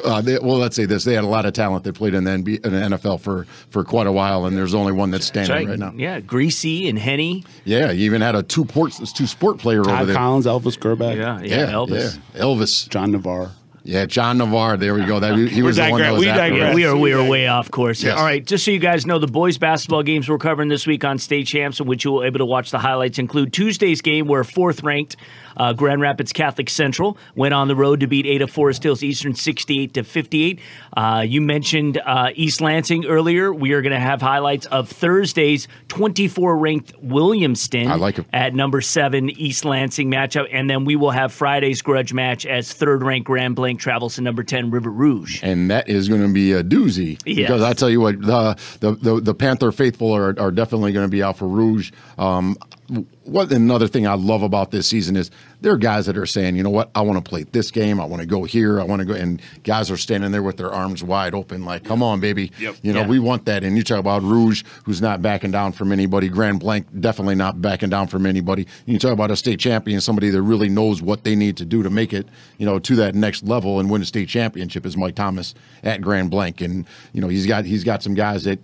Uh, 0.05 0.19
they, 0.19 0.37
well, 0.39 0.57
let's 0.57 0.75
say 0.75 0.83
this: 0.85 1.05
they 1.05 1.13
had 1.13 1.23
a 1.23 1.27
lot 1.27 1.45
of 1.45 1.53
talent 1.53 1.85
that 1.85 1.93
played 1.95 2.13
in 2.13 2.25
the, 2.25 2.31
NBA, 2.31 2.65
in 2.65 2.73
the 2.73 2.97
NFL 2.97 3.21
for 3.21 3.45
for 3.69 3.85
quite 3.85 4.05
a 4.05 4.11
while, 4.11 4.45
and 4.45 4.57
there's 4.57 4.73
only 4.73 4.91
one 4.91 5.11
that's 5.11 5.29
That's 5.29 5.47
standing 5.47 5.69
right. 5.69 5.79
right, 5.79 5.93
now. 5.93 5.97
Yeah, 5.97 6.19
Griese 6.19 6.89
and 6.89 6.99
Henne. 6.99 7.43
Yeah, 7.63 7.91
you 7.91 8.03
even 8.05 8.19
had 8.21 8.35
a 8.35 8.43
two 8.43 8.65
port 8.65 8.91
two 9.15 9.27
sport 9.27 9.59
player 9.59 9.79
over 9.79 9.89
there. 9.89 10.05
Todd. 10.07 10.15
Collins, 10.15 10.45
Elvis 10.45 10.77
Grbac, 10.77 11.15
Yeah, 11.15 11.39
yeah, 11.41 11.71
Elvis. 11.71 12.19
yeah. 12.35 12.41
Elvis. 12.41 12.89
John 12.89 13.11
Navarre. 13.11 13.51
Yeah, 13.85 14.05
John 14.05 14.37
Navarre. 14.37 14.77
There 14.77 14.93
we 14.95 15.05
go. 15.05 15.19
That 15.19 15.37
he 15.37 15.61
was 15.61 15.75
the 15.75 15.89
one 15.89 15.99
digre- 15.99 16.03
that 16.03 16.11
was 16.11 16.19
we 16.21 16.29
after 16.29 16.49
digress. 16.49 16.69
us. 16.69 16.75
We 16.75 16.85
are 16.85 16.95
we 16.95 17.11
are 17.13 17.23
way 17.29 17.47
off 17.47 17.69
course. 17.69 18.01
Yes. 18.01 18.17
All 18.17 18.23
right, 18.23 18.43
just 18.45 18.63
so 18.63 18.71
you 18.71 18.79
guys 18.79 19.05
know, 19.05 19.19
the 19.19 19.27
boys 19.27 19.57
basketball 19.57 20.03
games 20.03 20.29
we're 20.29 20.37
covering 20.37 20.69
this 20.69 20.87
week 20.87 21.03
on 21.03 21.19
State 21.19 21.47
Champs, 21.47 21.81
in 21.81 21.85
which 21.85 22.05
you 22.05 22.11
will 22.11 22.21
be 22.21 22.27
able 22.27 22.39
to 22.39 22.45
watch 22.45 22.71
the 22.71 22.79
highlights, 22.79 23.19
include 23.19 23.51
Tuesday's 23.51 24.01
game 24.01 24.27
where 24.27 24.43
fourth 24.45 24.83
ranked 24.83 25.17
uh, 25.57 25.73
Grand 25.73 26.01
Rapids 26.01 26.33
Catholic 26.33 26.69
Central 26.69 27.17
went 27.35 27.53
on 27.53 27.67
the 27.67 27.75
road 27.75 27.99
to 28.01 28.07
beat 28.07 28.25
Ada 28.25 28.47
Forest 28.47 28.83
Hills 28.83 29.03
Eastern 29.03 29.33
68 29.35 29.93
to 29.95 30.03
58. 30.03 30.59
Uh, 30.95 31.23
you 31.27 31.41
mentioned 31.41 31.99
uh, 32.05 32.29
East 32.35 32.61
Lansing 32.61 33.05
earlier. 33.05 33.53
We 33.53 33.73
are 33.73 33.81
going 33.81 33.93
to 33.93 33.99
have 33.99 34.21
highlights 34.21 34.65
of 34.67 34.89
Thursday's 34.89 35.67
24 35.87 36.57
ranked 36.57 36.93
Williamston 37.03 37.87
I 37.87 37.95
like 37.95 38.19
it. 38.19 38.25
at 38.33 38.53
number 38.53 38.81
seven 38.81 39.29
East 39.29 39.65
Lansing 39.65 40.09
matchup, 40.09 40.47
and 40.51 40.69
then 40.69 40.85
we 40.85 40.95
will 40.95 41.11
have 41.11 41.31
Friday's 41.33 41.81
grudge 41.81 42.13
match 42.13 42.45
as 42.45 42.71
third 42.71 43.03
ranked 43.03 43.25
Grand 43.27 43.55
Blanc 43.55 43.79
travels 43.79 44.15
to 44.15 44.21
number 44.21 44.43
10 44.43 44.71
River 44.71 44.89
Rouge. 44.89 45.41
and 45.43 45.69
that 45.71 45.89
is 45.89 46.09
going 46.09 46.21
to 46.21 46.31
be 46.33 46.51
a 46.53 46.63
doozy 46.63 47.19
Yes. 47.25 47.47
because 47.47 47.61
I 47.61 47.73
tell 47.73 47.89
you 47.89 48.01
what, 48.01 48.21
the 48.21 48.55
the 48.79 48.91
the, 48.93 49.21
the 49.21 49.33
Panther 49.33 49.71
faithful 49.71 50.11
are, 50.15 50.35
are 50.39 50.51
definitely 50.51 50.91
going 50.91 51.05
to 51.05 51.11
be 51.11 51.23
out 51.23 51.37
for 51.37 51.47
Rouge. 51.47 51.91
Um, 52.17 52.57
what 53.23 53.51
another 53.51 53.87
thing 53.87 54.07
I 54.07 54.13
love 54.15 54.43
about 54.43 54.71
this 54.71 54.87
season 54.87 55.15
is 55.15 55.31
there 55.63 55.71
are 55.73 55.77
guys 55.77 56.05
that 56.05 56.17
are 56.17 56.25
saying, 56.25 56.55
you 56.57 56.61
know 56.61 56.69
what, 56.69 56.91
I 56.93 57.01
want 57.01 57.23
to 57.23 57.27
play 57.27 57.43
this 57.43 57.71
game, 57.71 57.99
I 57.99 58.05
want 58.05 58.21
to 58.21 58.27
go 58.27 58.43
here, 58.43 58.79
I 58.79 58.83
want 58.83 58.99
to 58.99 59.05
go, 59.05 59.13
and 59.13 59.41
guys 59.63 59.89
are 59.89 59.97
standing 59.97 60.31
there 60.31 60.43
with 60.43 60.57
their 60.57 60.71
arms 60.71 61.03
wide 61.03 61.33
open, 61.33 61.63
like, 61.63 61.83
come 61.85 62.03
on, 62.03 62.19
baby, 62.19 62.51
Yep. 62.59 62.75
you 62.81 62.91
know, 62.93 62.99
Yeah. 63.01 63.07
we 63.07 63.17
want 63.17 63.45
that. 63.45 63.63
And 63.63 63.77
you 63.77 63.83
talk 63.83 63.97
about 63.99 64.23
Rouge, 64.23 64.63
who's 64.83 65.01
not 65.01 65.21
backing 65.21 65.51
down 65.51 65.71
from 65.71 65.91
anybody, 65.93 66.27
Grand 66.27 66.59
Blanc 66.59 66.85
definitely 66.99 67.35
not 67.35 67.61
backing 67.61 67.89
down 67.89 68.07
from 68.07 68.25
anybody. 68.25 68.67
You 68.85 68.99
talk 68.99 69.13
about 69.13 69.31
a 69.31 69.37
state 69.37 69.59
champion, 69.59 70.01
somebody 70.01 70.29
that 70.29 70.41
really 70.41 70.69
knows 70.69 71.01
what 71.01 71.23
they 71.23 71.35
need 71.35 71.55
to 71.57 71.65
do 71.65 71.81
to 71.81 71.89
make 71.89 72.13
it, 72.13 72.27
you 72.57 72.65
know, 72.65 72.77
to 72.79 72.95
that 72.97 73.15
next 73.15 73.43
level 73.43 73.79
and 73.79 73.89
win 73.89 74.01
a 74.01 74.05
state 74.05 74.27
championship 74.27 74.85
is 74.85 74.97
Mike 74.97 75.15
Thomas 75.15 75.55
at 75.83 76.01
Grand 76.01 76.29
Blanc, 76.29 76.59
and 76.61 76.85
you 77.13 77.21
know 77.21 77.27
he's 77.29 77.45
got 77.45 77.65
he's 77.65 77.83
got 77.83 78.03
some 78.03 78.13
guys 78.13 78.43
that 78.43 78.59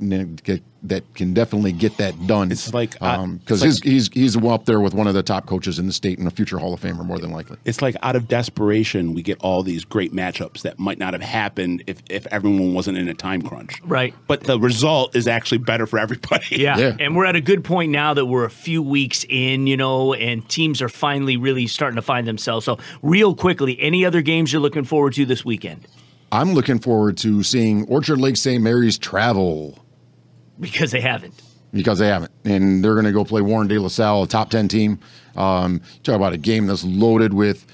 that, 0.84 1.04
can 1.14 1.34
definitely 1.34 1.74
get 1.74 1.98
that 1.98 2.16
done. 2.28 2.52
It's 2.52 2.74
like, 2.74 2.92
because 2.92 3.20
um, 3.20 3.42
it's 3.48 3.62
like- 3.62 3.84
he's 3.84 4.10
he's 4.10 4.36
he's 4.36 4.38
up 4.46 4.66
there 4.66 4.80
with 4.80 4.94
one 4.94 5.08
of 5.08 5.14
the 5.14 5.24
top 5.24 5.46
coaches 5.46 5.80
in 5.80 5.88
the 5.88 5.94
state 5.94 6.20
and 6.20 6.28
a 6.28 6.32
future 6.32 6.58
Hall 6.58 6.74
of 6.74 6.80
Famer 6.90 7.06
more 7.06 7.20
than 7.20 7.32
likely. 7.32 7.58
It's 7.66 7.82
like 7.82 7.96
out 8.02 8.16
of 8.16 8.28
desperation, 8.28 9.14
we 9.14 9.22
get 9.22 9.38
all 9.42 9.64
these 9.64 9.86
great 9.86 10.14
matchups 10.14 10.62
that 10.64 10.80
might 10.80 10.98
not 10.98 11.14
have 11.14 11.22
happened 11.22 11.84
if, 11.88 12.02
if 12.10 12.26
everyone 12.28 12.74
wasn't 12.74 12.98
in 12.98 13.08
a 13.08 13.14
time 13.14 13.42
crunch. 13.42 13.82
Right. 13.84 14.14
But 14.28 14.44
the 14.44 14.60
result 14.60 15.16
is 15.16 15.28
actually 15.28 15.60
better 15.60 15.86
for 15.86 16.00
everybody. 16.00 16.58
Yeah. 16.58 16.78
Yeah. 16.78 16.96
And 17.00 17.16
we're 17.16 17.26
at 17.26 17.36
a 17.36 17.42
good 17.42 17.64
point 17.64 17.92
now 17.92 18.14
that 18.14 18.26
we're 18.26 18.46
a 18.46 18.50
few 18.50 18.82
weeks 18.82 19.26
in, 19.30 19.68
you 19.68 19.78
know, 19.78 20.14
and 20.14 20.48
teams 20.50 20.82
are 20.82 20.90
finally 20.90 21.38
really 21.38 21.68
starting 21.68 21.96
to 21.96 22.02
find 22.02 22.28
themselves. 22.28 22.66
So, 22.66 22.78
real 23.02 23.36
quickly, 23.36 23.80
any 23.80 24.06
other 24.06 24.22
games 24.22 24.52
you're 24.52 24.62
looking 24.62 24.84
forward 24.84 25.14
to 25.14 25.26
this 25.26 25.46
weekend? 25.46 25.88
I'm 26.32 26.54
looking 26.54 26.80
forward 26.80 27.18
to 27.18 27.42
seeing 27.44 27.86
Orchard 27.88 28.20
Lake 28.20 28.38
St. 28.38 28.62
Mary's 28.62 28.98
travel. 28.98 29.80
Because 30.60 30.92
they 30.92 31.02
haven't. 31.02 31.34
because 31.74 32.00
they 32.00 32.08
haven't. 32.08 32.32
And 32.46 32.84
they're 32.84 32.94
going 32.94 33.06
to 33.06 33.12
go 33.12 33.24
play 33.24 33.42
Warren 33.42 33.68
De 33.68 33.78
La 33.78 33.88
Salle, 33.88 34.24
a 34.24 34.28
top 34.28 34.50
10 34.50 34.68
team. 34.68 35.00
Um, 35.40 35.82
talk 36.04 36.16
about 36.16 36.34
a 36.34 36.38
game 36.38 36.68
that's 36.68 36.84
loaded 36.84 37.34
with 37.34 37.66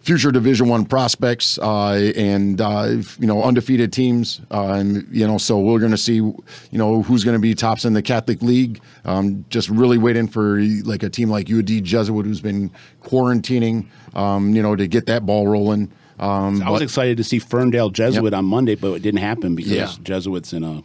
future 0.00 0.30
Division 0.32 0.68
One 0.68 0.86
prospects 0.86 1.58
uh, 1.58 2.12
and 2.16 2.60
uh, 2.60 2.96
you 3.18 3.26
know 3.26 3.42
undefeated 3.42 3.92
teams. 3.92 4.40
Uh, 4.50 4.72
and 4.74 5.06
you 5.10 5.26
know, 5.26 5.38
so 5.38 5.58
we're 5.58 5.78
going 5.80 5.90
to 5.90 5.98
see 5.98 6.14
you 6.16 6.34
know 6.72 7.02
who's 7.02 7.24
going 7.24 7.36
to 7.36 7.40
be 7.40 7.54
tops 7.54 7.84
in 7.84 7.92
the 7.92 8.02
Catholic 8.02 8.40
League. 8.42 8.80
Um, 9.04 9.44
just 9.50 9.68
really 9.68 9.98
waiting 9.98 10.28
for 10.28 10.60
like 10.84 11.02
a 11.02 11.10
team 11.10 11.30
like 11.30 11.50
UD 11.50 11.82
Jesuit 11.84 12.24
who's 12.26 12.40
been 12.40 12.70
quarantining, 13.02 13.86
um, 14.14 14.54
you 14.54 14.62
know, 14.62 14.76
to 14.76 14.86
get 14.86 15.06
that 15.06 15.26
ball 15.26 15.48
rolling. 15.48 15.90
Um, 16.18 16.62
I 16.62 16.70
was 16.70 16.80
but- 16.80 16.82
excited 16.82 17.16
to 17.18 17.24
see 17.24 17.38
Ferndale 17.38 17.90
Jesuit 17.90 18.24
Yep. 18.24 18.34
on 18.34 18.44
Monday, 18.44 18.74
but 18.74 18.92
it 18.94 19.02
didn't 19.02 19.20
happen 19.20 19.54
because 19.54 19.72
Yeah. 19.72 19.90
Jesuits 20.02 20.52
in 20.52 20.64
a 20.64 20.82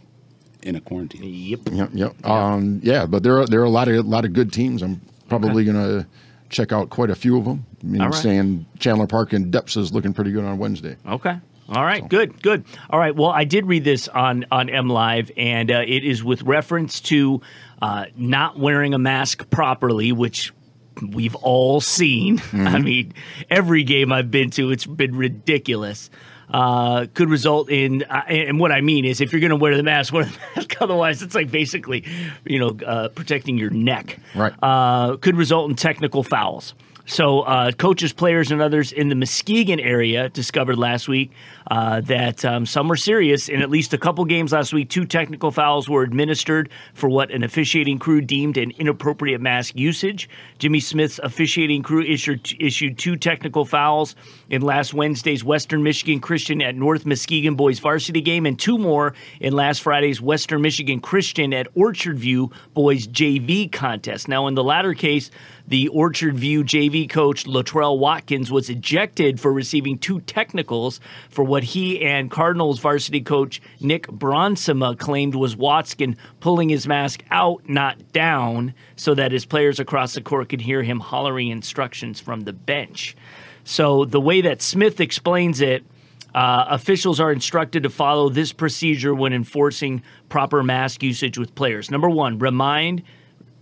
in 0.62 0.76
a 0.76 0.80
quarantine. 0.80 1.24
Yep. 1.24 1.60
Yep, 1.72 1.90
yep. 1.92 2.26
Um, 2.26 2.80
yeah, 2.82 3.04
but 3.04 3.22
there 3.22 3.38
are 3.40 3.46
there 3.46 3.60
are 3.60 3.64
a 3.64 3.70
lot 3.70 3.88
of 3.88 3.96
a 3.96 4.02
lot 4.02 4.24
of 4.24 4.32
good 4.32 4.52
teams. 4.52 4.82
I'm 4.82 5.00
probably 5.28 5.64
gonna 5.64 6.06
check 6.50 6.72
out 6.72 6.90
quite 6.90 7.10
a 7.10 7.14
few 7.14 7.36
of 7.36 7.44
them. 7.44 7.66
I 7.82 7.86
mean, 7.86 8.02
right. 8.02 8.14
saying 8.14 8.66
Chandler 8.78 9.06
Park 9.06 9.32
and 9.32 9.50
Depps 9.50 9.76
is 9.76 9.92
looking 9.92 10.12
pretty 10.12 10.32
good 10.32 10.44
on 10.44 10.58
Wednesday. 10.58 10.96
Okay. 11.06 11.38
All 11.68 11.84
right. 11.84 12.06
Good. 12.06 12.42
Good. 12.42 12.64
All 12.90 12.98
right. 12.98 13.14
Well, 13.16 13.30
I 13.30 13.44
did 13.44 13.66
read 13.66 13.84
this 13.84 14.08
on 14.08 14.44
on 14.50 14.68
MLive, 14.68 15.30
and 15.36 15.70
uh, 15.70 15.82
it 15.86 16.04
is 16.04 16.22
with 16.22 16.42
reference 16.42 17.00
to 17.02 17.40
uh, 17.80 18.06
not 18.16 18.58
wearing 18.58 18.94
a 18.94 18.98
mask 18.98 19.48
properly, 19.50 20.12
which 20.12 20.52
we've 21.12 21.34
all 21.36 21.80
seen. 21.80 22.42
I 22.52 22.78
mean, 22.78 23.14
every 23.50 23.82
game 23.82 24.12
I've 24.12 24.30
been 24.30 24.50
to, 24.50 24.70
it's 24.70 24.86
been 24.86 25.16
ridiculous. 25.16 26.10
Uh, 26.50 27.06
could 27.14 27.30
result 27.30 27.70
in, 27.70 28.02
uh, 28.04 28.22
and 28.28 28.60
what 28.60 28.70
I 28.70 28.80
mean 28.80 29.04
is, 29.04 29.20
if 29.20 29.32
you're 29.32 29.40
going 29.40 29.50
to 29.50 29.56
wear 29.56 29.76
the 29.76 29.82
mask, 29.82 30.12
wear 30.12 30.24
the 30.24 30.38
mask. 30.56 30.76
Otherwise, 30.80 31.22
it's 31.22 31.34
like 31.34 31.50
basically, 31.50 32.04
you 32.44 32.58
know, 32.58 32.76
uh, 32.86 33.08
protecting 33.08 33.58
your 33.58 33.70
neck. 33.70 34.18
Right. 34.34 34.52
Uh, 34.62 35.16
could 35.16 35.36
result 35.36 35.70
in 35.70 35.76
technical 35.76 36.22
fouls. 36.22 36.74
So, 37.06 37.40
uh, 37.40 37.72
coaches, 37.72 38.14
players, 38.14 38.50
and 38.50 38.62
others 38.62 38.90
in 38.90 39.10
the 39.10 39.14
Muskegon 39.14 39.78
area 39.78 40.30
discovered 40.30 40.78
last 40.78 41.06
week 41.06 41.32
uh, 41.70 42.00
that 42.02 42.42
um, 42.46 42.64
some 42.64 42.88
were 42.88 42.96
serious. 42.96 43.50
In 43.50 43.60
at 43.60 43.68
least 43.68 43.92
a 43.92 43.98
couple 43.98 44.24
games 44.24 44.52
last 44.52 44.72
week, 44.72 44.88
two 44.88 45.04
technical 45.04 45.50
fouls 45.50 45.86
were 45.86 46.02
administered 46.02 46.70
for 46.94 47.10
what 47.10 47.30
an 47.30 47.42
officiating 47.42 47.98
crew 47.98 48.22
deemed 48.22 48.56
an 48.56 48.70
inappropriate 48.78 49.42
mask 49.42 49.76
usage. 49.76 50.30
Jimmy 50.58 50.80
Smith's 50.80 51.18
officiating 51.22 51.82
crew 51.82 52.02
issued 52.02 52.54
issued 52.58 52.96
two 52.96 53.16
technical 53.16 53.66
fouls 53.66 54.16
in 54.48 54.62
last 54.62 54.94
Wednesday's 54.94 55.44
Western 55.44 55.82
Michigan 55.82 56.20
Christian 56.20 56.62
at 56.62 56.74
North 56.74 57.04
Muskegon 57.04 57.54
boys 57.54 57.80
varsity 57.80 58.22
game, 58.22 58.46
and 58.46 58.58
two 58.58 58.78
more 58.78 59.12
in 59.40 59.52
last 59.52 59.82
Friday's 59.82 60.22
Western 60.22 60.62
Michigan 60.62 61.00
Christian 61.00 61.52
at 61.52 61.68
Orchard 61.74 62.18
View 62.18 62.50
boys 62.72 63.06
JV 63.06 63.70
contest. 63.70 64.26
Now, 64.26 64.46
in 64.46 64.54
the 64.54 64.64
latter 64.64 64.94
case, 64.94 65.30
the 65.66 65.88
Orchard 65.88 66.36
View 66.36 66.62
JV 66.62 67.08
coach 67.08 67.44
Latrell 67.44 67.98
Watkins 67.98 68.50
was 68.50 68.68
ejected 68.68 69.40
for 69.40 69.52
receiving 69.52 69.98
two 69.98 70.20
technicals 70.20 71.00
for 71.30 71.42
what 71.42 71.64
he 71.64 72.02
and 72.02 72.30
Cardinals 72.30 72.80
varsity 72.80 73.22
coach 73.22 73.62
Nick 73.80 74.06
Bronsema 74.06 74.98
claimed 74.98 75.34
was 75.34 75.56
Watkin 75.56 76.16
pulling 76.40 76.68
his 76.68 76.86
mask 76.86 77.22
out, 77.30 77.68
not 77.68 78.12
down, 78.12 78.74
so 78.96 79.14
that 79.14 79.32
his 79.32 79.46
players 79.46 79.80
across 79.80 80.14
the 80.14 80.20
court 80.20 80.50
could 80.50 80.60
hear 80.60 80.82
him 80.82 81.00
hollering 81.00 81.48
instructions 81.48 82.20
from 82.20 82.42
the 82.42 82.52
bench. 82.52 83.16
So 83.64 84.04
the 84.04 84.20
way 84.20 84.42
that 84.42 84.60
Smith 84.60 85.00
explains 85.00 85.62
it, 85.62 85.84
uh, 86.34 86.66
officials 86.68 87.20
are 87.20 87.32
instructed 87.32 87.84
to 87.84 87.90
follow 87.90 88.28
this 88.28 88.52
procedure 88.52 89.14
when 89.14 89.32
enforcing 89.32 90.02
proper 90.28 90.62
mask 90.62 91.02
usage 91.02 91.38
with 91.38 91.54
players. 91.54 91.90
Number 91.90 92.10
one, 92.10 92.38
remind 92.38 93.02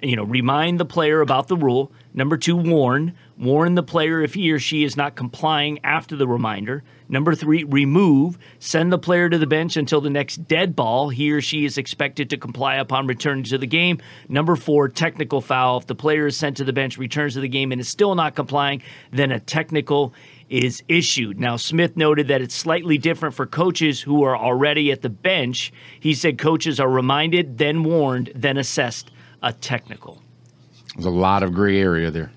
you 0.03 0.17
know, 0.17 0.25
remind 0.25 0.81
the 0.81 0.85
player 0.85 1.21
about 1.21 1.47
the 1.47 1.57
rule. 1.57 1.93
Number 2.13 2.37
two, 2.37 2.57
warn. 2.57 3.15
Warn 3.39 3.77
the 3.77 3.83
player 3.83 4.21
if 4.21 4.35
he 4.35 4.51
or 4.51 4.59
she 4.59 4.85
is 4.85 4.97
not 4.97 5.15
complying 5.15 5.79
after 5.85 6.17
the 6.17 6.27
reminder. 6.27 6.83
Number 7.09 7.35
three, 7.35 7.65
remove. 7.65 8.37
Send 8.59 8.93
the 8.93 8.99
player 8.99 9.29
to 9.29 9.39
the 9.39 9.47
bench 9.47 9.77
until 9.77 10.01
the 10.01 10.11
next 10.11 10.49
dead 10.49 10.75
ball. 10.75 11.09
He 11.09 11.31
or 11.31 11.41
she 11.41 11.65
is 11.65 11.79
expected 11.79 12.31
to 12.31 12.37
comply 12.37 12.77
upon 12.77 13.07
returning 13.07 13.45
to 13.45 13.59
the 13.59 13.67
game. 13.67 14.01
Number 14.29 14.57
four, 14.57 14.89
technical 14.89 15.41
foul. 15.41 15.79
If 15.79 15.87
the 15.87 15.95
player 15.95 16.27
is 16.27 16.37
sent 16.37 16.57
to 16.57 16.65
the 16.65 16.73
bench, 16.73 16.99
returns 16.99 17.35
to 17.35 17.41
the 17.41 17.49
game, 17.49 17.71
and 17.71 17.81
is 17.81 17.89
still 17.89 18.15
not 18.15 18.35
complying, 18.35 18.83
then 19.13 19.31
a 19.31 19.39
technical 19.41 20.15
is 20.49 20.83
issued. 20.89 21.39
Now, 21.39 21.57
Smith 21.57 21.97
noted 21.97 22.29
that 22.29 22.43
it's 22.43 22.55
slightly 22.55 22.99
different 22.99 23.35
for 23.35 23.47
coaches 23.47 24.01
who 24.01 24.25
are 24.25 24.37
already 24.37 24.91
at 24.91 25.03
the 25.03 25.09
bench. 25.09 25.73
He 26.01 26.13
said 26.13 26.39
coaches 26.39 26.81
are 26.81 26.91
reminded, 26.91 27.59
then 27.59 27.85
warned, 27.85 28.33
then 28.35 28.59
assessed 28.59 29.11
a 29.43 29.53
technical. 29.53 30.23
There's 30.95 31.07
a 31.07 31.11
lot 31.11 31.43
of 31.43 31.53
gray 31.55 31.81
area 31.81 32.11
there. 32.11 32.31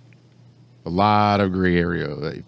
A 0.85 0.89
lot 0.89 1.39
of 1.41 1.51
gray 1.51 1.77
area. 1.77 2.43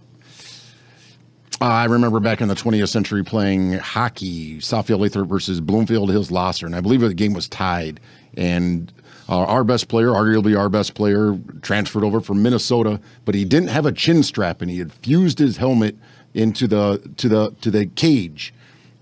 I 1.60 1.86
remember 1.86 2.20
back 2.20 2.39
in 2.41 2.47
the 2.47 2.55
20th 2.55 2.89
century 2.89 3.24
playing 3.24 3.74
hockey, 3.74 4.60
Southfield 4.60 4.99
Lathrop 4.99 5.28
versus 5.28 5.60
Bloomfield 5.60 6.12
Hills 6.12 6.30
Gloucester, 6.30 6.66
and 6.66 6.76
I 6.76 6.82
believe 6.82 7.01
the 7.01 7.14
game 7.14 7.34
was 7.34 7.47
tied. 7.47 7.99
And 8.36 8.93
uh, 9.28 9.39
our 9.39 9.64
best 9.64 9.88
player, 9.88 10.10
arguably 10.10 10.58
our 10.58 10.70
best 10.70 10.93
player, 10.93 11.38
transferred 11.64 12.03
over 12.03 12.22
from 12.22 12.43
Minnesota, 12.43 12.99
but 13.26 13.34
he 13.34 13.43
didn't 13.43 13.70
have 13.70 13.86
a 13.86 13.91
chin 13.91 14.22
strap, 14.22 14.62
and 14.62 14.70
he 14.70 14.78
had 14.78 14.93
fused 14.93 15.39
his 15.39 15.58
helmet 15.58 15.95
into 16.34 16.68
the 16.68 17.01
to 17.18 17.28
the 17.28 17.51
to 17.62 17.72
the 17.72 17.88
cage, 17.88 18.53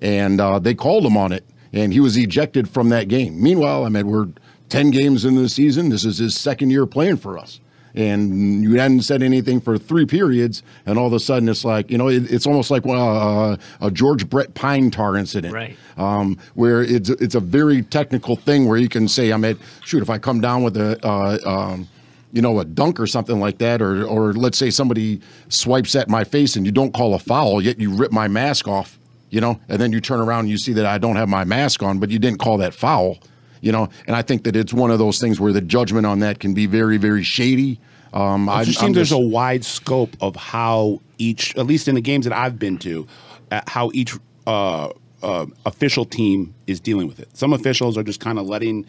and 0.02 0.40
uh, 0.40 0.58
they 0.58 0.74
called 0.74 1.06
him 1.06 1.18
on 1.18 1.34
it, 1.34 1.44
and 1.74 1.92
he 1.92 2.00
was 2.00 2.16
ejected 2.16 2.70
from 2.70 2.88
that 2.90 3.10
game. 3.10 3.42
Meanwhile, 3.42 3.84
I 3.84 3.90
mean, 3.90 4.08
we're 4.08 4.30
10 4.70 4.92
games 4.92 5.26
in 5.26 5.36
the 5.36 5.50
season. 5.50 5.90
This 5.90 6.06
is 6.06 6.18
his 6.18 6.36
second 6.36 6.70
year 6.72 6.86
playing 6.86 7.18
for 7.18 7.38
us. 7.38 7.60
And 7.94 8.62
you 8.62 8.78
hadn't 8.78 9.04
said 9.04 9.24
anything 9.24 9.62
for 9.62 9.78
three 9.78 10.06
periods, 10.06 10.64
and 10.86 11.00
all 11.00 11.08
of 11.08 11.14
a 11.14 11.20
sudden 11.20 11.48
it's 11.48 11.64
like, 11.64 11.90
you 11.90 11.98
know, 11.98 12.10
it, 12.10 12.30
it's 12.30 12.46
almost 12.46 12.70
like 12.70 12.86
uh, 12.86 13.56
a 13.80 13.90
George 13.90 14.30
Brett 14.30 14.54
Pine 14.54 14.92
tar 14.92 15.16
incident. 15.16 15.54
Right. 15.54 15.78
Um, 15.96 16.38
where 16.56 16.84
it's, 16.84 17.10
it's 17.10 17.36
a 17.36 17.40
very 17.40 17.84
technical 17.84 18.36
thing 18.36 18.68
where 18.68 18.78
you 18.78 18.90
can 18.90 19.08
say, 19.08 19.32
I'm 19.32 19.46
at 19.46 19.56
shoot, 19.86 20.02
if 20.02 20.10
I 20.10 20.18
come 20.18 20.42
down 20.42 20.62
with 20.64 20.76
a, 20.76 21.00
uh, 21.08 21.38
um, 21.46 21.88
you 22.34 22.42
know, 22.42 22.60
a 22.60 22.66
dunk 22.66 23.00
or 23.00 23.08
something 23.08 23.40
like 23.40 23.60
that, 23.60 23.82
or 23.82 24.06
or 24.06 24.34
let's 24.34 24.58
say 24.58 24.70
somebody 24.70 25.22
swipes 25.48 25.96
at 25.96 26.10
my 26.10 26.26
face 26.26 26.58
and 26.58 26.66
you 26.66 26.72
don't 26.74 26.94
call 26.94 27.14
a 27.14 27.20
foul, 27.20 27.62
yet 27.62 27.80
you 27.80 27.92
rip 27.92 28.12
my 28.12 28.28
mask 28.28 28.68
off, 28.68 29.00
you 29.30 29.40
know, 29.40 29.58
and 29.70 29.80
then 29.80 29.94
you 29.94 30.02
turn 30.02 30.20
around 30.20 30.42
and 30.42 30.50
you 30.50 30.58
see 30.58 30.74
that 30.74 30.86
I 30.86 30.98
don't 30.98 31.16
have 31.16 31.30
my 31.30 31.46
mask 31.46 31.82
on, 31.82 32.00
but 32.00 32.10
you 32.10 32.20
didn't 32.20 32.40
call 32.40 32.58
that 32.58 32.74
foul 32.74 33.20
you 33.66 33.72
know, 33.72 33.90
and 34.06 34.16
I 34.16 34.22
think 34.22 34.44
that 34.44 34.56
it's 34.56 34.72
one 34.72 34.92
of 34.92 35.00
those 35.00 35.20
things 35.20 35.40
where 35.40 35.52
the 35.52 35.60
judgment 35.60 36.06
on 36.06 36.20
that 36.20 36.40
can 36.40 36.54
be 36.54 36.68
very, 36.68 36.98
very 36.98 37.24
shady. 37.24 37.80
Um, 38.14 38.48
it 38.48 38.66
just 38.66 38.80
seems 38.80 38.96
there's 38.96 39.12
a 39.12 39.18
wide 39.18 39.66
scope 39.66 40.16
of 40.22 40.36
how 40.36 41.02
each, 41.18 41.58
at 41.58 41.66
least 41.66 41.88
in 41.88 41.96
the 41.96 42.02
games 42.02 42.26
that 42.26 42.34
I've 42.34 42.60
been 42.60 42.78
to, 42.80 43.08
uh, 43.50 43.62
how 43.66 43.90
each 43.96 44.14
uh, 44.46 44.90
uh, 45.24 45.48
official 45.66 46.06
team 46.06 46.54
is 46.68 46.80
dealing 46.80 47.08
with 47.08 47.20
it. 47.20 47.36
Some 47.36 47.54
officials 47.54 47.98
are 47.98 48.04
just 48.04 48.20
kind 48.20 48.38
of 48.38 48.46
letting 48.46 48.86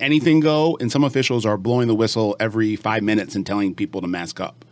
anything 0.00 0.40
go, 0.40 0.78
and 0.80 0.90
some 0.90 1.04
officials 1.04 1.44
are 1.44 1.58
blowing 1.58 1.86
the 1.86 1.94
whistle 1.94 2.34
every 2.40 2.76
five 2.76 3.02
minutes 3.02 3.34
and 3.34 3.46
telling 3.46 3.74
people 3.74 4.00
to 4.00 4.06
mask 4.06 4.40
up. 4.40 4.64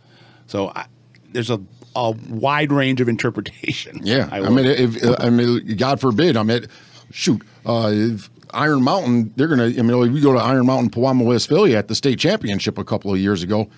So 0.47 0.69
I, 0.69 0.87
there's 1.31 1.51
a, 1.51 1.61
a 1.95 2.15
wide 2.27 2.71
range 2.71 3.01
of 3.01 3.07
interpretation. 3.17 3.99
Yeah, 4.01 4.29
I, 4.31 4.39
I 4.41 4.49
mean, 4.49 4.65
if 4.65 4.97
I 5.19 5.29
mean, 5.29 5.77
God 5.77 6.01
forbid, 6.01 6.37
I 6.37 6.41
mean, 6.41 6.65
shoot, 7.11 7.43
uh, 7.67 7.91
if 7.93 8.31
Iron 8.51 8.83
Mountain, 8.83 9.33
they're 9.35 9.47
going 9.47 9.73
to, 9.73 9.79
I 9.79 9.83
mean, 9.83 10.13
we 10.13 10.21
go 10.21 10.33
to 10.33 10.39
Iron 10.39 10.65
Mountain, 10.65 10.89
Pewamo, 10.89 11.25
Westphalia 11.25 11.77
at 11.77 11.87
the 11.87 11.95
state 11.95 12.19
championship 12.19 12.77
a 12.77 12.83
couple 12.83 13.13
of 13.13 13.19
years 13.19 13.43
ago. 13.43 13.69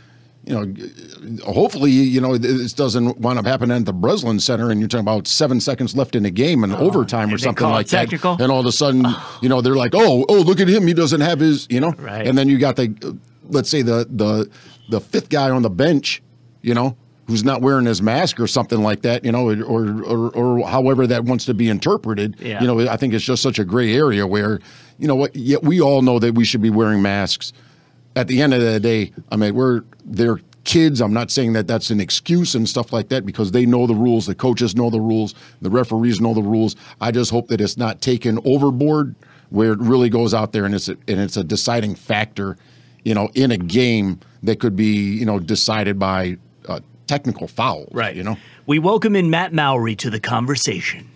You 0.43 0.53
know, 0.53 1.51
hopefully, 1.51 1.89
you 1.89 2.21
know, 2.21 2.37
this 2.37 2.71
doesn't 2.73 3.19
wind 3.19 3.39
up 3.39 3.45
happening 3.45 3.75
at 3.75 3.85
the 3.85 3.93
Breslin 3.93 4.39
Center 4.39 4.69
and 4.69 4.79
you're 4.79 4.87
talking 4.87 5.01
about 5.01 5.27
seven 5.27 5.59
seconds 5.59 5.95
left 5.95 6.15
in 6.15 6.21
the 6.21 6.29
game 6.29 6.63
and 6.63 6.71
oh, 6.73 6.77
overtime 6.77 7.33
or 7.33 7.39
something 7.39 7.67
like 7.67 7.87
technical. 7.87 8.35
that. 8.35 8.43
And 8.43 8.51
all 8.51 8.59
of 8.59 8.65
a 8.67 8.71
sudden, 8.71 9.07
you 9.41 9.49
know, 9.49 9.61
they're 9.61 9.75
like, 9.75 9.95
oh, 9.95 10.23
oh, 10.29 10.41
look 10.41 10.59
at 10.59 10.67
him. 10.67 10.85
He 10.85 10.93
doesn't 10.93 11.21
have 11.21 11.39
his, 11.39 11.65
you 11.71 11.79
know, 11.79 11.93
right. 11.97 12.27
and 12.27 12.37
then 12.37 12.47
you 12.47 12.59
got 12.59 12.75
the, 12.75 13.17
let's 13.49 13.69
say 13.69 13.81
the, 13.81 14.07
the, 14.07 14.47
the 14.89 15.01
fifth 15.01 15.29
guy 15.29 15.49
on 15.49 15.63
the 15.63 15.69
bench, 15.71 16.21
you 16.61 16.75
know, 16.75 16.95
who's 17.27 17.43
not 17.43 17.61
wearing 17.61 17.85
his 17.85 18.01
mask 18.01 18.39
or 18.39 18.47
something 18.47 18.81
like 18.81 19.01
that, 19.01 19.25
you 19.25 19.31
know, 19.31 19.49
or 19.49 20.03
or, 20.03 20.29
or 20.35 20.67
however 20.67 21.07
that 21.07 21.23
wants 21.23 21.45
to 21.45 21.53
be 21.53 21.69
interpreted. 21.69 22.35
Yeah. 22.39 22.61
You 22.61 22.67
know, 22.67 22.87
I 22.87 22.97
think 22.97 23.13
it's 23.13 23.25
just 23.25 23.41
such 23.41 23.59
a 23.59 23.65
gray 23.65 23.93
area 23.95 24.27
where, 24.27 24.59
you 24.97 25.07
know, 25.07 25.15
what 25.15 25.35
yet 25.35 25.63
we 25.63 25.81
all 25.81 26.01
know 26.01 26.19
that 26.19 26.35
we 26.35 26.45
should 26.45 26.61
be 26.61 26.69
wearing 26.69 27.01
masks. 27.01 27.53
At 28.15 28.27
the 28.27 28.41
end 28.41 28.53
of 28.53 28.61
the 28.61 28.79
day, 28.79 29.11
I 29.31 29.35
mean, 29.35 29.55
we're 29.55 29.83
they're 30.05 30.39
kids. 30.63 31.01
I'm 31.01 31.13
not 31.13 31.31
saying 31.31 31.53
that 31.53 31.67
that's 31.67 31.89
an 31.89 31.99
excuse 31.99 32.55
and 32.55 32.67
stuff 32.67 32.93
like 32.93 33.09
that 33.09 33.25
because 33.25 33.51
they 33.51 33.65
know 33.65 33.87
the 33.87 33.95
rules. 33.95 34.25
The 34.25 34.35
coaches 34.35 34.75
know 34.75 34.89
the 34.89 35.01
rules. 35.01 35.35
The 35.61 35.69
referees 35.69 36.21
know 36.21 36.33
the 36.33 36.41
rules. 36.41 36.75
I 37.01 37.11
just 37.11 37.31
hope 37.31 37.47
that 37.49 37.61
it's 37.61 37.77
not 37.77 38.01
taken 38.01 38.39
overboard 38.45 39.15
where 39.49 39.73
it 39.73 39.79
really 39.79 40.09
goes 40.09 40.33
out 40.33 40.53
there 40.53 40.65
and 40.65 40.73
it's 40.73 40.89
a, 40.89 40.97
and 41.07 41.19
it's 41.19 41.37
a 41.37 41.43
deciding 41.43 41.95
factor, 41.95 42.57
you 43.03 43.13
know, 43.13 43.29
in 43.35 43.51
a 43.51 43.57
game 43.57 44.19
that 44.43 44.59
could 44.59 44.75
be 44.75 45.15
you 45.17 45.25
know 45.25 45.39
decided 45.39 45.99
by 45.99 46.37
technical 47.07 47.47
foul. 47.47 47.87
Right. 47.91 48.15
You 48.15 48.23
know? 48.23 48.37
We 48.65 48.79
welcome 48.79 49.15
in 49.15 49.29
Matt 49.29 49.53
Mowry 49.53 49.95
to 49.97 50.09
the 50.09 50.19
conversation. 50.19 51.09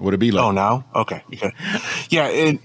Would 0.00 0.14
it 0.14 0.18
be 0.18 0.30
like? 0.30 0.42
Oh, 0.42 0.50
now? 0.50 0.84
Okay. 0.94 1.22
okay. 1.34 1.52
Yeah, 2.08 2.26
it, 2.28 2.58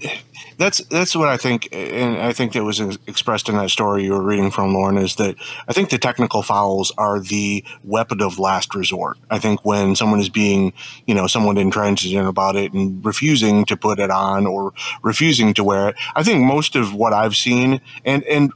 that's 0.58 0.78
that's 0.86 1.14
what 1.14 1.28
I 1.28 1.36
think, 1.36 1.68
and 1.70 2.16
I 2.16 2.32
think 2.32 2.54
that 2.54 2.64
was 2.64 2.80
expressed 2.80 3.48
in 3.48 3.56
that 3.56 3.70
story 3.70 4.04
you 4.04 4.12
were 4.12 4.22
reading 4.22 4.50
from, 4.50 4.72
Lorne, 4.72 4.96
is 4.96 5.16
that 5.16 5.36
I 5.68 5.72
think 5.72 5.90
the 5.90 5.98
technical 5.98 6.42
fouls 6.42 6.92
are 6.96 7.20
the 7.20 7.62
weapon 7.84 8.22
of 8.22 8.38
last 8.38 8.74
resort. 8.74 9.18
I 9.30 9.38
think 9.38 9.64
when 9.64 9.94
someone 9.94 10.18
is 10.18 10.30
being, 10.30 10.72
you 11.06 11.14
know, 11.14 11.26
someone 11.26 11.58
intransigent 11.58 12.26
about 12.26 12.56
it 12.56 12.72
and 12.72 13.04
refusing 13.04 13.66
to 13.66 13.76
put 13.76 14.00
it 14.00 14.10
on 14.10 14.46
or 14.46 14.72
refusing 15.02 15.52
to 15.54 15.64
wear 15.64 15.90
it, 15.90 15.96
I 16.14 16.22
think 16.22 16.42
most 16.42 16.74
of 16.74 16.94
what 16.94 17.12
I've 17.12 17.36
seen, 17.36 17.80
and 18.04 18.24
and 18.24 18.50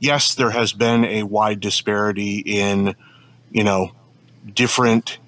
yes, 0.00 0.34
there 0.34 0.50
has 0.50 0.72
been 0.72 1.04
a 1.04 1.22
wide 1.22 1.60
disparity 1.60 2.38
in, 2.38 2.96
you 3.52 3.62
know, 3.62 3.92
different 4.52 5.18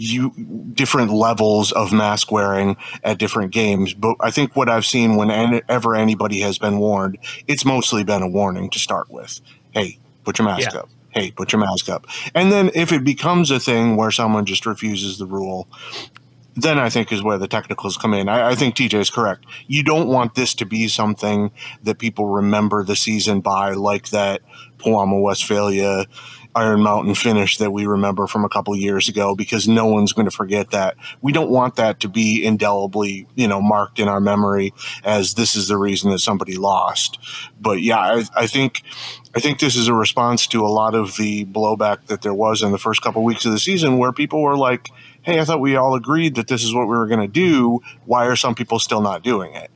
you 0.00 0.30
different 0.72 1.12
levels 1.12 1.72
of 1.72 1.92
mask 1.92 2.32
wearing 2.32 2.76
at 3.04 3.18
different 3.18 3.52
games. 3.52 3.92
But 3.92 4.16
I 4.20 4.30
think 4.30 4.56
what 4.56 4.70
I've 4.70 4.86
seen 4.86 5.16
whenever 5.16 5.94
anybody 5.94 6.40
has 6.40 6.58
been 6.58 6.78
warned, 6.78 7.18
it's 7.46 7.66
mostly 7.66 8.02
been 8.02 8.22
a 8.22 8.28
warning 8.28 8.70
to 8.70 8.78
start 8.78 9.10
with. 9.10 9.40
Hey, 9.72 9.98
put 10.24 10.38
your 10.38 10.46
mask 10.46 10.72
yeah. 10.72 10.80
up. 10.80 10.88
Hey, 11.10 11.32
put 11.32 11.52
your 11.52 11.60
mask 11.60 11.88
up. 11.90 12.06
And 12.34 12.50
then 12.50 12.70
if 12.74 12.92
it 12.92 13.04
becomes 13.04 13.50
a 13.50 13.60
thing 13.60 13.96
where 13.96 14.10
someone 14.10 14.46
just 14.46 14.64
refuses 14.64 15.18
the 15.18 15.26
rule, 15.26 15.68
then 16.62 16.78
I 16.78 16.88
think 16.88 17.12
is 17.12 17.22
where 17.22 17.38
the 17.38 17.48
technicals 17.48 17.96
come 17.96 18.14
in. 18.14 18.28
I, 18.28 18.50
I, 18.50 18.54
think 18.54 18.74
TJ 18.74 18.94
is 18.94 19.10
correct. 19.10 19.44
You 19.66 19.82
don't 19.82 20.08
want 20.08 20.34
this 20.34 20.54
to 20.54 20.66
be 20.66 20.88
something 20.88 21.50
that 21.82 21.98
people 21.98 22.26
remember 22.26 22.84
the 22.84 22.96
season 22.96 23.40
by, 23.40 23.72
like 23.72 24.10
that 24.10 24.42
Pewamo 24.78 25.22
Westphalia 25.22 26.06
Iron 26.54 26.82
Mountain 26.82 27.14
finish 27.14 27.58
that 27.58 27.70
we 27.70 27.86
remember 27.86 28.26
from 28.26 28.44
a 28.44 28.48
couple 28.48 28.74
years 28.74 29.08
ago, 29.08 29.34
because 29.36 29.68
no 29.68 29.86
one's 29.86 30.12
going 30.12 30.28
to 30.28 30.36
forget 30.36 30.70
that. 30.70 30.96
We 31.22 31.32
don't 31.32 31.50
want 31.50 31.76
that 31.76 32.00
to 32.00 32.08
be 32.08 32.44
indelibly, 32.44 33.28
you 33.36 33.46
know, 33.46 33.60
marked 33.60 34.00
in 34.00 34.08
our 34.08 34.20
memory 34.20 34.74
as 35.04 35.34
this 35.34 35.54
is 35.54 35.68
the 35.68 35.76
reason 35.76 36.10
that 36.10 36.18
somebody 36.18 36.56
lost. 36.56 37.18
But 37.60 37.82
yeah, 37.82 37.98
I, 37.98 38.24
I 38.34 38.46
think. 38.46 38.82
I 39.32 39.38
think 39.38 39.60
this 39.60 39.76
is 39.76 39.86
a 39.86 39.94
response 39.94 40.48
to 40.48 40.66
a 40.66 40.66
lot 40.66 40.96
of 40.96 41.16
the 41.16 41.44
blowback 41.44 42.06
that 42.06 42.22
there 42.22 42.34
was 42.34 42.62
in 42.62 42.72
the 42.72 42.78
first 42.78 43.00
couple 43.00 43.22
weeks 43.22 43.44
of 43.44 43.52
the 43.52 43.60
season 43.60 43.96
where 43.96 44.10
people 44.10 44.42
were 44.42 44.56
like, 44.56 44.88
hey, 45.22 45.40
I 45.40 45.44
thought 45.44 45.60
we 45.60 45.76
all 45.76 45.94
agreed 45.94 46.34
that 46.36 46.48
this 46.48 46.62
is 46.62 46.74
what 46.74 46.86
we 46.86 46.96
were 46.96 47.06
going 47.06 47.20
to 47.20 47.28
do. 47.28 47.80
Why 48.06 48.26
are 48.26 48.36
some 48.36 48.54
people 48.54 48.78
still 48.78 49.00
not 49.00 49.22
doing 49.22 49.54
it? 49.54 49.70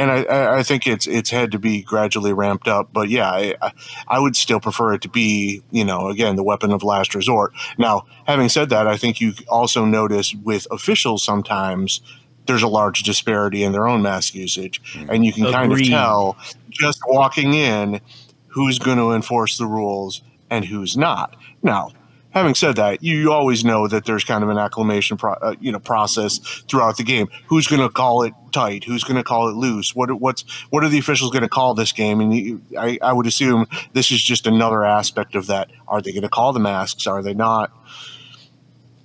And 0.00 0.12
I, 0.12 0.58
I 0.58 0.62
think 0.62 0.86
it's 0.86 1.08
it's 1.08 1.30
had 1.30 1.50
to 1.52 1.58
be 1.58 1.82
gradually 1.82 2.32
ramped 2.32 2.68
up, 2.68 2.92
but 2.92 3.08
yeah, 3.08 3.30
I, 3.30 3.72
I 4.06 4.20
would 4.20 4.36
still 4.36 4.60
prefer 4.60 4.94
it 4.94 5.02
to 5.02 5.08
be, 5.08 5.60
you 5.72 5.84
know, 5.84 6.08
again 6.08 6.36
the 6.36 6.44
weapon 6.44 6.70
of 6.70 6.84
last 6.84 7.16
resort. 7.16 7.52
Now, 7.78 8.06
having 8.24 8.48
said 8.48 8.68
that, 8.68 8.86
I 8.86 8.96
think 8.96 9.20
you 9.20 9.34
also 9.48 9.84
notice 9.84 10.34
with 10.34 10.68
officials 10.70 11.24
sometimes 11.24 12.00
there's 12.46 12.62
a 12.62 12.68
large 12.68 13.02
disparity 13.02 13.64
in 13.64 13.72
their 13.72 13.88
own 13.88 14.00
mask 14.00 14.36
usage, 14.36 14.80
mm-hmm. 14.92 15.10
and 15.10 15.24
you 15.26 15.32
can 15.32 15.46
Agreed. 15.46 15.52
kind 15.52 15.72
of 15.72 15.82
tell 15.88 16.36
just 16.70 17.00
walking 17.08 17.54
in 17.54 18.00
who's 18.46 18.78
going 18.78 18.98
to 18.98 19.12
enforce 19.12 19.58
the 19.58 19.66
rules 19.66 20.22
and 20.48 20.64
who's 20.64 20.96
not. 20.96 21.36
Now, 21.62 21.90
having 22.38 22.54
said 22.54 22.76
that, 22.76 23.02
you 23.02 23.32
always 23.32 23.64
know 23.64 23.86
that 23.88 24.04
there's 24.04 24.24
kind 24.24 24.42
of 24.42 24.50
an 24.50 24.58
acclimation, 24.58 25.16
pro, 25.16 25.32
uh, 25.34 25.54
you 25.60 25.70
know, 25.70 25.78
process 25.78 26.38
throughout 26.68 26.96
the 26.96 27.04
game. 27.04 27.28
Who's 27.46 27.66
going 27.66 27.82
to 27.82 27.88
call 27.88 28.22
it 28.22 28.32
tight? 28.52 28.84
Who's 28.84 29.04
going 29.04 29.16
to 29.16 29.22
call 29.22 29.48
it 29.48 29.56
loose? 29.56 29.94
What 29.94 30.12
what's 30.20 30.44
what 30.70 30.84
are 30.84 30.88
the 30.88 30.98
officials 30.98 31.30
going 31.30 31.42
to 31.42 31.48
call 31.48 31.74
this 31.74 31.92
game? 31.92 32.20
And 32.20 32.34
you, 32.34 32.62
I, 32.78 32.98
I 33.02 33.12
would 33.12 33.26
assume 33.26 33.66
this 33.92 34.10
is 34.10 34.22
just 34.22 34.46
another 34.46 34.84
aspect 34.84 35.34
of 35.34 35.46
that. 35.48 35.70
Are 35.86 36.00
they 36.00 36.12
going 36.12 36.22
to 36.22 36.28
call 36.28 36.52
the 36.52 36.60
masks? 36.60 37.06
Are 37.06 37.22
they 37.22 37.34
not? 37.34 37.70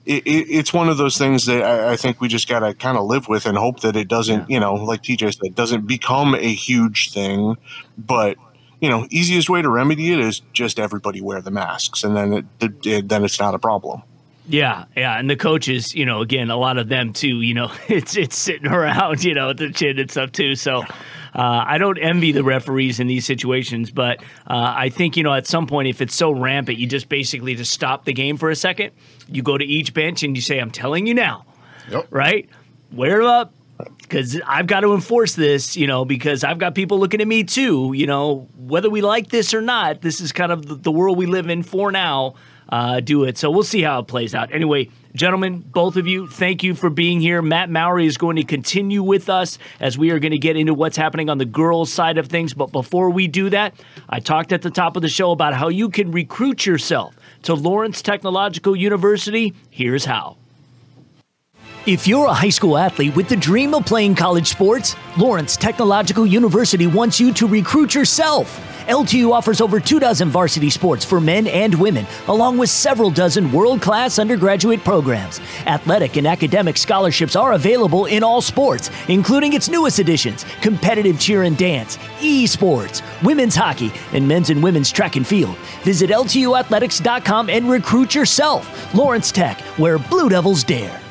It, 0.05 0.27
it, 0.27 0.47
it's 0.49 0.73
one 0.73 0.89
of 0.89 0.97
those 0.97 1.17
things 1.17 1.45
that 1.45 1.63
I, 1.63 1.93
I 1.93 1.95
think 1.95 2.19
we 2.19 2.27
just 2.27 2.49
got 2.49 2.59
to 2.59 2.73
kind 2.73 2.97
of 2.97 3.05
live 3.05 3.27
with 3.29 3.45
and 3.45 3.57
hope 3.57 3.79
that 3.81 3.95
it 3.95 4.09
doesn't, 4.09 4.49
you 4.49 4.59
know, 4.59 4.73
like 4.73 5.01
TJ 5.01 5.33
said, 5.33 5.55
doesn't 5.55 5.87
become 5.87 6.35
a 6.35 6.53
huge 6.53 7.11
thing. 7.11 7.55
But 7.97 8.37
you 8.83 8.89
know, 8.89 9.07
easiest 9.09 9.49
way 9.49 9.61
to 9.61 9.69
remedy 9.69 10.11
it 10.11 10.19
is 10.19 10.41
just 10.51 10.77
everybody 10.77 11.21
wear 11.21 11.39
the 11.39 11.51
masks, 11.51 12.03
and 12.03 12.17
then 12.17 12.33
it, 12.59 12.85
it 12.85 13.07
then 13.07 13.23
it's 13.23 13.39
not 13.39 13.55
a 13.55 13.59
problem. 13.59 14.01
Yeah, 14.45 14.83
yeah, 14.97 15.17
and 15.17 15.29
the 15.29 15.37
coaches, 15.37 15.95
you 15.95 16.05
know, 16.05 16.19
again, 16.19 16.51
a 16.51 16.57
lot 16.57 16.77
of 16.77 16.89
them 16.89 17.13
too. 17.13 17.39
You 17.39 17.53
know, 17.53 17.71
it's 17.87 18.17
it's 18.17 18.37
sitting 18.37 18.67
around, 18.67 19.23
you 19.23 19.33
know, 19.33 19.51
at 19.51 19.57
the 19.57 19.71
chin 19.71 19.99
and 19.99 20.11
stuff 20.11 20.33
too. 20.33 20.55
So, 20.55 20.79
uh, 20.81 20.85
I 21.33 21.77
don't 21.77 21.97
envy 21.97 22.33
the 22.33 22.43
referees 22.43 22.99
in 22.99 23.07
these 23.07 23.25
situations, 23.25 23.89
but 23.89 24.21
uh, 24.47 24.73
I 24.75 24.89
think 24.89 25.15
you 25.15 25.23
know 25.23 25.33
at 25.33 25.47
some 25.47 25.65
point, 25.65 25.87
if 25.87 26.01
it's 26.01 26.13
so 26.13 26.31
rampant, 26.31 26.77
you 26.77 26.85
just 26.85 27.07
basically 27.07 27.55
just 27.55 27.71
stop 27.71 28.03
the 28.03 28.11
game 28.11 28.35
for 28.35 28.49
a 28.49 28.55
second. 28.57 28.91
You 29.29 29.43
go 29.43 29.57
to 29.57 29.63
each 29.63 29.93
bench 29.93 30.23
and 30.23 30.35
you 30.35 30.41
say, 30.41 30.59
"I'm 30.59 30.71
telling 30.71 31.07
you 31.07 31.13
now, 31.13 31.45
Yep. 31.89 32.07
right? 32.09 32.49
Wear 32.91 33.21
up." 33.21 33.53
Because 33.77 34.39
I've 34.45 34.67
got 34.67 34.81
to 34.81 34.93
enforce 34.93 35.33
this, 35.33 35.75
you 35.75 35.87
know, 35.87 36.05
because 36.05 36.43
I've 36.43 36.59
got 36.59 36.75
people 36.75 36.99
looking 36.99 37.21
at 37.21 37.27
me 37.27 37.43
too, 37.43 37.93
you 37.95 38.05
know, 38.05 38.47
whether 38.55 38.89
we 38.89 39.01
like 39.01 39.29
this 39.29 39.53
or 39.53 39.61
not, 39.61 40.01
this 40.01 40.21
is 40.21 40.31
kind 40.31 40.51
of 40.51 40.83
the, 40.83 40.91
world 40.91 41.17
we 41.17 41.25
live 41.25 41.49
in 41.49 41.63
for 41.63 41.91
now 41.91 42.35
uh, 42.69 42.99
do 42.99 43.23
it. 43.23 43.37
So 43.37 43.51
we'll 43.51 43.63
see 43.63 43.81
how 43.81 43.99
it 43.99 44.07
plays 44.07 44.33
out. 44.33 44.53
Anyway, 44.53 44.89
gentlemen, 45.13 45.59
both 45.59 45.95
of 45.95 46.07
you, 46.07 46.27
thank 46.27 46.63
you 46.63 46.75
for 46.75 46.89
being 46.89 47.19
here. 47.19 47.41
Matt 47.41 47.69
Mowry 47.69 48.05
is 48.05 48.17
going 48.17 48.35
to 48.37 48.43
continue 48.43 49.03
with 49.03 49.29
us 49.29 49.57
as 49.79 49.97
we 49.97 50.11
are 50.11 50.19
going 50.19 50.31
to 50.31 50.37
get 50.37 50.55
into 50.55 50.73
what's 50.73 50.97
happening 50.97 51.29
on 51.29 51.37
the 51.37 51.45
girls' 51.45 51.91
side 51.91 52.17
of 52.17 52.27
things. 52.27 52.53
But 52.53 52.71
before 52.71 53.09
we 53.09 53.27
do 53.27 53.49
that, 53.49 53.75
I 54.09 54.19
talked 54.19 54.51
at 54.51 54.61
the 54.61 54.71
top 54.71 54.95
of 54.95 55.01
the 55.01 55.09
show 55.09 55.31
about 55.31 55.53
how 55.53 55.67
you 55.67 55.89
can 55.89 56.11
recruit 56.11 56.65
yourself 56.65 57.15
to 57.43 57.53
Lawrence 57.53 58.01
Technological 58.01 58.75
University. 58.75 59.53
Here's 59.69 60.05
how. 60.05 60.37
If 61.85 62.07
you're 62.07 62.27
a 62.27 62.33
high 62.33 62.47
school 62.47 62.77
athlete 62.77 63.13
with 63.13 63.27
the 63.27 63.35
dream 63.35 63.73
of 63.73 63.85
playing 63.85 64.15
college 64.15 64.47
sports, 64.47 64.95
Lawrence 65.17 65.57
Technological 65.57 66.25
University 66.25 66.87
wants 66.87 67.19
you 67.19 67.33
to 67.33 67.45
recruit 67.45 67.93
yourself. 67.93 68.57
LTU 68.87 69.33
offers 69.33 69.59
over 69.59 69.81
two 69.81 69.99
dozen 69.99 70.29
varsity 70.29 70.69
sports 70.69 71.03
for 71.03 71.19
men 71.19 71.45
and 71.45 71.75
women, 71.75 72.05
along 72.29 72.57
with 72.57 72.69
several 72.69 73.11
dozen 73.11 73.51
world 73.51 73.81
class 73.81 74.17
undergraduate 74.17 74.81
programs. 74.85 75.41
Athletic 75.65 76.15
and 76.15 76.25
academic 76.25 76.77
scholarships 76.77 77.35
are 77.35 77.51
available 77.51 78.05
in 78.05 78.23
all 78.23 78.39
sports, 78.39 78.89
including 79.09 79.51
its 79.51 79.67
newest 79.67 79.99
additions 79.99 80.45
competitive 80.61 81.19
cheer 81.19 81.43
and 81.43 81.57
dance, 81.57 81.97
esports, 82.21 83.01
women's 83.23 83.55
hockey, 83.55 83.91
and 84.13 84.25
men's 84.25 84.49
and 84.49 84.63
women's 84.63 84.89
track 84.89 85.17
and 85.17 85.27
field. 85.27 85.57
Visit 85.83 86.11
LTUathletics.com 86.11 87.49
and 87.49 87.69
recruit 87.69 88.15
yourself. 88.15 88.95
Lawrence 88.95 89.33
Tech, 89.33 89.59
where 89.77 89.99
Blue 89.99 90.29
Devils 90.29 90.63
dare 90.63 91.02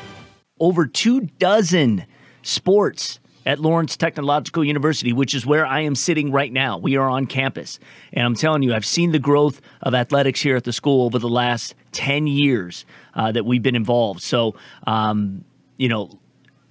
over 0.63 0.87
two 0.87 1.19
dozen 1.39 2.05
sports 2.41 3.19
at 3.45 3.59
Lawrence 3.59 3.97
Technological 3.97 4.63
University, 4.63 5.11
which 5.11 5.35
is 5.35 5.45
where 5.45 5.65
I 5.65 5.81
am 5.81 5.93
sitting 5.93 6.31
right 6.31 6.51
now. 6.51 6.77
We 6.77 6.95
are 6.95 7.09
on 7.09 7.25
campus. 7.25 7.79
And 8.13 8.25
I'm 8.25 8.33
telling 8.33 8.63
you, 8.63 8.73
I've 8.73 8.85
seen 8.85 9.11
the 9.11 9.19
growth 9.19 9.59
of 9.81 9.93
athletics 9.93 10.39
here 10.39 10.55
at 10.55 10.63
the 10.63 10.71
school 10.71 11.05
over 11.05 11.19
the 11.19 11.27
last 11.27 11.75
10 11.91 12.27
years 12.27 12.85
uh, 13.13 13.33
that 13.33 13.45
we've 13.45 13.61
been 13.61 13.75
involved. 13.75 14.21
So, 14.21 14.55
um, 14.87 15.43
you 15.75 15.89
know, 15.89 16.17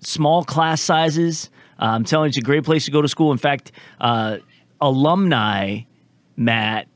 small 0.00 0.42
class 0.42 0.80
sizes. 0.80 1.50
Uh, 1.78 1.84
I'm 1.88 2.04
telling 2.04 2.28
you, 2.28 2.28
it's 2.28 2.38
a 2.38 2.40
great 2.40 2.64
place 2.64 2.86
to 2.86 2.90
go 2.90 3.02
to 3.02 3.08
school. 3.08 3.30
In 3.30 3.36
fact, 3.36 3.72
uh, 4.00 4.38
alumni, 4.80 5.80
Matt, 6.38 6.88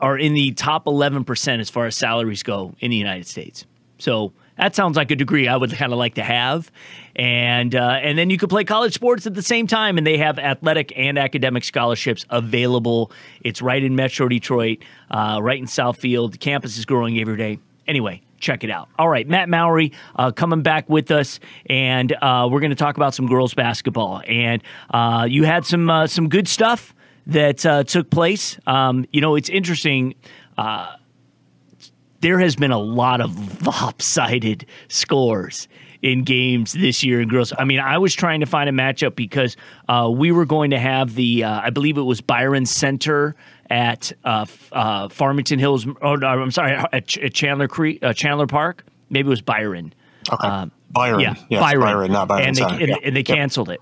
are 0.00 0.16
in 0.16 0.32
the 0.32 0.52
top 0.52 0.86
11% 0.86 1.60
as 1.60 1.68
far 1.68 1.84
as 1.84 1.96
salaries 1.96 2.42
go 2.42 2.74
in 2.80 2.90
the 2.90 2.96
United 2.96 3.26
States. 3.26 3.66
So, 3.98 4.32
that 4.60 4.74
sounds 4.74 4.94
like 4.94 5.10
a 5.10 5.16
degree 5.16 5.48
I 5.48 5.56
would 5.56 5.72
kind 5.72 5.90
of 5.90 5.98
like 5.98 6.16
to 6.16 6.22
have, 6.22 6.70
and 7.16 7.74
uh, 7.74 7.98
and 8.02 8.18
then 8.18 8.28
you 8.28 8.36
could 8.36 8.50
play 8.50 8.62
college 8.62 8.92
sports 8.92 9.26
at 9.26 9.32
the 9.32 9.42
same 9.42 9.66
time, 9.66 9.96
and 9.96 10.06
they 10.06 10.18
have 10.18 10.38
athletic 10.38 10.92
and 10.96 11.18
academic 11.18 11.64
scholarships 11.64 12.26
available. 12.28 13.10
It's 13.40 13.62
right 13.62 13.82
in 13.82 13.96
Metro 13.96 14.28
Detroit, 14.28 14.84
uh, 15.10 15.40
right 15.40 15.58
in 15.58 15.64
Southfield. 15.64 16.32
The 16.32 16.38
campus 16.38 16.76
is 16.76 16.84
growing 16.84 17.18
every 17.18 17.38
day. 17.38 17.58
Anyway, 17.88 18.20
check 18.38 18.62
it 18.62 18.70
out. 18.70 18.90
All 18.98 19.08
right, 19.08 19.26
Matt 19.26 19.48
Mowry 19.48 19.92
uh, 20.14 20.30
coming 20.30 20.60
back 20.60 20.90
with 20.90 21.10
us, 21.10 21.40
and 21.64 22.12
uh, 22.20 22.46
we're 22.52 22.60
going 22.60 22.68
to 22.68 22.76
talk 22.76 22.98
about 22.98 23.14
some 23.14 23.28
girls 23.28 23.54
basketball. 23.54 24.20
And 24.28 24.62
uh, 24.90 25.26
you 25.26 25.44
had 25.44 25.64
some 25.64 25.88
uh, 25.88 26.06
some 26.06 26.28
good 26.28 26.46
stuff 26.46 26.94
that 27.28 27.64
uh, 27.64 27.84
took 27.84 28.10
place. 28.10 28.58
Um, 28.66 29.06
you 29.10 29.22
know, 29.22 29.36
it's 29.36 29.48
interesting. 29.48 30.16
Uh, 30.58 30.96
there 32.20 32.38
has 32.38 32.56
been 32.56 32.70
a 32.70 32.78
lot 32.78 33.20
of 33.20 33.66
lopsided 33.66 34.66
scores 34.88 35.68
in 36.02 36.24
games 36.24 36.72
this 36.72 37.04
year 37.04 37.20
in 37.20 37.28
girls. 37.28 37.52
I 37.58 37.64
mean, 37.64 37.78
I 37.78 37.98
was 37.98 38.14
trying 38.14 38.40
to 38.40 38.46
find 38.46 38.68
a 38.68 38.72
matchup 38.72 39.14
because 39.14 39.56
uh, 39.88 40.10
we 40.12 40.32
were 40.32 40.46
going 40.46 40.70
to 40.70 40.78
have 40.78 41.14
the, 41.14 41.44
uh, 41.44 41.60
I 41.60 41.70
believe 41.70 41.98
it 41.98 42.02
was 42.02 42.20
Byron 42.20 42.66
Center 42.66 43.36
at 43.68 44.12
uh, 44.24 44.46
uh 44.72 45.08
Farmington 45.08 45.58
Hills. 45.58 45.86
Oh, 46.02 46.16
no, 46.16 46.26
I'm 46.26 46.50
sorry, 46.50 46.72
at, 46.92 47.06
Ch- 47.06 47.18
at 47.18 47.34
Chandler 47.34 47.68
Creek, 47.68 48.02
uh, 48.02 48.12
Chandler 48.12 48.46
Park. 48.46 48.84
Maybe 49.10 49.26
it 49.26 49.30
was 49.30 49.42
Byron. 49.42 49.92
Okay. 50.32 50.48
Um, 50.48 50.72
Byron. 50.90 51.20
yeah, 51.20 51.34
Yes, 51.48 51.60
Byron. 51.60 51.80
Byron, 51.82 52.12
not 52.12 52.28
Byron 52.28 52.46
and 52.48 52.56
they, 52.56 52.60
Center. 52.60 52.80
and, 52.80 52.88
Yeah. 52.88 52.96
and 53.04 53.16
they 53.16 53.20
Yep. 53.20 53.26
canceled 53.26 53.68
it. 53.70 53.80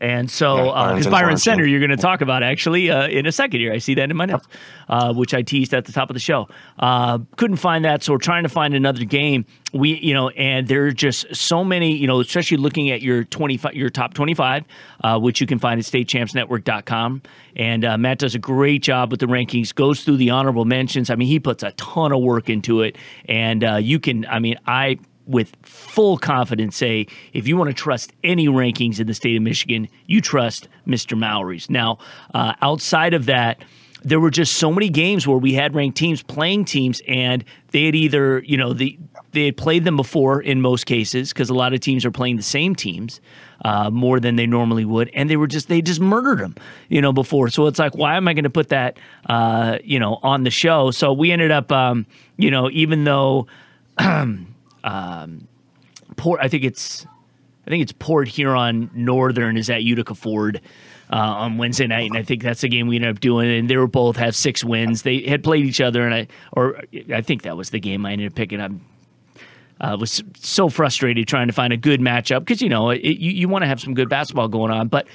And 0.00 0.30
so, 0.30 0.56
because 0.56 0.72
Byron's 0.72 1.06
Byron 1.06 1.36
Center, 1.38 1.66
you're 1.66 1.80
going 1.80 1.90
to 1.90 1.96
talk 1.96 2.20
about 2.20 2.42
actually 2.42 2.90
uh, 2.90 3.08
in 3.08 3.26
a 3.26 3.32
second 3.32 3.60
here. 3.60 3.72
I 3.72 3.78
see 3.78 3.94
that 3.94 4.10
in 4.10 4.16
my 4.16 4.26
notes, 4.26 4.46
uh, 4.88 5.12
which 5.12 5.34
I 5.34 5.42
teased 5.42 5.74
at 5.74 5.86
the 5.86 5.92
top 5.92 6.08
of 6.08 6.14
the 6.14 6.20
show. 6.20 6.48
Uh, 6.78 7.18
couldn't 7.36 7.56
find 7.56 7.84
that, 7.84 8.02
so 8.04 8.12
we're 8.12 8.18
trying 8.18 8.44
to 8.44 8.48
find 8.48 8.74
another 8.74 9.04
game. 9.04 9.44
We, 9.72 9.98
you 9.98 10.14
know, 10.14 10.28
and 10.30 10.68
there 10.68 10.86
are 10.86 10.92
just 10.92 11.34
so 11.34 11.64
many, 11.64 11.96
you 11.96 12.06
know, 12.06 12.20
especially 12.20 12.58
looking 12.58 12.90
at 12.90 13.02
your 13.02 13.24
25, 13.24 13.74
your 13.74 13.90
top 13.90 14.14
25, 14.14 14.64
uh, 15.02 15.18
which 15.18 15.40
you 15.40 15.46
can 15.46 15.58
find 15.58 15.78
at 15.78 15.84
statechampsnetwork.com. 15.84 17.22
And 17.56 17.84
uh, 17.84 17.98
Matt 17.98 18.18
does 18.18 18.34
a 18.34 18.38
great 18.38 18.82
job 18.82 19.10
with 19.10 19.20
the 19.20 19.26
rankings, 19.26 19.74
goes 19.74 20.04
through 20.04 20.18
the 20.18 20.30
honorable 20.30 20.64
mentions. 20.64 21.10
I 21.10 21.16
mean, 21.16 21.28
he 21.28 21.40
puts 21.40 21.62
a 21.64 21.72
ton 21.72 22.12
of 22.12 22.22
work 22.22 22.48
into 22.48 22.82
it. 22.82 22.96
And 23.28 23.64
uh, 23.64 23.76
you 23.76 23.98
can, 23.98 24.26
I 24.26 24.38
mean, 24.38 24.56
I, 24.66 24.98
with 25.28 25.54
full 25.62 26.16
confidence 26.18 26.76
say 26.76 27.06
if 27.32 27.46
you 27.46 27.56
want 27.56 27.68
to 27.68 27.74
trust 27.74 28.12
any 28.24 28.48
rankings 28.48 28.98
in 28.98 29.06
the 29.06 29.14
state 29.14 29.36
of 29.36 29.42
Michigan, 29.42 29.88
you 30.06 30.20
trust 30.20 30.68
Mr. 30.86 31.16
Mowry's. 31.16 31.70
Now, 31.70 31.98
uh, 32.34 32.54
outside 32.62 33.14
of 33.14 33.26
that, 33.26 33.62
there 34.02 34.20
were 34.20 34.30
just 34.30 34.54
so 34.54 34.72
many 34.72 34.88
games 34.88 35.26
where 35.26 35.38
we 35.38 35.54
had 35.54 35.74
ranked 35.74 35.98
teams 35.98 36.22
playing 36.22 36.64
teams, 36.64 37.02
and 37.08 37.44
they 37.72 37.86
had 37.86 37.94
either, 37.94 38.40
you 38.40 38.56
know, 38.56 38.72
the 38.72 38.98
they 39.32 39.46
had 39.46 39.56
played 39.56 39.84
them 39.84 39.96
before 39.96 40.40
in 40.40 40.60
most 40.60 40.86
cases 40.86 41.32
because 41.32 41.50
a 41.50 41.54
lot 41.54 41.74
of 41.74 41.80
teams 41.80 42.04
are 42.04 42.10
playing 42.10 42.36
the 42.36 42.42
same 42.42 42.74
teams 42.74 43.20
uh, 43.64 43.90
more 43.90 44.20
than 44.20 44.36
they 44.36 44.46
normally 44.46 44.84
would, 44.84 45.10
and 45.14 45.28
they 45.28 45.36
were 45.36 45.46
just 45.46 45.68
they 45.68 45.82
just 45.82 46.00
murdered 46.00 46.38
them, 46.38 46.54
you 46.88 47.02
know, 47.02 47.12
before. 47.12 47.48
So 47.48 47.66
it's 47.66 47.78
like, 47.78 47.94
why 47.96 48.16
am 48.16 48.28
I 48.28 48.34
going 48.34 48.44
to 48.44 48.50
put 48.50 48.68
that, 48.68 48.98
uh, 49.26 49.78
you 49.82 49.98
know, 49.98 50.20
on 50.22 50.44
the 50.44 50.50
show? 50.50 50.90
So 50.90 51.12
we 51.12 51.32
ended 51.32 51.50
up, 51.50 51.70
um, 51.72 52.06
you 52.36 52.50
know, 52.50 52.70
even 52.70 53.04
though. 53.04 53.46
Port. 56.16 56.40
I 56.42 56.48
think 56.48 56.64
it's, 56.64 57.06
I 57.66 57.70
think 57.70 57.82
it's 57.82 57.92
Port 57.92 58.28
Huron 58.28 58.90
Northern 58.94 59.56
is 59.56 59.70
at 59.70 59.82
Utica 59.82 60.14
Ford 60.14 60.60
uh, 61.10 61.16
on 61.16 61.58
Wednesday 61.58 61.86
night, 61.86 62.10
and 62.10 62.18
I 62.18 62.22
think 62.22 62.42
that's 62.42 62.60
the 62.60 62.68
game 62.68 62.86
we 62.86 62.96
ended 62.96 63.10
up 63.10 63.20
doing. 63.20 63.50
And 63.50 63.68
they 63.68 63.76
were 63.76 63.86
both 63.86 64.16
have 64.16 64.36
six 64.36 64.64
wins. 64.64 65.02
They 65.02 65.22
had 65.22 65.42
played 65.42 65.64
each 65.64 65.80
other, 65.80 66.04
and 66.04 66.14
I, 66.14 66.28
or 66.52 66.82
I 67.12 67.22
think 67.22 67.42
that 67.42 67.56
was 67.56 67.70
the 67.70 67.80
game 67.80 68.04
I 68.04 68.12
ended 68.12 68.32
up 68.32 68.36
picking 68.36 68.60
up. 68.60 68.72
Uh, 69.80 69.96
was 69.98 70.24
so 70.36 70.68
frustrated 70.68 71.28
trying 71.28 71.46
to 71.46 71.52
find 71.52 71.72
a 71.72 71.76
good 71.76 72.00
matchup 72.00 72.40
because 72.40 72.60
you 72.60 72.68
know 72.68 72.90
it, 72.90 73.00
you, 73.00 73.30
you 73.30 73.48
want 73.48 73.62
to 73.62 73.68
have 73.68 73.80
some 73.80 73.94
good 73.94 74.08
basketball 74.08 74.48
going 74.48 74.72
on, 74.72 74.88
but 74.88 75.06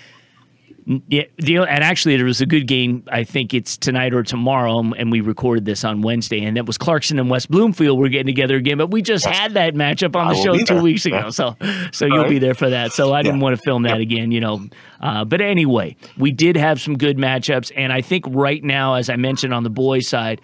yeah, 1.07 1.23
the, 1.37 1.57
and 1.59 1.83
actually, 1.83 2.17
there 2.17 2.25
was 2.25 2.41
a 2.41 2.45
good 2.45 2.67
game. 2.67 3.03
I 3.11 3.23
think 3.23 3.53
it's 3.53 3.77
tonight 3.77 4.13
or 4.13 4.23
tomorrow, 4.23 4.79
and 4.79 5.11
we 5.11 5.21
recorded 5.21 5.65
this 5.65 5.83
on 5.83 6.01
Wednesday. 6.01 6.43
And 6.43 6.57
that 6.57 6.65
was 6.65 6.77
Clarkston 6.77 7.19
and 7.19 7.29
West 7.29 7.49
Bloomfield. 7.49 7.97
We're 7.99 8.09
getting 8.09 8.27
together 8.27 8.55
again, 8.55 8.77
but 8.77 8.91
we 8.91 9.01
just 9.01 9.25
had 9.25 9.53
that 9.53 9.75
matchup 9.75 10.15
on 10.15 10.27
the 10.29 10.35
show 10.35 10.57
two 10.57 10.81
weeks 10.81 11.05
ago. 11.05 11.29
So, 11.29 11.55
so 11.91 12.05
you'll 12.05 12.27
be 12.27 12.39
there 12.39 12.53
for 12.53 12.69
that. 12.71 12.91
So 12.91 13.13
I 13.13 13.21
didn't 13.21 13.37
Yeah. 13.39 13.43
want 13.43 13.55
to 13.57 13.61
film 13.61 13.83
that 13.83 13.99
again, 13.99 14.31
you 14.31 14.41
know. 14.41 14.67
Uh, 14.99 15.25
but 15.25 15.41
anyway, 15.41 15.95
we 16.17 16.31
did 16.31 16.55
have 16.57 16.81
some 16.81 16.97
good 16.97 17.17
matchups, 17.17 17.71
and 17.75 17.91
I 17.93 18.01
think 18.01 18.25
right 18.27 18.63
now, 18.63 18.95
as 18.95 19.09
I 19.09 19.15
mentioned 19.15 19.53
on 19.53 19.63
the 19.63 19.69
boys' 19.69 20.07
side, 20.07 20.41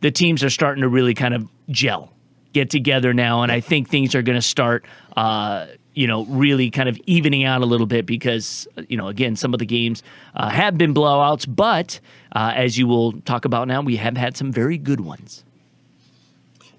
the 0.00 0.10
teams 0.10 0.42
are 0.44 0.50
starting 0.50 0.82
to 0.82 0.88
really 0.88 1.14
kind 1.14 1.34
of 1.34 1.48
gel, 1.70 2.12
get 2.52 2.70
together 2.70 3.14
now, 3.14 3.42
and 3.42 3.50
I 3.52 3.60
think 3.60 3.88
things 3.88 4.14
are 4.14 4.22
going 4.22 4.38
to 4.38 4.42
start, 4.46 4.84
uh, 5.16 5.66
you 5.94 6.06
know, 6.06 6.24
really 6.26 6.70
kind 6.70 6.88
of 6.88 6.98
evening 7.06 7.44
out 7.44 7.62
a 7.62 7.66
little 7.66 7.86
bit 7.86 8.06
because, 8.06 8.66
you 8.88 8.96
know, 8.96 9.08
again, 9.08 9.36
some 9.36 9.52
of 9.52 9.58
the 9.58 9.66
games 9.66 10.02
uh, 10.34 10.48
have 10.48 10.78
been 10.78 10.94
blowouts, 10.94 11.46
but 11.48 12.00
uh, 12.34 12.52
as 12.54 12.78
you 12.78 12.86
will 12.86 13.12
talk 13.22 13.44
about 13.44 13.68
now, 13.68 13.82
we 13.82 13.96
have 13.96 14.16
had 14.16 14.36
some 14.36 14.52
very 14.52 14.78
good 14.78 15.00
ones. 15.00 15.44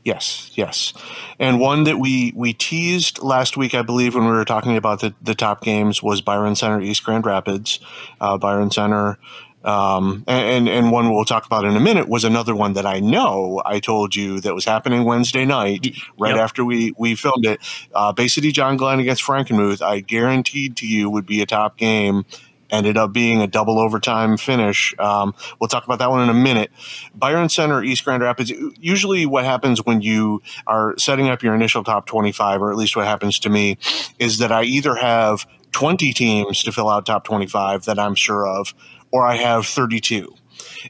Yes, 0.03 0.51
yes, 0.55 0.91
and 1.39 1.61
one 1.61 1.85
that 1.85 1.97
we 1.97 2.33
we 2.35 2.51
teased 2.51 3.23
last 3.23 3.55
week, 3.55 3.73
I 3.73 3.83
believe, 3.83 4.15
when 4.15 4.25
we 4.25 4.31
were 4.31 4.43
talking 4.43 4.75
about 4.75 4.99
the 4.99 5.13
the 5.21 5.33
top 5.33 5.63
games 5.63 6.03
was 6.03 6.19
Byron 6.19 6.55
Center 6.55 6.81
East 6.81 7.05
Grand 7.05 7.25
Rapids. 7.25 7.79
Uh, 8.19 8.37
Byron 8.37 8.69
Center, 8.69 9.17
um, 9.63 10.23
and 10.27 10.67
and 10.67 10.91
one 10.91 11.11
we'll 11.13 11.25
talk 11.25 11.45
about 11.45 11.65
in 11.65 11.75
a 11.75 11.79
minute 11.79 12.07
was 12.09 12.23
another 12.23 12.55
one 12.55 12.73
that 12.73 12.85
I 12.85 12.99
know 12.99 13.61
I 13.65 13.79
told 13.79 14.15
you 14.15 14.39
that 14.41 14.53
was 14.53 14.65
happening 14.65 15.03
Wednesday 15.05 15.45
night, 15.45 15.95
right 16.19 16.35
Yep. 16.35 16.43
after 16.43 16.65
we 16.65 16.93
we 16.97 17.15
filmed 17.15 17.45
it. 17.45 17.59
Uh, 17.93 18.11
Bay 18.11 18.27
City 18.27 18.51
John 18.51 18.77
Glenn 18.77 18.99
against 18.99 19.23
Frankenmuth. 19.23 19.81
I 19.81 20.01
guaranteed 20.01 20.75
to 20.77 20.87
you 20.87 21.09
would 21.09 21.25
be 21.25 21.41
a 21.41 21.45
top 21.45 21.77
game. 21.77 22.25
ended 22.69 22.97
up 22.97 23.13
being 23.13 23.39
a 23.39 23.45
double 23.45 23.77
overtime 23.77 24.35
finish. 24.35 24.95
Um, 24.97 25.35
we'll 25.59 25.67
talk 25.67 25.85
about 25.85 25.99
that 25.99 26.09
one 26.09 26.23
in 26.23 26.29
a 26.29 26.33
minute. 26.33 26.71
Byron 27.13 27.47
Center, 27.47 27.83
East 27.83 28.03
Grand 28.03 28.23
Rapids. 28.23 28.51
Usually, 28.79 29.27
what 29.27 29.45
happens 29.45 29.85
when 29.85 30.01
you 30.01 30.41
are 30.65 30.95
setting 30.97 31.29
up 31.29 31.43
your 31.43 31.53
initial 31.53 31.83
top 31.83 32.07
25, 32.07 32.61
or 32.63 32.71
at 32.71 32.77
least 32.77 32.95
what 32.95 33.05
happens 33.05 33.37
to 33.39 33.49
me, 33.49 33.77
is 34.17 34.39
that 34.39 34.51
I 34.51 34.63
either 34.63 34.95
have 34.95 35.45
20 35.71 36.13
teams 36.13 36.63
to 36.63 36.71
fill 36.71 36.89
out 36.89 37.05
top 37.05 37.23
25 37.25 37.85
that 37.85 37.99
I'm 37.99 38.15
sure 38.15 38.47
of, 38.47 38.73
or 39.13 39.23
I 39.27 39.35
have 39.35 39.67
32. 39.67 40.35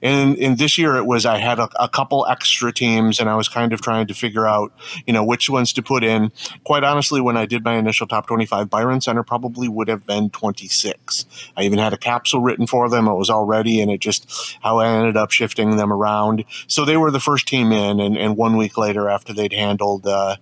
And 0.01 0.36
in 0.38 0.55
this 0.55 0.78
year, 0.78 0.95
it 0.95 1.05
was 1.05 1.26
I 1.26 1.38
had 1.38 1.59
a, 1.59 1.69
a, 1.80 1.89
couple 1.89 2.26
extra 2.28 2.71
teams, 2.71 3.19
and 3.19 3.30
I 3.30 3.36
was 3.36 3.47
kind 3.47 3.74
of 3.74 3.82
trying 3.82 4.07
to 4.07 4.13
figure 4.13 4.47
out, 4.47 4.74
you 5.05 5.13
know, 5.13 5.24
which 5.24 5.49
ones 5.49 5.74
to 5.74 5.84
put 5.84 6.03
in. 6.03 6.32
Quite 6.63 6.84
honestly, 6.84 7.21
when 7.21 7.38
I 7.38 7.45
did 7.45 7.63
my 7.63 7.76
initial 7.76 8.07
top 8.07 8.28
25, 8.28 8.69
Byron 8.69 9.01
Center 9.01 9.24
probably 9.24 9.67
would 9.67 9.88
have 9.89 10.05
been 10.05 10.30
26. 10.30 11.26
I 11.55 11.63
even 11.63 11.80
had 11.80 11.93
a 11.93 11.97
capsule 11.97 12.41
written 12.41 12.65
for 12.65 12.89
them. 12.89 13.07
It 13.07 13.13
was 13.13 13.30
all 13.30 13.45
ready, 13.45 13.82
and 13.82 13.91
it 13.91 13.99
just 13.99 14.57
how 14.61 14.80
I 14.80 14.88
ended 14.88 15.17
up 15.17 15.32
shifting 15.32 15.76
them 15.76 15.91
around. 15.91 16.45
So 16.67 16.86
they 16.86 16.97
were 16.97 17.11
the 17.11 17.19
first 17.19 17.47
team 17.47 17.71
in, 17.71 17.99
and, 17.99 18.17
and 18.17 18.38
one 18.38 18.57
week 18.57 18.78
later, 18.78 19.09
after 19.09 19.34
they'd 19.34 19.53
handled 19.53 20.07
uh, 20.07 20.38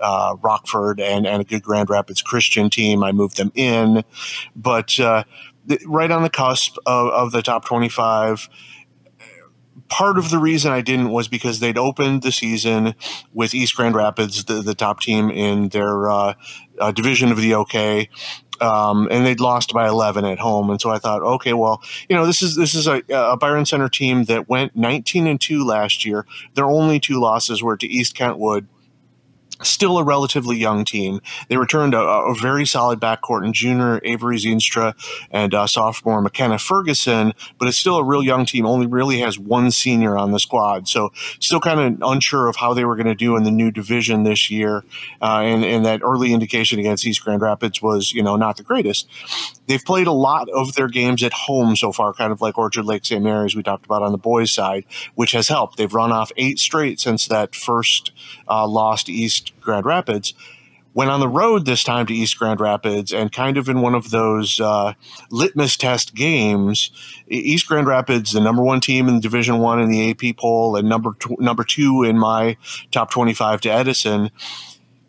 uh, 0.00 0.36
Rockford 0.40 1.00
and, 1.00 1.26
and 1.26 1.42
a 1.42 1.44
good 1.44 1.62
Grand 1.62 1.90
Rapids 1.90 2.22
Christian 2.22 2.70
team, 2.70 3.02
I 3.02 3.12
moved 3.12 3.36
them 3.36 3.52
in. 3.54 4.04
But 4.56 4.98
uh, 4.98 5.24
right 5.86 6.10
on 6.10 6.22
the 6.22 6.30
cusp 6.30 6.76
of, 6.86 7.08
of 7.08 7.32
the 7.32 7.42
top 7.42 7.64
25 7.64 8.48
part 9.88 10.18
of 10.18 10.30
the 10.30 10.38
reason 10.38 10.72
I 10.72 10.80
didn't 10.80 11.10
was 11.10 11.28
because 11.28 11.60
they'd 11.60 11.78
opened 11.78 12.22
the 12.22 12.32
season 12.32 12.94
with 13.32 13.54
East 13.54 13.74
Grand 13.76 13.94
Rapids, 13.94 14.44
the, 14.44 14.62
the 14.62 14.74
top 14.74 15.00
team 15.00 15.30
in 15.30 15.68
their 15.70 16.10
uh, 16.10 16.34
uh, 16.78 16.92
division 16.92 17.30
of 17.30 17.38
the 17.38 17.54
OK. 17.54 18.08
Um, 18.60 19.06
and 19.10 19.24
they'd 19.24 19.40
lost 19.40 19.72
by 19.72 19.86
11 19.86 20.24
at 20.24 20.40
home. 20.40 20.68
And 20.70 20.80
so 20.80 20.90
I 20.90 20.98
thought, 20.98 21.22
okay, 21.22 21.52
well, 21.52 21.80
you 22.08 22.16
know, 22.16 22.26
this 22.26 22.42
is 22.42 22.56
this 22.56 22.74
is 22.74 22.88
a, 22.88 23.02
a 23.08 23.36
Byron 23.36 23.66
Center 23.66 23.88
team 23.88 24.24
that 24.24 24.48
went 24.48 24.74
19 24.74 25.28
and 25.28 25.40
2 25.40 25.64
last 25.64 26.04
year. 26.04 26.26
Their 26.54 26.66
only 26.66 26.98
two 26.98 27.20
losses 27.20 27.62
were 27.62 27.76
to 27.76 27.86
East 27.86 28.16
Kentwood 28.16 28.66
still 29.62 29.98
a 29.98 30.04
relatively 30.04 30.56
young 30.56 30.84
team. 30.84 31.20
They 31.48 31.56
returned 31.56 31.94
a, 31.94 32.00
a 32.00 32.34
very 32.34 32.66
solid 32.66 33.00
backcourt 33.00 33.44
in 33.44 33.52
junior 33.52 34.00
Avery 34.04 34.36
Zeenstra 34.36 34.94
and 35.30 35.54
uh, 35.54 35.66
sophomore 35.66 36.20
McKenna 36.20 36.58
Ferguson, 36.58 37.32
but 37.58 37.68
it's 37.68 37.78
still 37.78 37.96
a 37.96 38.04
real 38.04 38.22
young 38.22 38.46
team. 38.46 38.66
Only 38.66 38.86
really 38.86 39.18
has 39.20 39.38
one 39.38 39.70
senior 39.70 40.16
on 40.16 40.32
the 40.32 40.40
squad, 40.40 40.88
so 40.88 41.10
still 41.40 41.60
kind 41.60 41.80
of 41.80 42.10
unsure 42.10 42.48
of 42.48 42.56
how 42.56 42.74
they 42.74 42.84
were 42.84 42.96
going 42.96 43.06
to 43.06 43.14
do 43.14 43.36
in 43.36 43.42
the 43.44 43.50
new 43.50 43.70
division 43.70 44.22
this 44.22 44.50
year. 44.50 44.84
Uh, 45.20 45.40
and, 45.42 45.64
and 45.64 45.84
that 45.84 46.02
early 46.02 46.32
indication 46.32 46.78
against 46.78 47.06
East 47.06 47.24
Grand 47.24 47.42
Rapids 47.42 47.82
was, 47.82 48.12
you 48.12 48.22
know, 48.22 48.36
not 48.36 48.56
the 48.56 48.62
greatest. 48.62 49.08
They've 49.68 49.84
played 49.84 50.06
a 50.06 50.12
lot 50.12 50.48
of 50.48 50.74
their 50.74 50.88
games 50.88 51.22
at 51.22 51.32
home 51.32 51.76
so 51.76 51.92
far, 51.92 52.14
kind 52.14 52.32
of 52.32 52.40
like 52.40 52.56
Orchard 52.58 52.86
Lake 52.86 53.04
St. 53.04 53.22
Mary's 53.22 53.54
we 53.54 53.62
talked 53.62 53.84
about 53.84 54.02
on 54.02 54.12
the 54.12 54.18
boys' 54.18 54.50
side, 54.50 54.84
which 55.14 55.32
has 55.32 55.48
helped. 55.48 55.76
They've 55.76 55.92
run 55.92 56.10
off 56.10 56.32
eight 56.38 56.58
straight 56.58 56.98
since 56.98 57.28
that 57.28 57.54
first 57.54 58.12
uh, 58.48 58.66
lost 58.66 59.08
East 59.08 59.52
Grand 59.60 59.84
Rapids. 59.86 60.32
Went 60.94 61.10
on 61.10 61.20
the 61.20 61.28
road 61.28 61.64
this 61.64 61.84
time 61.84 62.06
to 62.06 62.14
East 62.14 62.38
Grand 62.38 62.60
Rapids 62.60 63.12
and 63.12 63.30
kind 63.30 63.56
of 63.56 63.68
in 63.68 63.82
one 63.82 63.94
of 63.94 64.10
those 64.10 64.58
uh, 64.58 64.94
litmus 65.30 65.76
test 65.76 66.14
games. 66.14 66.90
East 67.28 67.68
Grand 67.68 67.86
Rapids, 67.86 68.32
the 68.32 68.40
number 68.40 68.62
one 68.62 68.80
team 68.80 69.06
in 69.06 69.20
Division 69.20 69.58
One 69.58 69.80
in 69.80 69.90
the 69.90 70.10
AP 70.10 70.38
poll, 70.38 70.74
and 70.74 70.88
number 70.88 71.12
tw- 71.20 71.38
number 71.38 71.62
two 71.62 72.02
in 72.02 72.18
my 72.18 72.56
top 72.90 73.10
twenty-five 73.10 73.60
to 73.60 73.70
Edison 73.70 74.30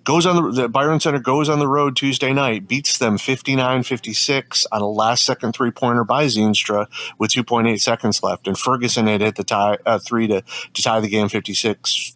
goes 0.10 0.26
on 0.26 0.36
the, 0.38 0.62
the, 0.64 0.68
Byron 0.68 1.00
Center 1.00 1.20
goes 1.20 1.50
on 1.50 1.60
the 1.60 1.68
road 1.68 1.96
Tuesday 1.96 2.34
night, 2.34 2.68
beats 2.68 2.98
them 2.98 3.20
59-56 3.20 4.66
on 4.72 4.82
a 4.82 4.88
last 4.88 5.24
second 5.24 5.54
three 5.54 5.70
pointer 5.70 6.04
by 6.04 6.26
Zeenstra 6.26 6.88
with 7.20 7.30
2.8 7.30 7.80
seconds 7.80 8.24
left, 8.24 8.48
and 8.48 8.58
Ferguson 8.58 9.06
had 9.06 9.22
hit 9.22 9.36
the 9.36 9.44
tie 9.44 9.78
uh, 9.86 10.00
three 10.00 10.26
to 10.26 10.42
to 10.74 10.82
tie 10.82 11.00
the 11.00 11.10
game 11.10 11.30
56. 11.30 12.16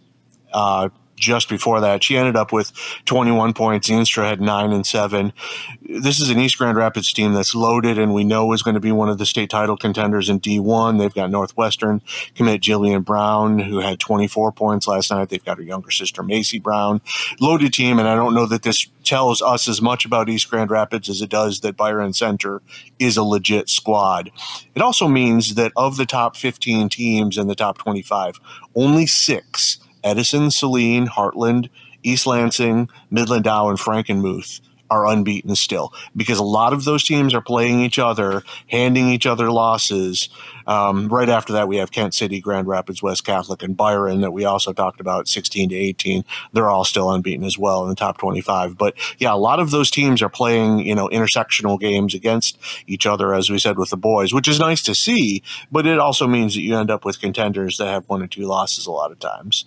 Uh, 0.52 0.90
just 1.16 1.50
before 1.50 1.80
that. 1.82 2.04
She 2.04 2.18
ended 2.18 2.36
up 2.36 2.52
with 2.52 2.72
21 3.06 3.54
points. 3.54 3.90
Zeenstra 3.90 4.28
had 4.28 4.42
nine 4.42 4.72
and 4.72 4.86
seven. 4.86 5.34
This 5.82 6.20
is 6.20 6.30
an 6.30 6.40
East 6.40 6.58
Grand 6.58 6.78
Rapids 6.78 7.12
team 7.14 7.34
that's 7.34 7.56
loaded 7.56 7.98
and 7.98 8.14
we 8.14 8.24
know 8.24 8.52
is 8.54 8.64
going 8.64 8.74
to 8.76 8.80
be 8.80 8.92
one 8.92 9.10
of 9.10 9.18
the 9.18 9.26
state 9.26 9.50
title 9.50 9.78
contenders 9.78 10.30
in 10.30 10.40
D1. 10.40 11.00
They've 11.00 11.14
got 11.14 11.30
Northwestern 11.30 12.02
commit 12.36 12.62
Jillian 12.62 13.04
Brown, 13.04 13.60
who 13.60 13.80
had 13.80 14.00
24 14.00 14.52
points 14.52 14.88
last 14.88 15.12
night. 15.12 15.30
They've 15.30 15.44
got 15.44 15.58
her 15.58 15.64
younger 15.64 15.92
sister, 15.92 16.24
Macy 16.24 16.60
Brown. 16.60 17.02
Loaded 17.40 17.74
team, 17.74 18.00
and 18.00 18.08
I 18.08 18.16
don't 18.16 18.34
know 18.34 18.46
that 18.46 18.64
this 18.64 18.88
tells 19.04 19.42
us 19.42 19.68
as 19.68 19.82
much 19.82 20.06
about 20.06 20.30
East 20.30 20.50
Grand 20.50 20.72
Rapids 20.72 21.10
as 21.10 21.22
it 21.22 21.30
does 21.30 21.60
that 21.60 21.78
Byron 21.78 22.14
Center 22.14 22.62
is 23.00 23.18
a 23.18 23.24
legit 23.24 23.70
squad. 23.70 24.32
It 24.76 24.82
also 24.82 25.08
means 25.08 25.56
that 25.56 25.72
of 25.76 25.98
the 25.98 26.06
top 26.06 26.36
15 26.36 26.90
teams 26.90 27.38
in 27.38 27.48
the 27.48 27.56
top 27.56 27.78
25, 27.78 28.40
only 28.76 29.06
six 29.06 29.80
Edison, 30.04 30.52
Saline, 30.52 31.08
Hartland, 31.08 31.70
East 32.04 32.28
Lansing, 32.28 32.90
Midland 33.10 33.46
Dow, 33.46 33.70
and 33.70 33.80
Frankenmuth 33.80 34.62
are 34.90 35.08
unbeaten 35.08 35.56
still 35.56 35.92
because 36.16 36.38
a 36.38 36.44
lot 36.44 36.72
of 36.72 36.84
those 36.84 37.04
teams 37.04 37.34
are 37.34 37.42
playing 37.42 37.82
each 37.82 37.98
other, 37.98 38.44
handing 38.68 39.10
each 39.10 39.26
other 39.26 39.50
losses. 39.52 40.30
Um, 40.68 41.08
right 41.08 41.30
after 41.30 41.54
that, 41.54 41.68
we 41.68 41.78
have 41.78 41.92
Kent 41.92 42.14
City, 42.14 42.40
Grand 42.40 42.68
Rapids, 42.68 43.02
West 43.02 43.24
Catholic, 43.26 43.64
and 43.64 43.76
Byron 43.76 44.22
that 44.22 44.32
we 44.32 44.46
also 44.46 44.74
talked 44.74 45.00
about, 45.00 45.28
16 45.28 45.70
to 45.70 45.76
18. 45.76 46.24
They're 46.52 46.70
all 46.70 46.86
still 46.86 47.12
unbeaten 47.12 47.46
as 47.46 47.58
well 47.58 47.84
in 47.84 47.90
the 47.90 47.96
top 47.96 48.18
25. 48.18 48.78
But 48.78 48.96
yeah, 49.18 49.34
a 49.34 49.38
lot 49.38 49.60
of 49.60 49.72
those 49.72 49.92
teams 49.92 50.22
are 50.22 50.30
playing, 50.30 50.80
you 50.80 50.96
know, 50.96 51.08
intersectional 51.10 51.80
games 51.80 52.14
against 52.14 52.58
each 52.88 53.06
other, 53.06 53.34
as 53.34 53.50
we 53.50 53.60
said 53.60 53.78
with 53.78 53.90
the 53.90 53.98
boys, 53.98 54.34
which 54.34 54.48
is 54.48 54.60
nice 54.60 54.82
to 54.84 54.96
see. 54.96 55.44
But 55.72 55.86
it 55.86 56.00
also 56.00 56.28
means 56.28 56.54
that 56.56 56.62
you 56.62 56.78
end 56.78 56.92
up 56.92 57.06
with 57.06 57.20
contenders 57.20 57.78
that 57.78 57.88
have 57.88 58.08
one 58.08 58.22
or 58.22 58.28
two 58.28 58.46
losses 58.46 58.86
a 58.86 58.92
lot 58.92 59.12
of 59.12 59.20
times. 59.20 59.66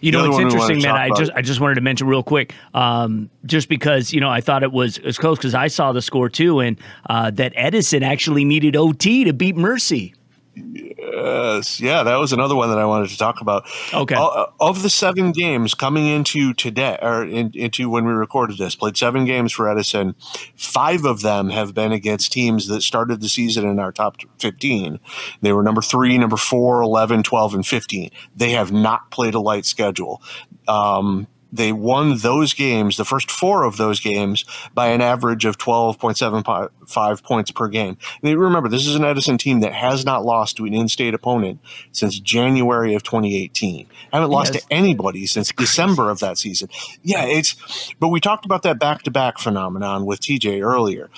You 0.00 0.12
know, 0.12 0.26
it's 0.26 0.38
interesting, 0.38 0.82
man. 0.82 0.96
I 0.96 1.10
just 1.10 1.32
I 1.34 1.42
just 1.42 1.60
wanted 1.60 1.76
to 1.76 1.80
mention 1.80 2.06
real 2.06 2.22
quick, 2.22 2.54
um, 2.74 3.30
just 3.44 3.68
because 3.68 4.12
you 4.12 4.20
know 4.20 4.30
I 4.30 4.40
thought 4.40 4.62
it 4.62 4.72
was 4.72 4.98
as 4.98 5.18
close 5.18 5.38
because 5.38 5.54
I 5.54 5.68
saw 5.68 5.92
the 5.92 6.02
score 6.02 6.28
too, 6.28 6.60
and 6.60 6.78
uh, 7.08 7.30
that 7.32 7.52
Edison 7.56 8.02
actually 8.02 8.44
needed 8.44 8.76
OT 8.76 9.24
to 9.24 9.32
beat 9.32 9.56
Mercy. 9.56 10.14
Yes, 10.54 11.80
yeah, 11.80 12.02
that 12.02 12.16
was 12.16 12.32
another 12.32 12.54
one 12.54 12.68
that 12.68 12.78
I 12.78 12.84
wanted 12.84 13.08
to 13.08 13.16
talk 13.16 13.40
about. 13.40 13.64
Okay, 13.94 14.14
of 14.60 14.82
the 14.82 14.90
seven 14.90 15.32
games 15.32 15.74
coming 15.74 16.06
into 16.06 16.52
today 16.52 16.98
or 17.00 17.24
in, 17.24 17.52
into 17.54 17.88
when 17.88 18.04
we 18.04 18.12
recorded 18.12 18.58
this, 18.58 18.74
played 18.74 18.96
seven 18.96 19.24
games 19.24 19.52
for 19.52 19.68
Edison. 19.68 20.14
Five 20.54 21.06
of 21.06 21.22
them 21.22 21.48
have 21.50 21.72
been 21.72 21.92
against 21.92 22.32
teams 22.32 22.66
that 22.66 22.82
started 22.82 23.22
the 23.22 23.30
season 23.30 23.66
in 23.66 23.78
our 23.78 23.92
top 23.92 24.18
15. 24.40 25.00
They 25.40 25.52
were 25.52 25.62
number 25.62 25.80
three, 25.80 26.18
number 26.18 26.36
four, 26.36 26.82
11, 26.82 27.22
12, 27.22 27.54
and 27.54 27.66
15. 27.66 28.10
They 28.36 28.50
have 28.50 28.72
not 28.72 29.10
played 29.10 29.34
a 29.34 29.40
light 29.40 29.64
schedule. 29.64 30.22
Um, 30.68 31.28
they 31.52 31.70
won 31.70 32.16
those 32.18 32.54
games, 32.54 32.96
the 32.96 33.04
first 33.04 33.30
four 33.30 33.64
of 33.64 33.76
those 33.76 34.00
games, 34.00 34.44
by 34.74 34.88
an 34.88 35.00
average 35.00 35.44
of 35.44 35.58
12.75 35.58 37.22
points 37.22 37.50
per 37.50 37.68
game. 37.68 37.98
And 38.22 38.38
remember, 38.38 38.68
this 38.68 38.86
is 38.86 38.94
an 38.94 39.04
Edison 39.04 39.36
team 39.38 39.60
that 39.60 39.74
has 39.74 40.04
not 40.04 40.24
lost 40.24 40.56
to 40.56 40.64
an 40.64 40.74
in 40.74 40.88
state 40.88 41.14
opponent 41.14 41.60
since 41.92 42.18
January 42.18 42.94
of 42.94 43.02
2018. 43.02 43.86
Haven't 44.12 44.30
lost 44.30 44.54
yes. 44.54 44.64
to 44.64 44.72
anybody 44.72 45.26
since 45.26 45.52
December 45.52 46.10
of 46.10 46.20
that 46.20 46.38
season. 46.38 46.68
Yeah, 47.02 47.24
it's, 47.24 47.94
but 48.00 48.08
we 48.08 48.20
talked 48.20 48.44
about 48.44 48.62
that 48.62 48.78
back 48.78 49.02
to 49.02 49.10
back 49.10 49.38
phenomenon 49.38 50.06
with 50.06 50.20
TJ 50.20 50.64
earlier 50.64 51.10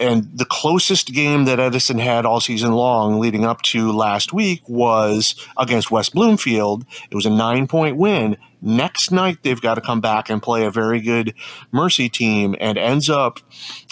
and 0.00 0.28
the 0.36 0.44
closest 0.44 1.12
game 1.12 1.44
that 1.46 1.58
Edison 1.58 1.98
had 1.98 2.24
all 2.24 2.40
season 2.40 2.72
long 2.72 3.18
leading 3.18 3.44
up 3.44 3.62
to 3.62 3.90
last 3.90 4.32
week 4.32 4.62
was 4.68 5.34
against 5.56 5.90
West 5.90 6.14
Bloomfield. 6.14 6.84
It 7.10 7.14
was 7.14 7.26
a 7.26 7.30
nine 7.30 7.66
point 7.66 7.96
win. 7.96 8.36
Next 8.60 9.12
night, 9.12 9.38
they've 9.42 9.60
got 9.60 9.74
to 9.74 9.80
come 9.80 10.00
back 10.00 10.28
and 10.28 10.42
play 10.42 10.64
a 10.64 10.70
very 10.70 11.00
good 11.00 11.32
Mercy 11.70 12.08
team 12.08 12.56
and 12.58 12.76
ends 12.76 13.08
up 13.08 13.38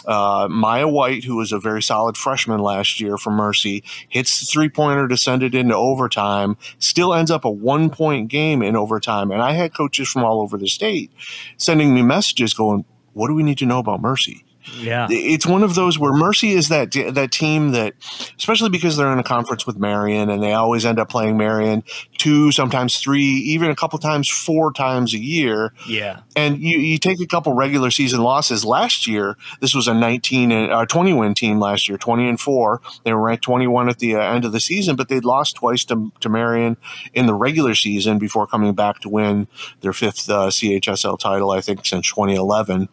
uh, 0.06 0.48
Maya 0.50 0.88
White, 0.88 1.24
who 1.24 1.36
was 1.36 1.52
a 1.52 1.60
very 1.60 1.82
solid 1.82 2.16
freshman 2.16 2.60
last 2.60 3.00
year 3.00 3.16
for 3.16 3.30
Mercy, 3.30 3.84
hits 4.08 4.40
the 4.40 4.46
three 4.46 4.68
pointer 4.68 5.06
to 5.06 5.16
send 5.16 5.44
it 5.44 5.54
into 5.54 5.74
overtime, 5.74 6.56
still 6.80 7.14
ends 7.14 7.30
up 7.30 7.44
a 7.44 7.50
one 7.50 7.90
point 7.90 8.28
game 8.28 8.60
in 8.60 8.74
overtime. 8.74 9.30
And 9.30 9.40
I 9.40 9.52
had 9.52 9.74
coaches 9.74 10.08
from 10.08 10.24
all 10.24 10.40
over 10.40 10.56
the 10.56 10.68
state 10.68 11.12
sending 11.56 11.94
me 11.94 12.02
messages 12.02 12.52
going, 12.52 12.84
What 13.12 13.28
do 13.28 13.34
we 13.34 13.44
need 13.44 13.58
to 13.58 13.66
know 13.66 13.78
about 13.78 14.00
Mercy? 14.00 14.45
Yeah, 14.74 15.06
it's 15.10 15.46
one 15.46 15.62
of 15.62 15.74
those 15.74 15.98
where 15.98 16.12
Mercy 16.12 16.50
is 16.50 16.68
that 16.68 16.92
that 16.92 17.30
team 17.32 17.70
that, 17.72 17.94
especially 18.36 18.70
because 18.70 18.96
they're 18.96 19.12
in 19.12 19.18
a 19.18 19.24
conference 19.24 19.66
with 19.66 19.76
Marian 19.76 20.30
and 20.30 20.42
they 20.42 20.52
always 20.52 20.84
end 20.84 20.98
up 20.98 21.08
playing 21.08 21.36
Marian 21.36 21.84
two, 22.18 22.50
sometimes 22.52 22.98
three, 22.98 23.24
even 23.24 23.70
a 23.70 23.76
couple 23.76 23.98
times 23.98 24.28
four 24.28 24.72
times 24.72 25.14
a 25.14 25.18
year. 25.18 25.72
Yeah, 25.88 26.20
and 26.34 26.58
you, 26.58 26.78
you 26.78 26.98
take 26.98 27.20
a 27.20 27.26
couple 27.26 27.52
regular 27.52 27.90
season 27.90 28.20
losses. 28.20 28.64
Last 28.64 29.06
year, 29.06 29.36
this 29.60 29.74
was 29.74 29.88
a 29.88 29.94
19 29.94 30.52
and 30.52 30.72
uh, 30.72 30.86
20 30.86 31.12
win 31.12 31.34
team. 31.34 31.60
Last 31.60 31.88
year, 31.88 31.98
20 31.98 32.28
and 32.28 32.40
four. 32.40 32.80
They 33.04 33.12
were 33.12 33.22
ranked 33.22 33.44
21 33.44 33.88
at 33.88 33.98
the 33.98 34.16
uh, 34.16 34.20
end 34.20 34.44
of 34.44 34.52
the 34.52 34.60
season, 34.60 34.96
but 34.96 35.08
they'd 35.08 35.24
lost 35.24 35.56
twice 35.56 35.84
to 35.86 36.12
to 36.20 36.28
Marian 36.28 36.76
in 37.14 37.26
the 37.26 37.34
regular 37.34 37.74
season 37.74 38.18
before 38.18 38.46
coming 38.46 38.74
back 38.74 39.00
to 39.00 39.08
win 39.08 39.48
their 39.80 39.92
fifth 39.92 40.28
uh, 40.28 40.48
CHSL 40.48 41.18
title. 41.18 41.50
I 41.50 41.60
think 41.60 41.86
since 41.86 42.08
2011, 42.08 42.88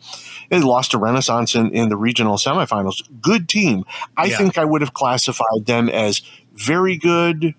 they 0.50 0.60
lost 0.60 0.92
to 0.92 0.98
Renaissance 0.98 1.56
in 1.56 1.63
in, 1.68 1.72
in 1.74 1.90
the 1.90 1.98
regional 1.98 2.38
semifinals. 2.38 3.02
Good 3.22 3.48
team. 3.50 3.84
I 4.18 4.26
Yeah. 4.26 4.38
think 4.38 4.58
I 4.58 4.66
would 4.66 4.82
have 4.82 4.94
classified 4.94 5.66
them 5.66 5.90
as 5.90 6.22
very 6.54 6.98
good 6.98 7.54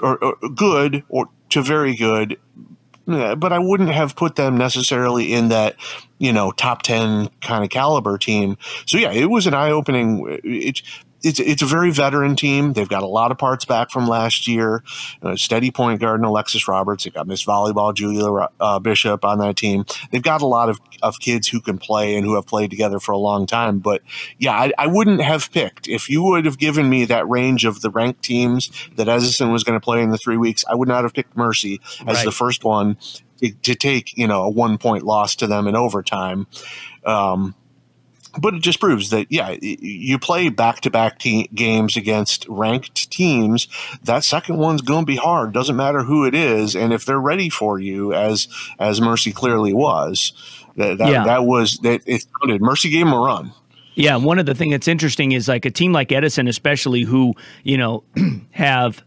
or, 0.00 0.18
or 0.22 0.36
good 0.54 1.02
or 1.08 1.28
to 1.50 1.62
very 1.62 1.94
good. 1.94 2.38
Eh, 3.06 3.34
but 3.34 3.52
I 3.52 3.58
wouldn't 3.58 3.90
have 3.90 4.16
put 4.16 4.36
them 4.36 4.56
necessarily 4.56 5.32
in 5.32 5.48
that, 5.48 5.76
you 6.18 6.32
know, 6.32 6.52
top 6.52 6.80
10 6.82 7.28
kind 7.42 7.62
of 7.62 7.68
caliber 7.68 8.16
team. 8.16 8.56
So, 8.86 8.96
yeah, 8.96 9.12
it 9.12 9.28
was 9.28 9.46
an 9.46 9.52
eye 9.52 9.70
opening. 9.70 10.26
Eh, 10.30 10.38
it, 10.44 10.82
it's, 11.24 11.40
it's 11.40 11.62
a 11.62 11.66
very 11.66 11.90
veteran 11.90 12.36
team. 12.36 12.72
They've 12.74 12.88
got 12.88 13.02
a 13.02 13.06
lot 13.06 13.30
of 13.30 13.38
parts 13.38 13.64
back 13.64 13.90
from 13.90 14.06
last 14.06 14.46
year. 14.46 14.82
Uh, 15.22 15.36
steady 15.36 15.70
point 15.70 16.00
guard 16.00 16.20
and 16.20 16.26
Alexis 16.26 16.68
Roberts. 16.68 17.04
They've 17.04 17.14
got 17.14 17.26
Miss 17.26 17.44
Volleyball 17.44 17.94
Julia 17.94 18.48
uh, 18.60 18.78
Bishop 18.78 19.24
on 19.24 19.38
that 19.38 19.56
team. 19.56 19.84
They've 20.10 20.22
got 20.22 20.42
a 20.42 20.46
lot 20.46 20.68
of, 20.68 20.80
of 21.02 21.18
kids 21.18 21.48
who 21.48 21.60
can 21.60 21.78
play 21.78 22.16
and 22.16 22.24
who 22.24 22.34
have 22.34 22.46
played 22.46 22.70
together 22.70 23.00
for 23.00 23.12
a 23.12 23.18
long 23.18 23.46
time. 23.46 23.78
But 23.78 24.02
yeah, 24.38 24.52
I, 24.52 24.72
I 24.78 24.86
wouldn't 24.86 25.22
have 25.22 25.50
picked 25.50 25.88
if 25.88 26.08
you 26.08 26.22
would 26.22 26.44
have 26.44 26.58
given 26.58 26.88
me 26.88 27.04
that 27.06 27.28
range 27.28 27.64
of 27.64 27.80
the 27.80 27.90
ranked 27.90 28.22
teams 28.22 28.70
that 28.96 29.08
Edison 29.08 29.50
was 29.52 29.64
going 29.64 29.78
to 29.78 29.84
play 29.84 30.02
in 30.02 30.10
the 30.10 30.18
three 30.18 30.36
weeks. 30.36 30.64
I 30.68 30.74
would 30.74 30.88
not 30.88 31.04
have 31.04 31.14
picked 31.14 31.36
Mercy 31.36 31.80
as 32.06 32.16
Right. 32.16 32.24
the 32.24 32.32
first 32.32 32.64
one 32.64 32.96
to, 33.38 33.52
to 33.52 33.74
take, 33.74 34.16
you 34.16 34.26
know, 34.26 34.44
a 34.44 34.50
one 34.50 34.78
point 34.78 35.02
loss 35.04 35.36
to 35.36 35.46
them 35.46 35.66
in 35.66 35.74
overtime. 35.76 36.46
Um, 37.04 37.54
but 38.38 38.54
it 38.54 38.62
just 38.62 38.80
proves 38.80 39.10
that 39.10 39.26
yeah, 39.30 39.56
you 39.60 40.18
play 40.18 40.48
back 40.48 40.80
to 40.82 40.90
back 40.90 41.18
games 41.20 41.96
against 41.96 42.46
ranked 42.48 43.10
teams. 43.10 43.68
That 44.02 44.24
second 44.24 44.56
one's 44.58 44.82
going 44.82 45.02
to 45.02 45.06
be 45.06 45.16
hard. 45.16 45.52
Doesn't 45.52 45.76
matter 45.76 46.02
who 46.02 46.24
it 46.24 46.34
is, 46.34 46.74
and 46.74 46.92
if 46.92 47.04
they're 47.04 47.20
ready 47.20 47.48
for 47.48 47.78
you, 47.78 48.12
as 48.12 48.48
as 48.78 49.00
Mercy 49.00 49.32
clearly 49.32 49.72
was, 49.72 50.32
that 50.76 50.98
that, 50.98 51.10
Yeah. 51.10 51.24
that 51.24 51.44
was 51.44 51.78
that 51.78 52.02
it 52.06 52.26
sounded 52.40 52.60
Mercy 52.60 52.90
gave 52.90 53.06
'em 53.06 53.12
a 53.12 53.18
run. 53.18 53.52
Yeah, 53.96 54.16
one 54.16 54.40
of 54.40 54.46
the 54.46 54.56
thing 54.56 54.70
that's 54.70 54.88
interesting 54.88 55.32
is 55.32 55.46
like 55.46 55.64
a 55.64 55.70
team 55.70 55.92
like 55.92 56.10
Edison, 56.10 56.48
especially 56.48 57.02
who 57.02 57.34
you 57.62 57.76
know 57.76 58.02
have. 58.50 59.02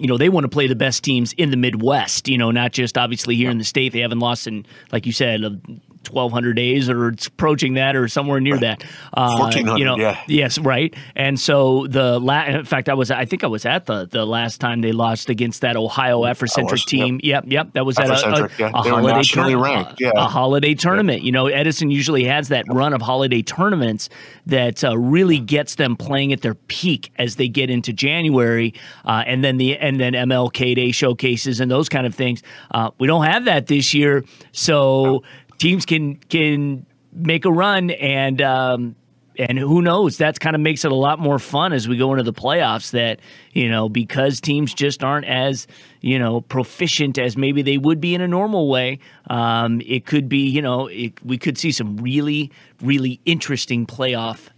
You 0.00 0.06
know, 0.06 0.16
they 0.16 0.28
want 0.28 0.44
to 0.44 0.48
play 0.48 0.68
the 0.68 0.76
best 0.76 1.02
teams 1.02 1.32
in 1.32 1.50
the 1.50 1.56
Midwest, 1.56 2.28
you 2.28 2.38
know, 2.38 2.52
not 2.52 2.70
just 2.70 2.96
obviously 2.96 3.34
here 3.34 3.50
in 3.50 3.58
the 3.58 3.64
state. 3.64 3.92
They 3.92 3.98
haven't 3.98 4.20
lost 4.20 4.46
in, 4.46 4.64
like 4.92 5.06
you 5.06 5.12
said, 5.12 5.40
1,200 6.06 6.54
days 6.54 6.88
or 6.88 7.08
it's 7.08 7.26
approaching 7.26 7.74
that 7.74 7.96
or 7.96 8.08
somewhere 8.08 8.40
near 8.40 8.58
that. 8.58 8.82
Uh, 9.12 9.36
1,400, 9.38 9.78
you 9.78 9.84
know, 9.84 9.96
yeah. 9.96 10.22
Yes, 10.26 10.58
right. 10.58 10.94
And 11.14 11.38
so 11.38 11.86
the 11.86 12.18
la- 12.18 12.46
in 12.46 12.64
fact, 12.64 12.88
I 12.88 12.94
was 12.94 13.10
I 13.10 13.24
think 13.24 13.44
I 13.44 13.46
was 13.46 13.66
at 13.66 13.86
the 13.86 14.06
the 14.06 14.24
last 14.24 14.60
time 14.60 14.80
they 14.80 14.92
lost 14.92 15.28
against 15.28 15.60
that 15.62 15.76
Ohio 15.76 16.22
Africentric 16.22 16.84
team. 16.86 17.20
Yep, 17.22 17.44
yep. 17.48 17.72
That 17.72 17.84
was 17.84 17.98
at 17.98 18.08
a, 18.08 18.44
a, 18.44 18.48
yeah. 18.58 18.68
a 18.68 18.82
holiday 18.82 19.16
nationally 19.16 19.54
tourna- 19.54 19.62
ranked, 19.62 20.00
yeah. 20.00 20.12
a 20.14 20.26
holiday 20.26 20.74
tournament. 20.74 21.22
You 21.22 21.32
know, 21.32 21.46
Edison 21.46 21.90
usually 21.90 22.24
has 22.24 22.48
that 22.48 22.64
run 22.68 22.92
of 22.92 23.02
holiday 23.02 23.42
tournaments 23.42 24.08
that 24.46 24.82
uh, 24.84 24.96
really 24.96 25.38
gets 25.38 25.74
them 25.74 25.96
playing 25.96 26.32
at 26.32 26.42
their 26.42 26.54
peak 26.54 27.12
as 27.16 27.36
they 27.36 27.48
get 27.48 27.70
into 27.70 27.92
January, 27.92 28.74
uh, 29.04 29.24
and 29.26 29.44
then 29.44 29.56
the 29.56 29.76
and 29.78 30.00
then 30.00 30.12
MLK 30.12 30.74
Day 30.74 30.90
showcases 30.90 31.60
and 31.60 31.70
those 31.70 31.88
kind 31.88 32.06
of 32.06 32.14
things. 32.14 32.42
Uh, 32.70 32.90
we 32.98 33.06
don't 33.06 33.24
have 33.24 33.44
that 33.44 33.66
this 33.66 33.94
year, 33.94 34.24
so 34.52 35.22
teams 35.58 35.84
can 35.84 36.16
can 36.16 36.86
make 37.12 37.44
a 37.44 37.52
run 37.52 37.90
and. 37.90 38.40
Um, 38.42 38.96
and 39.38 39.56
who 39.56 39.82
knows? 39.82 40.18
That 40.18 40.40
kind 40.40 40.56
of 40.56 40.60
makes 40.60 40.84
it 40.84 40.90
a 40.90 40.96
lot 40.96 41.20
more 41.20 41.38
fun 41.38 41.72
as 41.72 41.86
we 41.86 41.96
go 41.96 42.12
into 42.12 42.24
the 42.24 42.32
playoffs. 42.32 42.90
That 42.90 43.20
you 43.52 43.70
know, 43.70 43.88
because 43.88 44.40
teams 44.40 44.74
just 44.74 45.04
aren't 45.04 45.26
as 45.26 45.68
you 46.00 46.18
know 46.18 46.40
proficient 46.40 47.18
as 47.18 47.36
maybe 47.36 47.62
they 47.62 47.78
would 47.78 48.00
be 48.00 48.14
in 48.14 48.20
a 48.20 48.26
normal 48.26 48.68
way. 48.68 48.98
Um, 49.30 49.80
it 49.86 50.06
could 50.06 50.28
be 50.28 50.48
you 50.48 50.60
know 50.60 50.88
it, 50.88 51.24
we 51.24 51.38
could 51.38 51.56
see 51.56 51.70
some 51.70 51.98
really 51.98 52.50
really 52.82 53.20
interesting 53.24 53.86
playoff 53.86 54.48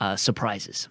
uh, 0.00 0.16
surprises. 0.16 0.88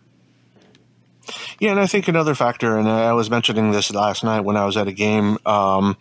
Yeah, 1.59 1.71
and 1.71 1.79
I 1.79 1.87
think 1.87 2.07
another 2.07 2.35
factor, 2.35 2.77
and 2.77 2.87
I 2.87 3.13
was 3.13 3.29
mentioning 3.29 3.71
this 3.71 3.91
last 3.91 4.23
night 4.23 4.41
when 4.41 4.57
I 4.57 4.65
was 4.65 4.77
at 4.77 4.87
a 4.87 4.91
game 4.91 5.37
um, 5.45 5.97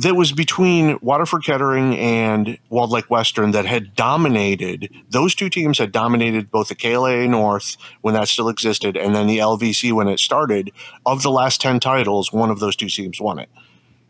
that 0.00 0.14
was 0.16 0.32
between 0.32 0.98
Waterford 1.00 1.44
Kettering 1.44 1.96
and 1.96 2.58
Walled 2.68 2.90
Lake 2.90 3.10
Western 3.10 3.52
that 3.52 3.66
had 3.66 3.94
dominated. 3.94 4.90
Those 5.08 5.34
two 5.34 5.48
teams 5.48 5.78
had 5.78 5.92
dominated 5.92 6.50
both 6.50 6.68
the 6.68 6.74
KLA 6.74 7.26
North 7.26 7.76
when 8.02 8.14
that 8.14 8.28
still 8.28 8.48
existed, 8.48 8.96
and 8.96 9.14
then 9.14 9.26
the 9.26 9.38
LVC 9.38 9.92
when 9.92 10.08
it 10.08 10.18
started. 10.18 10.72
Of 11.06 11.22
the 11.22 11.30
last 11.30 11.60
ten 11.60 11.80
titles, 11.80 12.32
one 12.32 12.50
of 12.50 12.60
those 12.60 12.76
two 12.76 12.88
teams 12.88 13.20
won 13.20 13.38
it 13.38 13.48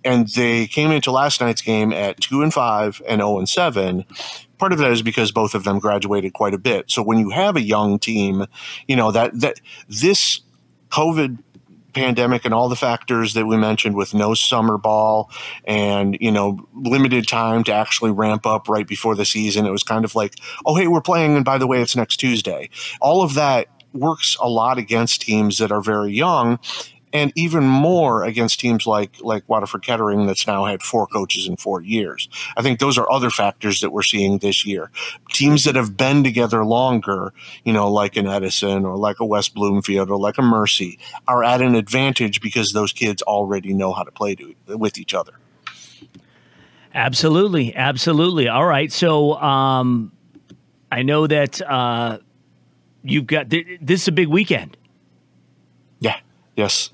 and 0.05 0.29
they 0.29 0.67
came 0.67 0.91
into 0.91 1.11
last 1.11 1.41
night's 1.41 1.63
game 1.63 1.93
at 1.93 2.21
two 2.21 2.43
and 2.43 2.53
five 2.53 3.01
and 3.09 3.21
zero 3.21 3.39
and 3.39 3.49
seven. 3.49 4.05
Part 4.59 4.73
of 4.73 4.79
that 4.79 4.93
is 4.93 5.03
because 5.03 5.33
both 5.33 5.55
of 5.55 5.65
them 5.65 5.79
graduated 5.79 6.33
quite 6.33 6.55
a 6.55 6.59
bit. 6.59 6.91
So 6.91 7.03
when 7.03 7.19
you 7.19 7.31
have 7.31 7.57
a 7.57 7.63
young 7.63 7.99
team, 7.99 8.47
you 8.87 8.97
know 8.97 9.11
that 9.13 9.39
that 9.41 9.61
this 9.89 10.41
COVID 10.91 11.39
pandemic 11.93 12.45
and 12.45 12.55
all 12.55 12.68
the 12.68 12.76
factors 12.76 13.34
that 13.34 13.47
we 13.47 13.57
mentioned 13.57 13.95
with 13.95 14.14
no 14.14 14.34
summer 14.34 14.78
ball 14.78 15.30
and 15.64 16.16
you 16.20 16.30
know 16.30 16.59
limited 16.74 17.26
time 17.28 17.64
to 17.64 17.72
actually 17.72 18.11
ramp 18.11 18.47
up 18.47 18.68
right 18.68 18.86
before 18.86 19.14
the 19.14 19.24
season. 19.24 19.66
It 19.66 19.70
was 19.70 19.82
kind 19.82 20.05
of 20.05 20.14
like 20.14 20.36
oh 20.66 20.74
hey 20.76 20.88
we're 20.88 21.01
playing 21.01 21.36
and 21.36 21.45
by 21.45 21.59
the 21.59 21.66
way 21.66 21.80
it's 21.80 21.97
next 21.97 22.16
tuesday. 22.18 22.70
All 23.01 23.22
of 23.22 23.34
that 23.34 23.68
works 23.93 24.36
a 24.40 24.49
lot 24.49 24.78
against 24.78 25.22
teams 25.22 25.59
that 25.59 25.70
are 25.70 25.82
very 25.82 26.12
young 26.12 26.59
and 27.13 27.33
even 27.35 27.65
more 27.65 28.25
against 28.25 28.61
teams 28.61 28.87
like 28.87 29.21
like 29.21 29.49
Waterford 29.49 29.83
Kettering 29.83 30.27
that's 30.27 30.47
now 30.47 30.65
had 30.65 30.83
four 30.83 31.07
coaches 31.07 31.47
in 31.47 31.57
four 31.57 31.83
years. 31.83 32.29
I 32.57 32.63
think 32.63 32.79
those 32.79 32.99
are 32.99 33.11
other 33.11 33.31
factors 33.31 33.81
that 33.81 33.91
we're 33.91 34.03
seeing 34.03 34.39
this 34.39 34.65
year. 34.65 34.91
Teams 35.31 35.65
that 35.65 35.77
have 35.77 35.97
been 35.97 36.25
together 36.25 36.65
longer, 36.65 37.33
you 37.65 37.73
know, 37.73 37.91
like 37.91 38.17
an 38.17 38.27
Edison 38.27 38.85
or 38.85 38.97
like 38.97 39.21
a 39.21 39.25
West 39.25 39.55
Bloomfield 39.55 40.11
or 40.11 40.19
like 40.19 40.39
a 40.39 40.43
Mercy, 40.43 40.99
are 41.29 41.45
at 41.45 41.61
an 41.61 41.75
advantage 41.75 42.41
because 42.41 42.73
those 42.73 42.93
kids 42.93 43.23
already 43.23 43.73
know 43.75 43.93
how 43.93 44.03
to 44.03 44.11
play 44.11 44.35
to, 44.35 44.55
with 44.69 44.99
each 44.99 45.15
other. 45.15 45.33
Absolutely, 46.95 47.75
absolutely. 47.75 48.49
All 48.49 48.67
right, 48.67 48.93
so 48.93 49.35
um, 49.35 50.13
I 50.91 51.03
know 51.03 51.27
that 51.27 51.61
uh, 51.63 52.19
you've 53.03 53.27
got 53.27 53.49
th- 53.49 53.79
this 53.81 54.03
is 54.03 54.09
a 54.09 54.13
big 54.13 54.29
weekend. 54.29 54.77
Yeah. 56.01 56.19
Yes. 56.57 56.91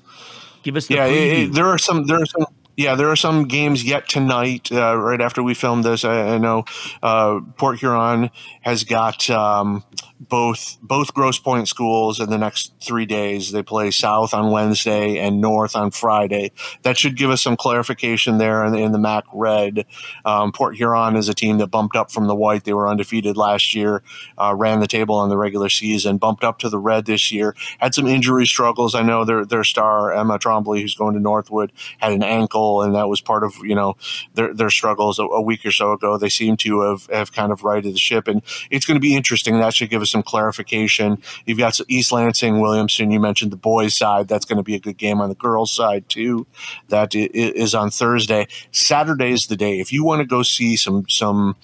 Give 0.63 0.75
us 0.75 0.87
the 0.87 0.95
yeah, 0.95 1.05
it- 1.05 1.37
it- 1.37 1.53
there 1.53 1.67
are 1.67 1.77
some. 1.77 2.05
There 2.05 2.21
are 2.21 2.25
some. 2.25 2.45
Yeah, 2.77 2.95
there 2.95 3.09
are 3.09 3.15
some 3.17 3.43
games 3.45 3.83
yet 3.83 4.07
tonight. 4.07 4.71
Uh, 4.71 4.95
right 4.95 5.19
after 5.19 5.43
we 5.43 5.53
film 5.53 5.81
this, 5.81 6.05
I, 6.05 6.35
I 6.35 6.37
know 6.37 6.63
uh, 7.03 7.41
Port 7.57 7.79
Huron 7.79 8.29
has 8.61 8.85
got 8.85 9.29
um, 9.29 9.83
both 10.19 10.77
both 10.81 11.13
Grosse 11.13 11.39
Pointe 11.39 11.67
schools 11.67 12.19
in 12.19 12.29
the 12.29 12.37
next 12.37 12.73
three 12.81 13.05
days. 13.05 13.51
They 13.51 13.63
play 13.63 13.89
South 13.91 14.33
on 14.33 14.51
Wednesday 14.51 15.17
and 15.17 15.39
North 15.39 15.75
on 15.75 15.91
Friday. 15.91 16.51
That 16.83 16.97
should 16.97 17.15
give 17.15 17.29
us 17.29 17.41
some 17.41 17.55
clarification 17.55 18.37
there 18.37 18.63
in, 18.65 18.75
in 18.75 18.91
the 18.91 18.99
MAC 18.99 19.23
Red. 19.33 19.85
Um, 20.25 20.51
Port 20.51 20.75
Huron 20.75 21.15
is 21.15 21.29
a 21.29 21.33
team 21.33 21.57
that 21.59 21.67
bumped 21.67 21.95
up 21.95 22.11
from 22.11 22.27
the 22.27 22.35
white. 22.35 22.65
They 22.65 22.73
were 22.73 22.89
undefeated 22.89 23.37
last 23.37 23.73
year, 23.73 24.03
uh, 24.37 24.53
ran 24.55 24.81
the 24.81 24.87
table 24.87 25.15
on 25.15 25.29
the 25.29 25.37
regular 25.37 25.69
season, 25.69 26.17
bumped 26.17 26.43
up 26.43 26.59
to 26.59 26.69
the 26.69 26.79
red 26.79 27.05
this 27.05 27.31
year. 27.31 27.55
Had 27.77 27.95
some 27.95 28.07
injury 28.07 28.45
struggles. 28.45 28.95
I 28.95 29.03
know 29.03 29.23
their 29.23 29.45
their 29.45 29.63
star 29.63 30.13
Emma 30.13 30.37
Trombley, 30.37 30.81
who's 30.81 30.95
going 30.95 31.13
to 31.13 31.21
Northwood, 31.21 31.71
had 31.99 32.11
an 32.11 32.23
ankle, 32.23 32.81
and 32.81 32.93
that 32.95 33.07
was 33.07 33.21
part 33.21 33.43
of 33.45 33.53
you 33.63 33.75
know 33.75 33.95
their 34.33 34.53
their 34.53 34.69
struggles 34.69 35.17
a, 35.17 35.23
a 35.23 35.41
week 35.41 35.65
or 35.65 35.71
so 35.71 35.93
ago. 35.93 36.17
They 36.17 36.29
seem 36.29 36.57
to 36.57 36.81
have 36.81 37.05
have 37.07 37.31
kind 37.31 37.53
of 37.53 37.63
righted 37.63 37.93
the 37.93 37.99
ship, 37.99 38.27
and 38.27 38.41
it's 38.69 38.85
going 38.85 38.95
to 38.95 39.01
be 39.01 39.15
interesting. 39.15 39.57
That 39.59 39.73
should 39.73 39.89
give 39.89 40.01
us 40.01 40.08
some 40.09 40.23
clarification. 40.23 41.21
You've 41.45 41.57
got 41.57 41.79
East 41.87 42.11
Lansing, 42.11 42.55
Williamston. 42.55 43.11
You 43.11 43.19
mentioned 43.19 43.51
the 43.51 43.57
boys' 43.57 43.97
side. 43.97 44.27
That's 44.27 44.45
going 44.45 44.57
to 44.57 44.63
be 44.63 44.75
a 44.75 44.79
good 44.79 44.97
game 44.97 45.21
on 45.21 45.29
the 45.29 45.35
girls' 45.35 45.73
side 45.73 46.09
too. 46.09 46.47
That 46.89 47.13
is 47.15 47.75
on 47.75 47.91
Thursday. 47.91 48.47
Saturday 48.71 49.31
is 49.31 49.47
the 49.47 49.55
day. 49.55 49.79
If 49.79 49.91
you 49.93 50.03
want 50.03 50.21
to 50.21 50.25
go 50.25 50.43
see 50.43 50.75
some 50.75 51.05
some 51.07 51.55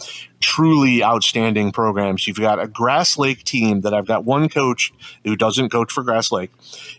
truly 0.46 1.04
outstanding 1.04 1.72
programs. 1.72 2.28
You've 2.28 2.38
got 2.38 2.62
a 2.62 2.68
Grass 2.68 3.18
Lake 3.18 3.44
team 3.44 3.82
that 3.82 3.96
I've 3.96 4.06
got 4.06 4.26
one 4.26 4.48
coach 4.48 4.94
who 5.24 5.36
doesn't 5.36 5.70
coach 5.70 5.92
for 5.92 6.04
Grass 6.04 6.32
Lake, 6.32 6.52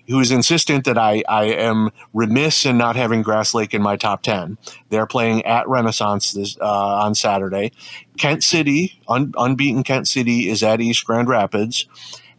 who 0.09 0.19
is 0.19 0.33
insistent 0.33 0.85
that 0.85 0.99
I, 0.99 1.23
I 1.29 1.45
am 1.45 1.91
remiss 2.13 2.67
in 2.67 2.77
not 2.77 2.97
having 2.97 3.23
Grass 3.23 3.55
Lake 3.55 3.73
in 3.73 3.81
my 3.81 3.95
top 3.95 4.25
10. 4.25 4.59
They're 4.89 5.07
playing 5.07 5.45
at 5.47 5.69
Renaissance 5.69 6.33
this, 6.33 6.59
uh, 6.61 6.97
on 7.05 7.15
Saturday. 7.15 7.71
Kent 8.19 8.43
City, 8.43 9.01
un, 9.07 9.33
unbeaten 9.39 9.85
Kent 9.85 10.09
City, 10.09 10.49
is 10.49 10.65
at 10.65 10.81
East 10.81 11.05
Grand 11.05 11.29
Rapids. 11.29 11.87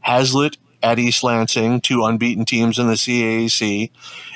Haslett 0.01 0.57
at 0.83 0.99
East 0.99 1.23
Lansing, 1.23 1.79
two 1.79 2.03
unbeaten 2.03 2.43
teams 2.43 2.77
in 2.77 2.87
the 2.87 2.95
CAAC. 2.95 3.91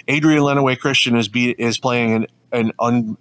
Adrian 0.08 0.42
Lenawee 0.42 0.80
Christian 0.80 1.18
is, 1.18 1.28
be, 1.28 1.52
is 1.52 1.78
playing 1.78 2.14
an, 2.14 2.28
an 2.54 2.72
un, 2.80 3.18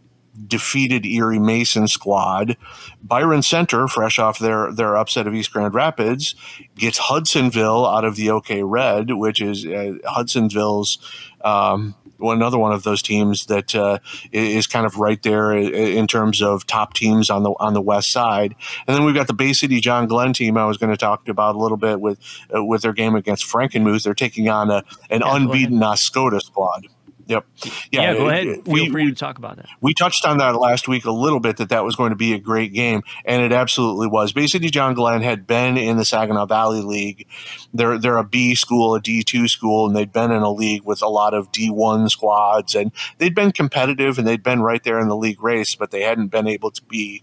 defeated 0.47 1.07
Erie 1.07 1.39
Mason 1.39 1.89
squad. 1.89 2.57
Byron 3.03 3.43
Center, 3.43 3.89
fresh 3.89 4.19
off 4.19 4.39
their 4.39 4.73
their 4.73 4.97
upset 4.97 5.27
of 5.27 5.35
East 5.35 5.53
Grand 5.53 5.75
Rapids, 5.75 6.35
gets 6.77 6.99
Hudsonville 6.99 7.87
out 7.87 8.05
of 8.05 8.17
the 8.17 8.31
OK 8.31 8.63
Red, 8.63 9.13
which 9.15 9.41
is 9.41 9.67
uh, 9.67 9.95
Hudsonville's. 10.05 10.99
Um, 11.43 11.95
another 12.23 12.59
one 12.59 12.73
of 12.73 12.83
those 12.83 13.03
teams 13.03 13.47
that 13.47 13.75
uh, 13.75 13.99
is 14.33 14.67
kind 14.67 14.87
of 14.87 14.99
right 14.99 15.23
there 15.23 15.53
in 15.53 16.07
terms 16.07 16.43
of 16.43 16.67
top 16.67 16.95
teams 16.95 17.31
on 17.31 17.43
the 17.43 17.51
on 17.61 17.75
the 17.75 17.81
west 17.81 18.13
side. 18.13 18.55
And 18.87 18.97
then 18.97 19.05
we've 19.05 19.15
got 19.15 19.27
the 19.27 19.33
Bay 19.33 19.53
City 19.53 19.81
John 19.81 20.07
Glenn 20.07 20.33
team. 20.33 20.57
I 20.57 20.67
was 20.67 20.77
going 20.77 20.91
to 20.91 20.97
talk 20.97 21.29
about 21.29 21.57
a 21.57 21.59
little 21.59 21.77
bit 21.77 22.01
with 22.01 22.19
uh, 22.55 22.65
with 22.65 22.83
their 22.83 22.93
game 22.93 23.15
against 23.15 23.45
Frankenmuth. 23.45 24.03
They're 24.03 24.15
taking 24.15 24.49
on 24.49 24.71
a, 24.71 24.85
an 25.09 25.23
yeah, 25.25 25.37
unbeaten 25.37 25.79
Oscoda 25.79 26.43
squad. 26.43 26.87
Yep. 27.31 27.47
Yeah, 27.65 27.71
yeah 27.93 28.15
go 28.15 28.29
ahead. 28.29 28.47
Feel 28.65 28.73
we, 28.73 28.91
free 28.91 29.07
to 29.07 29.15
talk 29.15 29.39
about 29.39 29.57
that. 29.57 29.67
We 29.81 29.95
touched 29.95 30.27
on 30.27 30.39
that 30.39 30.57
last 30.57 30.89
week 30.89 31.05
a 31.05 31.13
little 31.13 31.39
bit 31.39 31.59
that 31.59 31.69
that 31.69 31.85
was 31.85 31.95
going 31.95 32.11
to 32.11 32.17
be 32.17 32.33
a 32.33 32.41
great 32.41 32.73
game, 32.73 33.03
and 33.25 33.41
it 33.41 33.53
absolutely 33.53 34.09
was. 34.09 34.33
Basically, 34.33 34.69
John 34.69 34.95
Glenn 34.95 35.23
had 35.23 35.47
been 35.47 35.77
in 35.77 35.97
the 35.97 36.05
Saginaw 36.05 36.47
Valley 36.47 36.83
League. 36.83 37.29
They're 37.73 37.99
they're 37.99 38.17
a 38.17 38.25
B 38.25 38.57
school, 38.57 38.97
a 38.97 39.01
D 39.01 39.23
two 39.23 39.47
school, 39.47 39.87
and 39.87 39.95
they'd 39.95 40.13
been 40.13 40.33
in 40.33 40.43
a 40.43 40.51
league 40.51 40.83
with 40.83 41.03
a 41.03 41.09
lot 41.09 41.33
of 41.33 41.53
D 41.53 41.71
one 41.71 42.09
squads, 42.09 42.75
and 42.75 42.91
they'd 43.19 43.35
been 43.35 43.53
competitive 43.53 44.19
and 44.19 44.27
they'd 44.27 44.43
been 44.43 44.61
right 44.61 44.83
there 44.83 44.99
in 44.99 45.07
the 45.07 45.17
league 45.17 45.43
race, 45.43 45.77
but 45.77 45.93
they 45.93 46.03
hadn't 46.03 46.29
been 46.29 46.49
able 46.49 46.73
to 46.73 46.83
be 46.85 47.23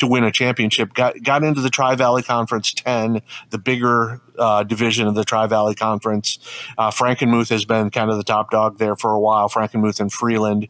to 0.00 0.06
win 0.06 0.24
a 0.24 0.32
championship. 0.32 0.92
Got 0.94 1.22
got 1.22 1.44
into 1.44 1.60
the 1.60 1.70
Tri 1.70 1.94
Valley 1.94 2.22
Conference 2.22 2.72
ten, 2.72 3.22
the 3.50 3.58
bigger 3.58 4.20
uh, 4.38 4.64
division 4.64 5.06
of 5.06 5.14
the 5.14 5.24
Tri 5.24 5.46
Valley 5.46 5.74
Conference. 5.74 6.38
Uh, 6.76 6.90
Frankenmuth 6.90 7.50
has 7.50 7.64
been 7.64 7.90
kind 7.90 8.10
of 8.10 8.16
the 8.16 8.24
top 8.24 8.50
dog 8.50 8.78
there 8.78 8.96
for 8.96 9.12
a 9.12 9.20
while. 9.20 9.48
Frankenmuth 9.48 10.00
and 10.00 10.12
Freeland. 10.12 10.68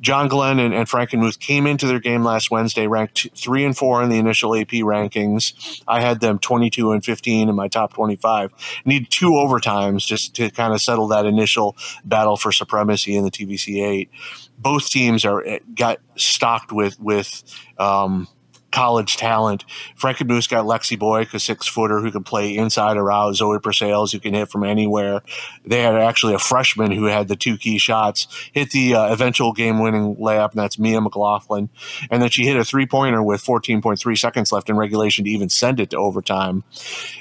John 0.00 0.28
Glenn 0.28 0.58
and, 0.58 0.74
and 0.74 0.86
Frankenmuth 0.86 1.38
came 1.38 1.66
into 1.66 1.86
their 1.86 2.00
game 2.00 2.24
last 2.24 2.50
Wednesday 2.50 2.86
ranked 2.86 3.28
three 3.34 3.64
and 3.64 3.76
four 3.76 4.02
in 4.02 4.10
the 4.10 4.18
initial 4.18 4.54
AP 4.54 4.68
rankings. 4.68 5.82
I 5.88 6.02
had 6.02 6.20
them 6.20 6.38
22 6.38 6.92
and 6.92 7.02
15 7.02 7.48
in 7.48 7.54
my 7.54 7.68
top 7.68 7.94
25. 7.94 8.52
Need 8.84 9.10
two 9.10 9.30
overtimes 9.30 10.04
just 10.04 10.34
to 10.34 10.50
kind 10.50 10.74
of 10.74 10.82
settle 10.82 11.08
that 11.08 11.24
initial 11.24 11.76
battle 12.04 12.36
for 12.36 12.52
supremacy 12.52 13.16
in 13.16 13.24
the 13.24 13.30
TVC 13.30 13.82
eight. 13.82 14.10
Both 14.58 14.90
teams 14.90 15.24
are 15.24 15.42
got 15.74 16.00
stocked 16.16 16.72
with 16.72 17.00
with 17.00 17.42
um, 17.78 18.28
college 18.74 19.16
talent. 19.16 19.64
Frankenmuth 19.96 20.48
got 20.48 20.64
Lexi 20.64 20.98
Boy, 20.98 21.26
a 21.32 21.38
six 21.38 21.66
footer 21.66 22.00
who 22.00 22.10
can 22.10 22.24
play 22.24 22.56
inside 22.56 22.96
or 22.96 23.10
out. 23.10 23.36
Zoe 23.36 23.58
Persales, 23.58 24.12
who 24.12 24.18
can 24.18 24.34
hit 24.34 24.50
from 24.50 24.64
anywhere. 24.64 25.22
They 25.64 25.82
had 25.82 25.94
actually 25.94 26.34
a 26.34 26.40
freshman 26.40 26.90
who 26.90 27.04
had 27.04 27.28
the 27.28 27.36
two 27.36 27.56
key 27.56 27.78
shots, 27.78 28.26
hit 28.52 28.72
the 28.72 28.96
uh, 28.96 29.12
eventual 29.12 29.52
game 29.52 29.78
winning 29.80 30.16
layup, 30.16 30.50
and 30.50 30.60
that's 30.60 30.78
Mia 30.78 31.00
McLaughlin. 31.00 31.68
And 32.10 32.20
then 32.20 32.30
she 32.30 32.44
hit 32.44 32.56
a 32.56 32.64
three 32.64 32.84
pointer 32.84 33.22
with 33.22 33.44
14.3 33.44 34.18
seconds 34.18 34.50
left 34.50 34.68
in 34.68 34.76
regulation 34.76 35.24
to 35.24 35.30
even 35.30 35.48
send 35.48 35.78
it 35.78 35.90
to 35.90 35.96
overtime. 35.96 36.64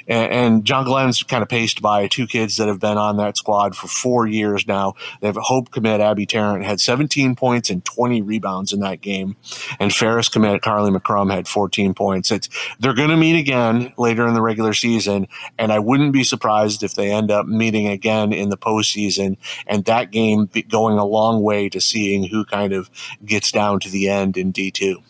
And, 0.07 0.31
and 0.31 0.65
John 0.65 0.85
Glenn's 0.85 1.21
kind 1.21 1.43
of 1.43 1.49
paced 1.49 1.83
by 1.83 2.07
two 2.07 2.25
kids 2.25 2.57
that 2.57 2.67
have 2.67 2.79
been 2.79 2.97
on 2.97 3.17
that 3.17 3.37
squad 3.37 3.75
for 3.75 3.87
four 3.87 4.25
years 4.25 4.67
now. 4.67 4.95
They 5.21 5.27
have 5.27 5.37
Hope 5.39 5.69
commit, 5.69 6.01
Abby 6.01 6.25
Tarrant, 6.25 6.65
had 6.65 6.79
17 6.79 7.35
points 7.35 7.69
and 7.69 7.85
20 7.85 8.23
rebounds 8.23 8.73
in 8.73 8.79
that 8.79 9.01
game. 9.01 9.35
And 9.79 9.93
Ferris 9.93 10.29
commit, 10.29 10.63
Carly 10.63 10.89
McCrum, 10.89 11.31
had 11.31 11.42
14 11.47 11.93
points. 11.93 12.31
It's 12.31 12.49
they're 12.79 12.93
going 12.93 13.09
to 13.09 13.17
meet 13.17 13.39
again 13.39 13.93
later 13.97 14.27
in 14.27 14.33
the 14.33 14.41
regular 14.41 14.73
season, 14.73 15.27
and 15.57 15.71
I 15.71 15.79
wouldn't 15.79 16.13
be 16.13 16.23
surprised 16.23 16.83
if 16.83 16.95
they 16.95 17.11
end 17.11 17.31
up 17.31 17.45
meeting 17.45 17.87
again 17.87 18.33
in 18.33 18.49
the 18.49 18.57
postseason, 18.57 19.37
and 19.67 19.85
that 19.85 20.11
game 20.11 20.49
going 20.69 20.97
a 20.97 21.05
long 21.05 21.41
way 21.41 21.69
to 21.69 21.81
seeing 21.81 22.25
who 22.25 22.45
kind 22.45 22.73
of 22.73 22.89
gets 23.25 23.51
down 23.51 23.79
to 23.81 23.89
the 23.89 24.09
end 24.09 24.37
in 24.37 24.51
D 24.51 24.71
two. 24.71 25.01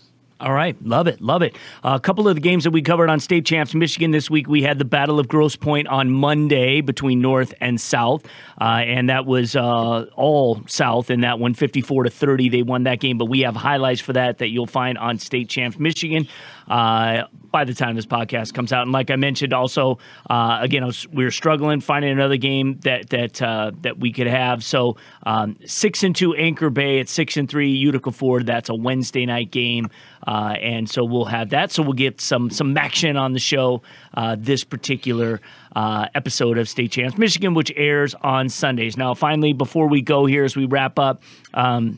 All 0.44 0.52
right, 0.52 0.76
love 0.84 1.08
it, 1.08 1.22
love 1.22 1.42
it. 1.42 1.56
Uh, 1.86 1.94
a 1.96 2.02
couple 2.02 2.28
of 2.28 2.36
the 2.36 2.42
games 2.42 2.66
that 2.66 2.72
we 2.72 2.82
covered 2.82 3.10
on 3.10 3.22
State 3.22 3.46
Champs 3.46 3.74
Michigan 3.74 4.12
this 4.12 4.30
week, 4.30 4.50
we 4.50 4.62
had 4.62 4.78
the 4.78 4.84
Battle 4.84 5.18
of 5.18 5.30
Grosse 5.30 5.56
Pointe 5.56 5.88
on 5.88 6.12
Monday 6.12 6.82
between 6.82 7.22
North 7.22 7.54
and 7.62 7.80
South, 7.80 8.26
uh, 8.60 8.84
and 8.86 9.08
that 9.08 9.26
was 9.26 9.56
uh, 9.56 10.06
all 10.18 10.62
South 10.68 11.10
in 11.10 11.22
that 11.22 11.40
one, 11.40 11.54
54 11.54 12.04
to 12.04 12.10
30. 12.10 12.50
They 12.50 12.62
won 12.62 12.84
that 12.84 13.00
game, 13.00 13.18
but 13.18 13.30
we 13.30 13.40
have 13.42 13.56
highlights 13.56 14.02
for 14.02 14.12
that 14.12 14.40
that 14.40 14.50
you'll 14.50 14.68
find 14.68 14.98
on 14.98 15.18
State 15.18 15.48
Champs 15.48 15.80
Michigan 15.80 16.28
uh, 16.68 17.24
by 17.52 17.64
the 17.64 17.74
time 17.74 17.96
this 17.96 18.06
podcast 18.06 18.54
comes 18.54 18.74
out. 18.74 18.82
And 18.82 18.92
like 18.92 19.12
I 19.12 19.16
mentioned, 19.16 19.54
also 19.54 20.00
uh, 20.30 20.58
again, 20.62 20.86
was, 20.86 21.08
we 21.10 21.24
were 21.24 21.32
struggling 21.32 21.82
finding 21.82 22.12
another 22.12 22.38
game 22.38 22.80
that 22.80 23.10
that 23.12 23.42
uh, 23.42 23.72
that 23.82 24.00
we 24.00 24.12
could 24.12 24.28
have. 24.28 24.64
So 24.64 24.98
um, 25.26 25.56
six 25.66 26.04
and 26.04 26.16
two 26.16 26.34
Anchor 26.34 26.70
Bay 26.70 27.00
at 27.00 27.10
six 27.10 27.38
and 27.38 27.50
three 27.50 27.72
Utica 27.72 28.12
Ford. 28.12 28.46
That's 28.46 28.70
a 28.70 28.76
Wednesday 28.76 29.26
night 29.26 29.52
game, 29.52 29.90
uh, 30.26 30.56
and 30.60 30.90
so 30.90 31.04
we'll 31.04 31.26
have 31.26 31.52
that. 31.52 31.72
So 31.72 31.84
we'll 31.84 31.94
get 31.94 32.20
some 32.20 32.50
some 32.50 32.76
action 32.76 33.18
on 33.18 33.34
the 33.34 33.40
show 33.40 33.82
uh, 34.16 34.36
this 34.38 34.64
particular. 34.64 35.40
Uh, 35.76 36.08
episode 36.14 36.60
of 36.60 36.70
State 36.70 36.92
Champs 36.92 37.18
Michigan, 37.18 37.56
which 37.56 37.72
airs 37.76 38.14
on 38.22 38.48
Sundays. 38.48 38.96
Now, 38.96 39.16
finally, 39.16 39.54
before 39.54 39.88
we 39.90 40.04
go 40.04 40.28
here, 40.28 40.44
as 40.44 40.56
we 40.56 40.66
wrap 40.66 41.00
up, 41.00 41.24
um, 41.56 41.98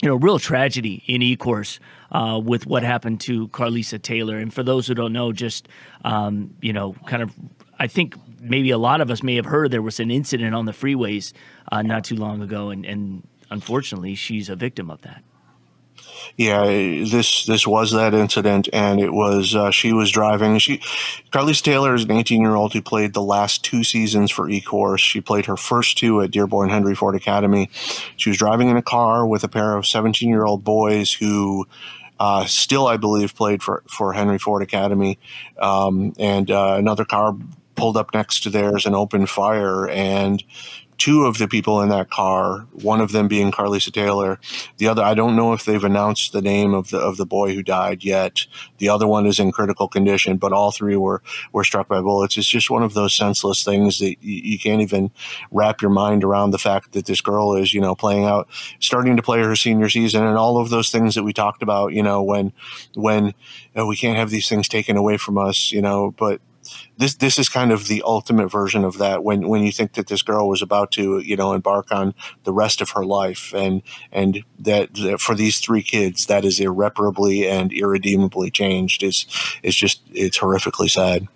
you 0.00 0.08
know, 0.08 0.16
real 0.16 0.38
tragedy 0.38 1.02
in 1.06 1.20
Ecorse 1.20 1.80
uh, 2.14 2.40
with 2.42 2.66
what 2.66 2.84
happened 2.84 3.20
to 3.22 3.48
Carlisa 3.48 4.00
Taylor. 4.00 4.38
And 4.38 4.54
for 4.54 4.62
those 4.62 4.86
who 4.86 4.94
don't 4.94 5.12
know, 5.12 5.32
just 5.32 5.68
um, 6.04 6.54
you 6.62 6.72
know, 6.72 6.94
kind 7.06 7.22
of, 7.22 7.34
I 7.78 7.88
think 7.88 8.14
maybe 8.40 8.70
a 8.70 8.78
lot 8.78 9.00
of 9.00 9.10
us 9.10 9.22
may 9.22 9.34
have 9.34 9.46
heard 9.46 9.72
there 9.72 9.82
was 9.82 10.00
an 10.00 10.10
incident 10.10 10.54
on 10.54 10.64
the 10.64 10.72
freeways 10.72 11.32
uh, 11.70 11.82
not 11.82 12.04
too 12.04 12.16
long 12.16 12.40
ago, 12.40 12.70
and, 12.70 12.86
and 12.86 13.26
unfortunately, 13.50 14.14
she's 14.14 14.48
a 14.48 14.56
victim 14.56 14.90
of 14.90 15.02
that. 15.02 15.24
Yeah, 16.36 16.64
this 16.64 17.46
this 17.46 17.66
was 17.66 17.92
that 17.92 18.14
incident, 18.14 18.68
and 18.72 19.00
it 19.00 19.12
was 19.12 19.54
uh, 19.54 19.70
she 19.70 19.92
was 19.92 20.10
driving. 20.10 20.58
She 20.58 20.78
Carlisa 21.32 21.62
Taylor 21.62 21.94
is 21.94 22.04
an 22.04 22.10
18 22.10 22.40
year 22.40 22.54
old 22.54 22.72
who 22.72 22.82
played 22.82 23.12
the 23.12 23.22
last 23.22 23.64
two 23.64 23.84
seasons 23.84 24.30
for 24.30 24.48
Ecorse. 24.48 24.98
She 24.98 25.20
played 25.20 25.46
her 25.46 25.56
first 25.56 25.98
two 25.98 26.20
at 26.22 26.30
Dearborn 26.30 26.70
Henry 26.70 26.94
Ford 26.94 27.14
Academy. 27.14 27.70
She 28.16 28.30
was 28.30 28.38
driving 28.38 28.68
in 28.68 28.76
a 28.76 28.82
car 28.82 29.26
with 29.26 29.44
a 29.44 29.48
pair 29.48 29.76
of 29.76 29.86
17 29.86 30.28
year 30.28 30.44
old 30.44 30.64
boys 30.64 31.12
who 31.12 31.66
uh, 32.20 32.44
still, 32.46 32.86
I 32.86 32.96
believe, 32.96 33.34
played 33.34 33.62
for, 33.62 33.82
for 33.88 34.12
Henry 34.12 34.38
Ford 34.38 34.62
Academy. 34.62 35.18
Um, 35.58 36.12
and 36.18 36.50
uh, 36.50 36.76
another 36.78 37.04
car 37.04 37.36
pulled 37.74 37.96
up 37.96 38.14
next 38.14 38.42
to 38.44 38.50
theirs 38.50 38.86
and 38.86 38.94
opened 38.94 39.28
fire. 39.28 39.88
And 39.88 40.42
two 40.98 41.24
of 41.24 41.38
the 41.38 41.48
people 41.48 41.80
in 41.80 41.88
that 41.88 42.10
car, 42.10 42.66
one 42.72 43.00
of 43.00 43.12
them 43.12 43.28
being 43.28 43.50
Carlisa 43.50 43.92
Taylor, 43.92 44.38
the 44.78 44.88
other 44.88 45.02
I 45.02 45.14
don't 45.14 45.36
know 45.36 45.52
if 45.52 45.64
they've 45.64 45.82
announced 45.82 46.32
the 46.32 46.42
name 46.42 46.74
of 46.74 46.90
the 46.90 46.98
of 46.98 47.16
the 47.16 47.26
boy 47.26 47.54
who 47.54 47.62
died 47.62 48.04
yet. 48.04 48.46
The 48.78 48.88
other 48.88 49.06
one 49.06 49.26
is 49.26 49.38
in 49.38 49.52
critical 49.52 49.88
condition, 49.88 50.36
but 50.36 50.52
all 50.52 50.70
three 50.70 50.96
were 50.96 51.22
were 51.52 51.64
struck 51.64 51.88
by 51.88 52.00
bullets. 52.00 52.36
It's 52.36 52.46
just 52.46 52.70
one 52.70 52.82
of 52.82 52.94
those 52.94 53.14
senseless 53.14 53.64
things 53.64 53.98
that 53.98 54.16
you, 54.22 54.40
you 54.52 54.58
can't 54.58 54.82
even 54.82 55.10
wrap 55.50 55.82
your 55.82 55.90
mind 55.90 56.24
around 56.24 56.50
the 56.50 56.58
fact 56.58 56.92
that 56.92 57.06
this 57.06 57.20
girl 57.20 57.54
is, 57.54 57.74
you 57.74 57.80
know, 57.80 57.94
playing 57.94 58.24
out 58.24 58.48
starting 58.80 59.16
to 59.16 59.22
play 59.22 59.42
her 59.42 59.56
senior 59.56 59.88
season 59.88 60.24
and 60.24 60.38
all 60.38 60.58
of 60.58 60.70
those 60.70 60.90
things 60.90 61.14
that 61.14 61.24
we 61.24 61.32
talked 61.32 61.62
about, 61.62 61.92
you 61.92 62.02
know, 62.02 62.22
when 62.22 62.52
when 62.94 63.26
you 63.26 63.32
know, 63.74 63.86
we 63.86 63.96
can't 63.96 64.18
have 64.18 64.30
these 64.30 64.48
things 64.48 64.68
taken 64.68 64.96
away 64.96 65.16
from 65.16 65.38
us, 65.38 65.72
you 65.72 65.82
know, 65.82 66.12
but 66.16 66.40
this 66.96 67.14
this 67.16 67.38
is 67.38 67.48
kind 67.48 67.72
of 67.72 67.88
the 67.88 68.02
ultimate 68.04 68.48
version 68.48 68.84
of 68.84 68.98
that 68.98 69.24
when 69.24 69.48
when 69.48 69.62
you 69.62 69.72
think 69.72 69.94
that 69.94 70.06
this 70.06 70.22
girl 70.22 70.48
was 70.48 70.62
about 70.62 70.90
to 70.92 71.18
you 71.18 71.36
know 71.36 71.52
embark 71.52 71.90
on 71.92 72.14
the 72.44 72.52
rest 72.52 72.80
of 72.80 72.90
her 72.90 73.04
life 73.04 73.52
and 73.54 73.82
and 74.12 74.44
that, 74.58 74.94
that 74.94 75.20
for 75.20 75.34
these 75.34 75.58
three 75.58 75.82
kids 75.82 76.26
that 76.26 76.44
is 76.44 76.60
irreparably 76.60 77.48
and 77.48 77.72
irredeemably 77.72 78.50
changed. 78.50 79.02
Is 79.02 79.26
is 79.62 79.74
just 79.74 80.02
it's 80.12 80.38
horrifically 80.38 80.90
sad. 80.90 81.28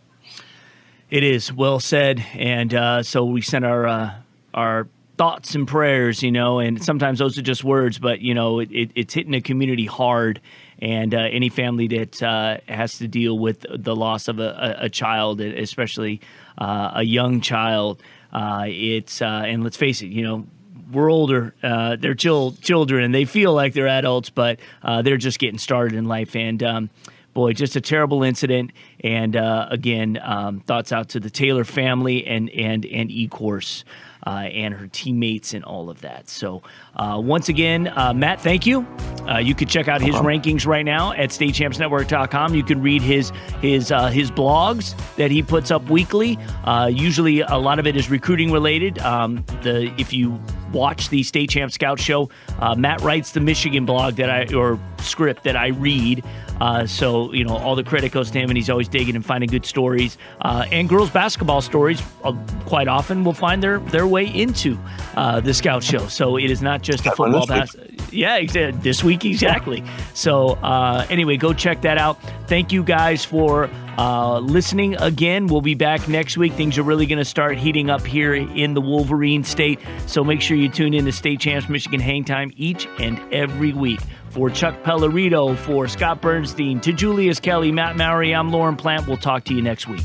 It 1.11 1.23
is. 1.23 1.53
Well 1.53 1.81
said. 1.81 2.25
And 2.35 2.75
uh, 2.75 3.03
so 3.03 3.25
we 3.25 3.41
send 3.41 3.65
our 3.65 3.87
uh, 3.87 4.15
our 4.55 4.89
thoughts 5.17 5.57
and 5.57 5.67
prayers 5.67 6.23
you 6.23 6.31
know 6.31 6.61
and 6.61 6.81
sometimes 6.81 7.19
those 7.19 7.37
are 7.37 7.43
just 7.43 7.65
words 7.65 7.99
but 7.99 8.21
you 8.21 8.33
know 8.33 8.61
it, 8.61 8.71
it, 8.71 8.91
it's 8.95 9.15
hitting 9.15 9.33
the 9.33 9.41
community 9.41 9.85
hard 9.85 10.41
and 10.81 11.15
uh, 11.15 11.19
any 11.19 11.49
family 11.49 11.89
that 11.89 12.23
uh, 12.23 12.59
has 12.69 12.99
to 12.99 13.09
deal 13.09 13.39
with 13.39 13.67
the 13.69 13.97
loss 13.97 14.29
of 14.29 14.39
a, 14.39 14.77
a 14.81 14.89
child, 14.89 15.41
especially 15.41 16.21
uh, 16.59 16.93
a 16.95 17.03
young 17.03 17.41
child, 17.41 18.03
uh, 18.33 18.65
it's 18.67 19.21
uh, 19.23 19.43
and 19.47 19.65
let's 19.65 19.77
face 19.77 20.03
it, 20.03 20.07
you 20.09 20.23
know. 20.23 20.47
We're 20.91 21.11
older; 21.11 21.55
uh, 21.63 21.97
they're 21.97 22.15
chil- 22.15 22.53
children, 22.63 23.05
and 23.05 23.15
they 23.15 23.27
feel 23.27 23.53
like 23.53 23.75
they're 23.75 23.89
adults, 23.89 24.31
but 24.31 24.59
they're 24.83 25.19
just 25.19 25.39
getting 25.39 25.59
started 25.59 25.95
in 25.95 26.07
life. 26.07 26.35
And 26.35 26.63
um, 26.63 26.91
boy, 27.35 27.53
just 27.53 27.77
a 27.77 27.83
terrible 27.83 28.23
incident. 28.23 28.71
And 29.05 29.37
again, 29.37 30.19
um, 30.23 30.61
thoughts 30.61 30.91
out 30.91 31.11
to 31.11 31.21
the 31.21 31.29
Taylor 31.29 31.65
family 31.65 32.27
and 32.27 32.49
and 32.49 32.87
and 32.87 33.11
Ecorse 33.11 33.85
uh, 33.85 33.87
and 34.29 34.75
her 34.75 34.87
teammates 34.89 35.55
and 35.55 35.65
all 35.65 35.91
of 35.91 36.01
that. 36.01 36.29
So, 36.29 36.63
uh, 36.97 37.21
once 37.23 37.49
again, 37.49 37.89
uh, 37.89 38.13
Matt, 38.15 38.41
thank 38.41 38.67
you. 38.67 38.87
Uh, 39.29 39.39
you 39.39 39.55
could 39.55 39.69
check 39.69 39.89
out 39.89 40.01
his 40.01 40.15
rankings 40.17 40.67
right 40.67 40.85
now 40.85 41.13
at 41.13 41.31
statechampsnetwork.com. 41.31 42.55
You 42.55 42.63
can 42.63 42.81
read 42.81 43.03
his 43.03 43.31
his 43.61 43.93
uh, 43.93 44.09
his 44.09 44.31
blogs 44.31 44.95
that 45.17 45.31
he 45.31 45.43
puts 45.43 45.71
up 45.71 45.89
weekly. 45.91 46.39
Uh, 46.65 46.91
usually, 46.93 47.41
a 47.41 47.57
lot 47.57 47.79
of 47.79 47.87
it 47.87 47.97
is 47.97 48.11
recruiting 48.11 48.51
related. 48.51 48.99
Um, 49.01 49.45
the 49.63 49.93
if 49.99 50.13
you 50.13 50.41
watch 50.73 51.09
the 51.09 51.23
State 51.23 51.51
Champ 51.51 51.73
Scout 51.73 51.99
Show, 52.01 52.31
uh, 52.59 52.75
Matt 52.75 53.01
writes 53.03 53.33
the 53.33 53.41
Michigan 53.41 53.87
blog 53.87 54.15
that 54.17 54.31
I 54.31 54.55
or 54.55 54.79
script 55.01 55.45
that 55.45 55.57
I 55.57 55.69
read. 55.69 56.25
Uh, 56.61 56.87
so 56.87 57.33
you 57.33 57.45
know 57.45 57.57
all 57.57 57.75
the 57.75 57.85
credit 57.85 58.13
goes 58.13 58.31
to 58.31 58.39
him, 58.39 58.51
and 58.51 58.57
he's 58.57 58.71
always 58.71 58.89
digging 58.89 59.15
and 59.17 59.25
finding 59.25 59.49
good 59.49 59.67
stories. 59.67 60.19
Uh, 60.41 60.67
and 60.73 60.89
girls 60.89 61.11
basketball 61.11 61.61
stories 61.61 62.03
uh, 62.25 62.33
quite 62.67 62.89
often 62.89 63.25
will 63.25 63.33
find 63.33 63.63
their 63.63 63.79
their 63.79 64.07
way 64.07 64.27
into 64.27 64.79
uh, 65.17 65.41
the 65.41 65.55
Scout 65.55 65.83
Show. 65.83 66.07
So 66.09 66.37
it 66.37 66.51
is 66.51 66.63
not 66.63 66.83
just 66.83 67.07
a 67.07 67.13
football 67.13 67.47
pass. 67.47 67.75
Yeah, 68.11 68.41
exa- 68.41 68.83
this 68.83 69.05
week 69.05 69.25
exactly. 69.25 69.85
So 70.15 70.51
uh, 70.63 71.07
anyway, 71.11 71.37
go 71.37 71.53
check 71.53 71.83
that 71.83 71.99
out. 71.99 72.19
Thank 72.47 72.73
you 72.73 72.83
guys 72.83 73.25
for 73.25 73.69
uh, 73.99 74.39
listening 74.39 74.97
again. 74.97 75.47
We'll 75.49 75.61
be 75.61 75.75
back 75.75 76.09
next 76.09 76.39
week. 76.39 76.53
Things 76.55 76.79
are 76.79 76.83
really 76.83 77.05
going 77.05 77.19
to 77.19 77.25
start 77.25 77.59
heating 77.59 77.91
up 77.91 78.07
here 78.07 78.35
in 78.35 78.75
the 78.75 78.81
Wolverine 78.81 79.45
State. 79.45 79.81
So 80.07 80.25
make 80.25 80.41
sure 80.41 80.57
you 80.57 80.69
tune 80.69 80.95
in 80.95 81.05
to 81.05 81.13
State 81.13 81.41
Champs 81.41 81.69
Michigan 81.69 82.01
Hang 82.01 82.25
Time 82.25 82.53
each 82.57 82.87
and 82.99 83.21
every 83.33 83.73
week. 83.73 84.01
For 84.31 84.51
Chuck 84.51 84.83
Pellerito, 84.83 85.57
for 85.57 85.89
Scott 85.89 86.21
Bernstein, 86.21 86.81
to 86.81 86.93
Julius 86.93 87.41
Kelly, 87.41 87.73
Matt 87.73 87.97
Mowry, 87.97 88.35
I'm 88.35 88.51
Lorne 88.51 88.77
Plant. 88.77 89.07
We'll 89.09 89.17
talk 89.17 89.45
to 89.45 89.55
you 89.55 89.63
next 89.63 89.89
week. 89.89 90.03